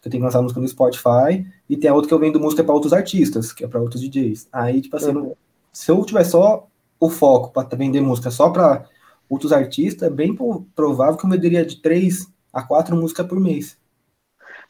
que 0.00 0.06
eu 0.06 0.12
tenho 0.12 0.20
que 0.20 0.26
lançar 0.26 0.40
música 0.42 0.60
no 0.60 0.68
Spotify, 0.68 1.44
e 1.68 1.76
tem 1.76 1.90
a 1.90 1.94
outra 1.94 2.06
que 2.06 2.14
eu 2.14 2.20
vendo 2.20 2.38
música 2.38 2.62
para 2.62 2.72
outros 2.72 2.92
artistas, 2.92 3.52
que 3.52 3.64
é 3.64 3.66
para 3.66 3.80
outros 3.80 4.00
DJs. 4.00 4.48
Aí, 4.52 4.80
tipo 4.80 4.94
assim, 4.94 5.10
uhum. 5.10 5.34
se 5.72 5.90
eu 5.90 6.04
tiver 6.04 6.22
só 6.22 6.68
o 7.00 7.10
foco 7.10 7.50
para 7.50 7.76
vender 7.76 8.00
música 8.00 8.30
só 8.30 8.48
para 8.48 8.84
outros 9.28 9.52
artistas, 9.52 10.06
é 10.06 10.10
bem 10.10 10.38
provável 10.72 11.16
que 11.16 11.26
eu 11.26 11.30
venderia 11.30 11.66
de 11.66 11.82
três 11.82 12.32
a 12.52 12.62
quatro 12.62 12.94
músicas 12.94 13.26
por 13.26 13.40
mês. 13.40 13.76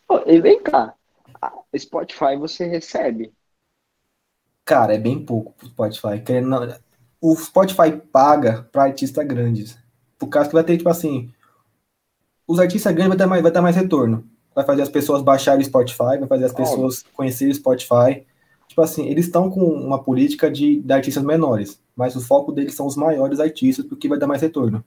Pô, 0.08 0.22
e 0.26 0.40
vem 0.40 0.62
cá, 0.62 0.94
Spotify 1.76 2.38
você 2.38 2.64
recebe 2.64 3.34
Cara, 4.64 4.94
é 4.94 4.98
bem 4.98 5.24
pouco 5.24 5.52
pro 5.52 5.66
Spotify. 5.66 6.22
O 7.20 7.36
Spotify 7.36 7.92
paga 8.12 8.68
para 8.70 8.84
artistas 8.84 9.26
grandes. 9.26 9.78
Por 10.18 10.28
causa 10.28 10.48
que 10.48 10.54
vai 10.54 10.64
ter, 10.64 10.76
tipo 10.76 10.88
assim, 10.88 11.32
os 12.46 12.58
artistas 12.58 12.92
grandes 12.92 13.08
vai 13.08 13.18
ter 13.18 13.26
mais, 13.26 13.42
vai 13.42 13.52
ter 13.52 13.60
mais 13.60 13.76
retorno. 13.76 14.24
Vai 14.54 14.64
fazer 14.64 14.82
as 14.82 14.88
pessoas 14.88 15.22
baixarem 15.22 15.62
o 15.62 15.64
Spotify, 15.64 16.18
vai 16.18 16.26
fazer 16.26 16.44
as 16.44 16.52
pessoas 16.52 17.02
conhecerem 17.14 17.52
o 17.52 17.56
Spotify. 17.56 18.26
Tipo 18.68 18.82
assim, 18.82 19.06
eles 19.06 19.26
estão 19.26 19.50
com 19.50 19.64
uma 19.64 20.02
política 20.02 20.50
de, 20.50 20.80
de 20.80 20.92
artistas 20.92 21.22
menores, 21.22 21.80
mas 21.96 22.16
o 22.16 22.20
foco 22.20 22.52
deles 22.52 22.74
são 22.74 22.86
os 22.86 22.96
maiores 22.96 23.40
artistas, 23.40 23.84
porque 23.84 24.08
vai 24.08 24.18
dar 24.18 24.26
mais 24.26 24.42
retorno. 24.42 24.84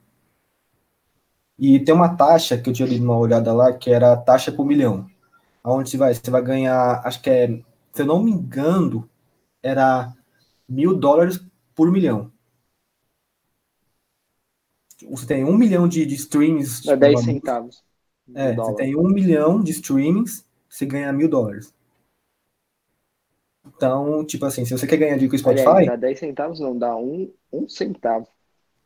E 1.58 1.80
tem 1.80 1.94
uma 1.94 2.14
taxa 2.16 2.58
que 2.58 2.68
eu 2.68 2.74
tinha 2.74 2.88
dado 2.88 3.02
uma 3.02 3.16
olhada 3.16 3.52
lá, 3.52 3.72
que 3.72 3.90
era 3.90 4.12
a 4.12 4.16
taxa 4.16 4.52
por 4.52 4.66
milhão. 4.66 5.06
Aonde 5.64 5.90
você 5.90 5.96
vai? 5.96 6.14
Você 6.14 6.30
vai 6.30 6.42
ganhar, 6.42 7.00
acho 7.04 7.20
que 7.22 7.30
é, 7.30 7.48
se 7.92 8.02
eu 8.02 8.06
não 8.06 8.22
me 8.22 8.30
engano, 8.30 9.08
era 9.62 10.12
mil 10.68 10.94
dólares 10.94 11.40
por 11.74 11.90
milhão. 11.90 12.32
Você 15.10 15.26
tem 15.26 15.44
um 15.44 15.56
milhão 15.56 15.86
de, 15.86 16.06
de 16.06 16.14
streams. 16.14 16.88
É 16.88 16.96
10 16.96 17.20
centavos. 17.20 17.84
É, 18.34 18.54
você 18.54 18.74
tem 18.74 18.96
um 18.96 19.08
milhão 19.08 19.62
de 19.62 19.70
streamings, 19.72 20.44
você 20.68 20.84
ganha 20.84 21.12
mil 21.12 21.28
dólares. 21.28 21.72
Então, 23.66 24.24
tipo 24.24 24.44
assim, 24.46 24.64
se 24.64 24.72
você 24.72 24.86
quer 24.86 24.96
ganhar 24.96 25.14
dinheiro 25.14 25.30
com 25.30 25.36
o 25.36 25.38
Spotify. 25.38 25.68
Aliás, 25.68 25.86
dá 25.86 25.96
10 25.96 26.18
centavos, 26.18 26.60
não, 26.60 26.76
dá 26.76 26.96
um, 26.96 27.30
um 27.52 27.68
centavo. 27.68 28.26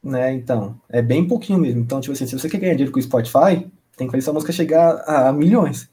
Né, 0.03 0.33
então. 0.33 0.81
É 0.89 1.01
bem 1.01 1.27
pouquinho 1.27 1.59
mesmo. 1.59 1.81
Então, 1.81 2.01
tipo 2.01 2.13
assim, 2.13 2.27
se 2.27 2.39
você 2.39 2.49
quer 2.49 2.59
ganhar 2.59 2.73
dinheiro 2.73 2.93
com 2.93 2.99
o 2.99 3.03
Spotify, 3.03 3.71
tem 3.97 4.07
que 4.07 4.11
fazer 4.11 4.23
sua 4.23 4.35
música 4.35 4.53
chegar 4.53 4.97
a, 5.07 5.29
a 5.29 5.33
milhões. 5.33 5.91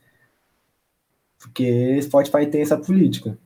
Porque 1.40 2.02
Spotify 2.02 2.48
tem 2.48 2.62
essa 2.62 2.78
política. 2.78 3.38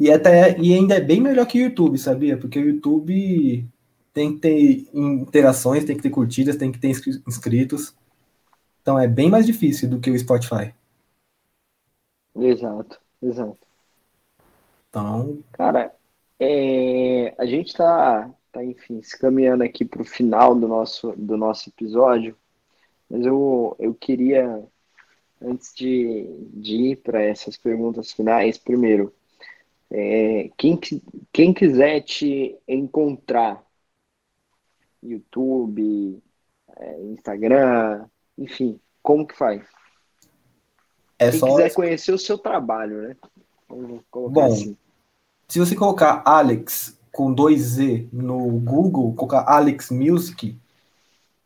E, 0.00 0.10
até, 0.10 0.58
e 0.58 0.72
ainda 0.72 0.94
é 0.94 1.00
bem 1.00 1.20
melhor 1.20 1.46
que 1.46 1.58
o 1.58 1.62
YouTube, 1.62 1.98
sabia? 1.98 2.34
Porque 2.34 2.58
o 2.58 2.66
YouTube 2.66 3.68
tem 4.14 4.32
que 4.34 4.40
ter 4.40 4.88
interações, 4.94 5.84
tem 5.84 5.94
que 5.94 6.02
ter 6.02 6.08
curtidas, 6.08 6.56
tem 6.56 6.72
que 6.72 6.78
ter 6.78 6.88
inscritos. 6.88 7.94
Então 8.80 8.98
é 8.98 9.06
bem 9.06 9.28
mais 9.28 9.44
difícil 9.44 9.90
do 9.90 10.00
que 10.00 10.10
o 10.10 10.18
Spotify. 10.18 10.74
Exato, 12.34 12.98
exato. 13.22 13.58
Então. 14.88 15.44
Cara, 15.52 15.94
é, 16.38 17.34
a 17.36 17.44
gente 17.44 17.74
tá, 17.74 18.30
tá, 18.50 18.64
enfim, 18.64 19.02
se 19.02 19.18
caminhando 19.18 19.64
aqui 19.64 19.84
para 19.84 20.00
o 20.00 20.06
final 20.06 20.54
do 20.54 20.66
nosso, 20.66 21.12
do 21.14 21.36
nosso 21.36 21.68
episódio, 21.68 22.34
mas 23.10 23.26
eu, 23.26 23.76
eu 23.78 23.92
queria, 23.92 24.64
antes 25.42 25.74
de, 25.74 26.26
de 26.54 26.76
ir 26.76 26.96
para 26.96 27.20
essas 27.20 27.58
perguntas 27.58 28.12
finais, 28.12 28.56
primeiro, 28.56 29.14
é, 29.90 30.50
quem, 30.56 30.78
quem 31.32 31.52
quiser 31.52 32.00
te 32.02 32.56
encontrar, 32.68 33.62
YouTube, 35.02 36.22
é, 36.76 37.02
Instagram, 37.02 38.06
enfim, 38.38 38.78
como 39.02 39.26
que 39.26 39.36
faz? 39.36 39.62
É 41.18 41.30
quem 41.30 41.40
só... 41.40 41.46
quiser 41.48 41.74
conhecer 41.74 42.12
o 42.12 42.18
seu 42.18 42.38
trabalho, 42.38 43.02
né? 43.02 43.16
Bom, 43.68 44.44
assim. 44.44 44.76
se 45.48 45.58
você 45.58 45.74
colocar 45.74 46.22
Alex 46.24 46.98
com 47.12 47.32
dois 47.32 47.60
Z 47.60 48.08
no 48.12 48.48
Google, 48.60 49.12
colocar 49.14 49.44
Alex 49.48 49.90
Music, 49.90 50.56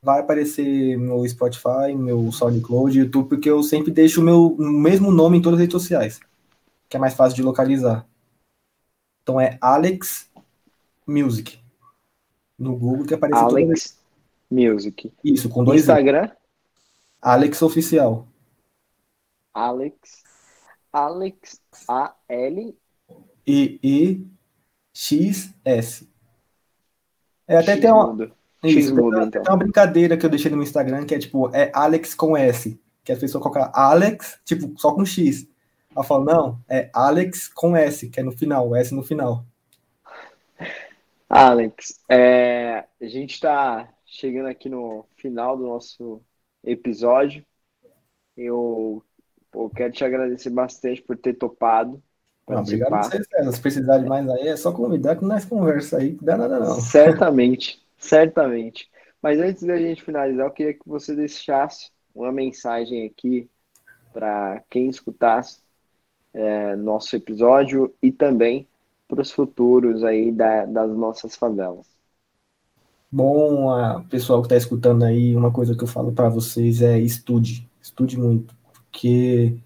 vai 0.02 0.20
aparecer 0.20 0.98
no 0.98 1.26
Spotify, 1.26 1.94
meu 1.96 2.30
SoundCloud, 2.30 2.98
YouTube, 2.98 3.28
porque 3.28 3.48
eu 3.48 3.62
sempre 3.62 3.90
deixo 3.90 4.20
o 4.20 4.24
meu 4.24 4.54
mesmo 4.58 5.10
nome 5.10 5.38
em 5.38 5.42
todas 5.42 5.58
as 5.58 5.62
redes 5.62 5.72
sociais, 5.72 6.20
que 6.88 6.96
é 6.96 7.00
mais 7.00 7.14
fácil 7.14 7.36
de 7.36 7.42
localizar. 7.42 8.06
Então 9.24 9.40
é 9.40 9.56
Alex 9.58 10.30
Music. 11.06 11.58
No 12.58 12.76
Google 12.76 13.06
que 13.06 13.14
aparece 13.14 13.42
Alex 13.42 13.98
Music. 14.50 15.10
Isso, 15.24 15.48
com 15.48 15.64
dois 15.64 15.80
Instagram? 15.80 16.30
Alex 17.20 17.62
Oficial. 17.62 18.28
Alex. 19.52 20.22
Alex 20.92 21.60
A 21.88 22.14
L 22.28 22.76
E 23.46 23.80
E 23.82 24.26
X 24.92 25.54
S. 25.64 26.06
É 27.48 27.56
até 27.56 27.78
tem 27.78 27.90
uma, 27.90 28.30
isso, 28.62 28.94
tem, 28.94 29.04
uma, 29.04 29.24
então. 29.24 29.42
tem 29.42 29.52
uma 29.52 29.56
brincadeira 29.56 30.18
que 30.18 30.26
eu 30.26 30.30
deixei 30.30 30.50
no 30.50 30.58
meu 30.58 30.64
Instagram 30.64 31.06
que 31.06 31.14
é 31.14 31.18
tipo, 31.18 31.50
é 31.56 31.70
Alex 31.74 32.14
com 32.14 32.36
S. 32.36 32.78
Que 33.02 33.12
a 33.12 33.16
pessoa 33.16 33.42
coloca 33.42 33.70
Alex, 33.74 34.38
tipo, 34.44 34.78
só 34.78 34.92
com 34.92 35.04
X. 35.04 35.48
Ela 35.94 36.04
fala, 36.04 36.24
não, 36.24 36.60
é 36.68 36.90
Alex 36.92 37.48
com 37.48 37.76
S, 37.76 38.08
que 38.08 38.18
é 38.18 38.22
no 38.22 38.32
final, 38.32 38.74
S 38.74 38.92
no 38.94 39.02
final. 39.02 39.44
Alex, 41.28 42.00
é, 42.08 42.84
a 43.00 43.06
gente 43.06 43.34
está 43.34 43.88
chegando 44.04 44.46
aqui 44.46 44.68
no 44.68 45.06
final 45.16 45.56
do 45.56 45.64
nosso 45.64 46.20
episódio. 46.62 47.44
Eu 48.36 49.04
pô, 49.50 49.70
quero 49.70 49.92
te 49.92 50.04
agradecer 50.04 50.50
bastante 50.50 51.00
por 51.00 51.16
ter 51.16 51.34
topado. 51.34 52.02
Não, 52.48 52.60
obrigado 52.60 52.92
a 52.92 53.02
vocês, 53.02 53.26
César. 53.28 53.52
Se 53.52 53.60
precisar 53.60 53.98
de 53.98 54.06
mais 54.06 54.28
aí, 54.28 54.48
é 54.48 54.56
só 54.56 54.72
convidar 54.72 55.16
que 55.16 55.24
nós 55.24 55.44
conversa 55.44 55.98
aí, 55.98 56.12
não 56.12 56.24
dá 56.24 56.36
nada 56.36 56.60
não. 56.60 56.80
Certamente, 56.80 57.82
certamente. 57.96 58.90
Mas 59.22 59.38
antes 59.38 59.62
da 59.62 59.78
gente 59.78 60.02
finalizar, 60.02 60.46
eu 60.46 60.52
queria 60.52 60.74
que 60.74 60.86
você 60.86 61.14
deixasse 61.14 61.90
uma 62.14 62.30
mensagem 62.30 63.06
aqui 63.06 63.48
para 64.12 64.62
quem 64.68 64.88
escutasse 64.88 65.63
é, 66.34 66.74
nosso 66.76 67.14
episódio 67.14 67.94
e 68.02 68.10
também 68.10 68.66
para 69.06 69.22
os 69.22 69.30
futuros 69.30 70.02
aí 70.02 70.32
da, 70.32 70.66
das 70.66 70.90
nossas 70.90 71.36
favelas. 71.36 71.86
Bom, 73.10 74.02
pessoal 74.10 74.40
que 74.42 74.46
está 74.46 74.56
escutando 74.56 75.04
aí, 75.04 75.36
uma 75.36 75.52
coisa 75.52 75.76
que 75.76 75.84
eu 75.84 75.88
falo 75.88 76.12
para 76.12 76.28
vocês 76.28 76.82
é 76.82 76.98
estude, 76.98 77.70
estude 77.80 78.18
muito, 78.18 78.52
porque 78.72 79.56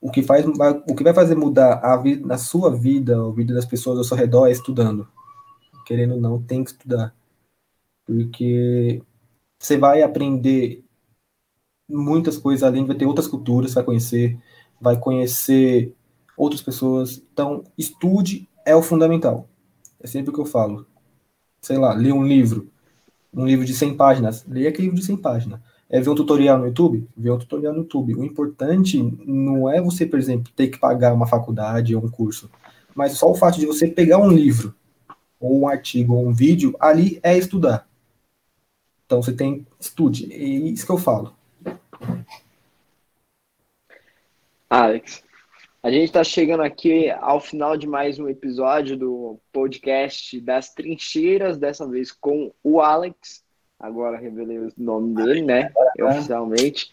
o 0.00 0.08
que 0.10 0.22
faz, 0.22 0.46
o 0.46 0.94
que 0.94 1.02
vai 1.02 1.12
fazer 1.12 1.34
mudar 1.34 1.80
a 1.82 1.96
vida, 1.96 2.24
na 2.24 2.38
sua 2.38 2.70
vida, 2.70 3.20
a 3.20 3.30
vida 3.32 3.52
das 3.54 3.66
pessoas 3.66 3.98
ao 3.98 4.04
seu 4.04 4.16
redor 4.16 4.46
é 4.46 4.52
estudando. 4.52 5.08
Querendo 5.84 6.14
ou 6.14 6.20
não, 6.20 6.40
tem 6.40 6.62
que 6.62 6.70
estudar, 6.70 7.12
porque 8.06 9.02
você 9.58 9.76
vai 9.76 10.02
aprender 10.02 10.84
muitas 11.88 12.38
coisas 12.38 12.62
além, 12.62 12.84
vai 12.84 12.96
ter 12.96 13.06
outras 13.06 13.26
culturas, 13.26 13.74
vai 13.74 13.82
conhecer, 13.84 14.38
vai 14.80 14.96
conhecer 14.96 15.92
outras 16.36 16.62
pessoas. 16.62 17.22
Então, 17.32 17.64
estude 17.76 18.48
é 18.64 18.74
o 18.74 18.82
fundamental. 18.82 19.48
É 20.00 20.06
sempre 20.06 20.30
o 20.30 20.32
que 20.32 20.40
eu 20.40 20.46
falo. 20.46 20.86
Sei 21.60 21.78
lá, 21.78 21.92
ler 21.92 22.12
um 22.12 22.24
livro, 22.24 22.68
um 23.32 23.46
livro 23.46 23.64
de 23.64 23.74
100 23.74 23.96
páginas, 23.96 24.44
leia 24.46 24.68
aquele 24.68 24.88
livro 24.88 25.00
de 25.00 25.06
100 25.06 25.16
páginas. 25.18 25.60
É 25.88 26.00
ver 26.00 26.10
um 26.10 26.14
tutorial 26.14 26.58
no 26.58 26.66
YouTube? 26.66 27.06
Ver 27.16 27.30
um 27.30 27.38
tutorial 27.38 27.72
no 27.72 27.80
YouTube. 27.80 28.14
O 28.14 28.24
importante 28.24 29.00
não 29.26 29.68
é 29.68 29.80
você, 29.80 30.06
por 30.06 30.18
exemplo, 30.18 30.52
ter 30.56 30.68
que 30.68 30.78
pagar 30.78 31.12
uma 31.12 31.26
faculdade 31.26 31.94
ou 31.94 32.04
um 32.04 32.10
curso, 32.10 32.50
mas 32.94 33.12
só 33.12 33.30
o 33.30 33.34
fato 33.34 33.60
de 33.60 33.66
você 33.66 33.86
pegar 33.86 34.18
um 34.18 34.30
livro, 34.30 34.74
ou 35.38 35.60
um 35.60 35.68
artigo, 35.68 36.14
ou 36.14 36.26
um 36.26 36.32
vídeo, 36.32 36.74
ali 36.80 37.20
é 37.22 37.36
estudar. 37.36 37.86
Então 39.06 39.22
você 39.22 39.32
tem, 39.32 39.66
estude. 39.78 40.32
É 40.32 40.38
isso 40.38 40.86
que 40.86 40.92
eu 40.92 40.98
falo. 40.98 41.34
Alex, 44.70 45.22
a 45.82 45.90
gente 45.90 46.04
está 46.04 46.22
chegando 46.22 46.62
aqui 46.62 47.10
ao 47.10 47.40
final 47.40 47.76
de 47.76 47.88
mais 47.88 48.16
um 48.16 48.28
episódio 48.28 48.96
do 48.96 49.40
podcast 49.52 50.40
das 50.40 50.72
trincheiras, 50.72 51.58
dessa 51.58 51.88
vez 51.88 52.12
com 52.12 52.52
o 52.62 52.80
Alex. 52.80 53.42
Agora 53.80 54.16
revelei 54.16 54.58
o 54.60 54.72
nome 54.76 55.12
dele, 55.12 55.42
né? 55.42 55.72
Oficialmente. 56.00 56.88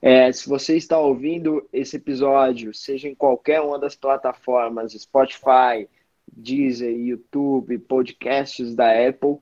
É, 0.00 0.32
se 0.32 0.48
você 0.48 0.78
está 0.78 0.98
ouvindo 0.98 1.68
esse 1.70 1.96
episódio, 1.96 2.72
seja 2.72 3.06
em 3.06 3.14
qualquer 3.14 3.60
uma 3.60 3.78
das 3.78 3.94
plataformas, 3.94 4.94
Spotify, 4.94 5.86
Deezer, 6.26 6.90
YouTube, 6.90 7.78
podcasts 7.80 8.74
da 8.74 8.92
Apple, 9.08 9.36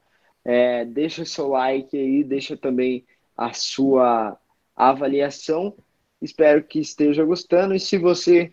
é, 0.44 0.84
deixa 0.84 1.24
seu 1.24 1.46
like 1.50 1.96
aí, 1.96 2.24
deixa 2.24 2.56
também 2.56 3.04
a 3.36 3.52
sua 3.52 4.36
avaliação. 4.74 5.76
Espero 6.20 6.64
que 6.64 6.80
esteja 6.80 7.24
gostando. 7.24 7.72
E 7.72 7.78
se 7.78 7.96
você 7.96 8.52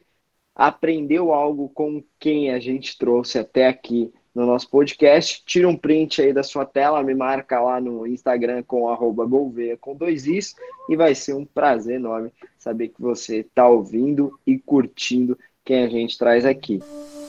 aprendeu 0.57 1.31
algo 1.31 1.69
com 1.69 2.03
quem 2.19 2.51
a 2.51 2.59
gente 2.59 2.97
trouxe 2.97 3.37
até 3.37 3.67
aqui 3.67 4.11
no 4.33 4.45
nosso 4.45 4.69
podcast, 4.69 5.43
tira 5.45 5.67
um 5.67 5.75
print 5.75 6.21
aí 6.21 6.33
da 6.33 6.43
sua 6.43 6.65
tela, 6.65 7.01
me 7.01 7.15
marca 7.15 7.59
lá 7.59 7.79
no 7.79 8.05
Instagram 8.05 8.63
com 8.63 8.89
arroba 8.89 9.25
Gouveia 9.25 9.77
com 9.77 9.95
dois 9.95 10.27
is 10.27 10.55
e 10.89 10.95
vai 10.95 11.15
ser 11.15 11.33
um 11.33 11.45
prazer 11.45 11.95
enorme 11.95 12.31
saber 12.57 12.89
que 12.89 13.01
você 13.01 13.37
está 13.37 13.67
ouvindo 13.67 14.39
e 14.45 14.59
curtindo 14.59 15.37
quem 15.63 15.83
a 15.83 15.89
gente 15.89 16.17
traz 16.17 16.45
aqui. 16.45 16.79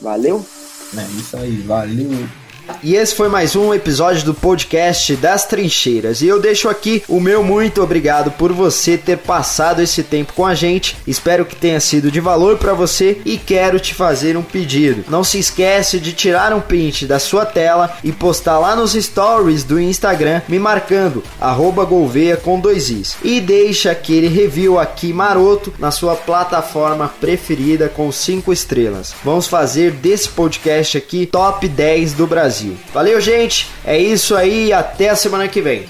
Valeu? 0.03 0.37
É 0.37 1.18
isso 1.18 1.37
aí, 1.37 1.57
valeu! 1.62 2.47
E 2.83 2.95
esse 2.95 3.14
foi 3.14 3.29
mais 3.29 3.57
um 3.57 3.75
episódio 3.75 4.25
do 4.25 4.35
podcast 4.35 5.16
das 5.16 5.47
Trincheiras. 5.47 6.23
E 6.23 6.29
eu 6.29 6.41
deixo 6.41 6.69
aqui 6.69 7.03
o 7.09 7.21
meu 7.21 7.43
muito 7.43 7.83
obrigado 7.83 8.31
por 8.33 8.53
você 8.53 8.97
ter 8.97 9.19
passado 9.19 9.81
esse 9.81 10.03
tempo 10.03 10.33
com 10.33 10.47
a 10.47 10.55
gente. 10.55 10.97
Espero 11.07 11.45
que 11.45 11.57
tenha 11.57 11.81
sido 11.81 12.11
de 12.11 12.21
valor 12.21 12.57
para 12.57 12.75
você 12.75 13.21
e 13.25 13.37
quero 13.37 13.81
te 13.81 13.95
fazer 13.95 14.37
um 14.37 14.43
pedido. 14.43 15.05
Não 15.09 15.25
se 15.25 15.39
esquece 15.39 15.99
de 15.99 16.12
tirar 16.12 16.53
um 16.53 16.61
print 16.61 17.07
da 17.07 17.19
sua 17.19 17.45
tela 17.45 17.97
e 18.05 18.12
postar 18.12 18.59
lá 18.59 18.77
nos 18.77 18.93
stories 18.93 19.64
do 19.64 19.81
Instagram 19.81 20.43
me 20.49 20.59
marcando 20.59 21.23
@golveia 21.89 22.37
com 22.37 22.61
dois 22.61 22.91
is. 22.91 23.16
E 23.23 23.41
deixa 23.41 23.91
aquele 23.91 24.29
review 24.29 24.79
aqui 24.79 25.12
maroto 25.12 25.73
na 25.79 25.91
sua 25.91 26.14
plataforma 26.14 27.09
preferida 27.21 27.89
com 27.89 28.12
cinco 28.12 28.53
estrelas. 28.53 29.14
Vamos 29.25 29.47
fazer 29.47 29.93
desse 29.93 30.29
podcast 30.29 30.99
aqui 30.99 31.27
top 31.27 31.66
10 31.66 32.12
do 32.12 32.27
Brasil. 32.27 32.57
Brasil. 32.59 32.76
Valeu, 32.92 33.20
gente. 33.20 33.68
É 33.84 33.96
isso 33.96 34.34
aí. 34.36 34.72
Até 34.72 35.09
a 35.09 35.16
semana 35.16 35.46
que 35.48 35.61
vem. 35.61 35.86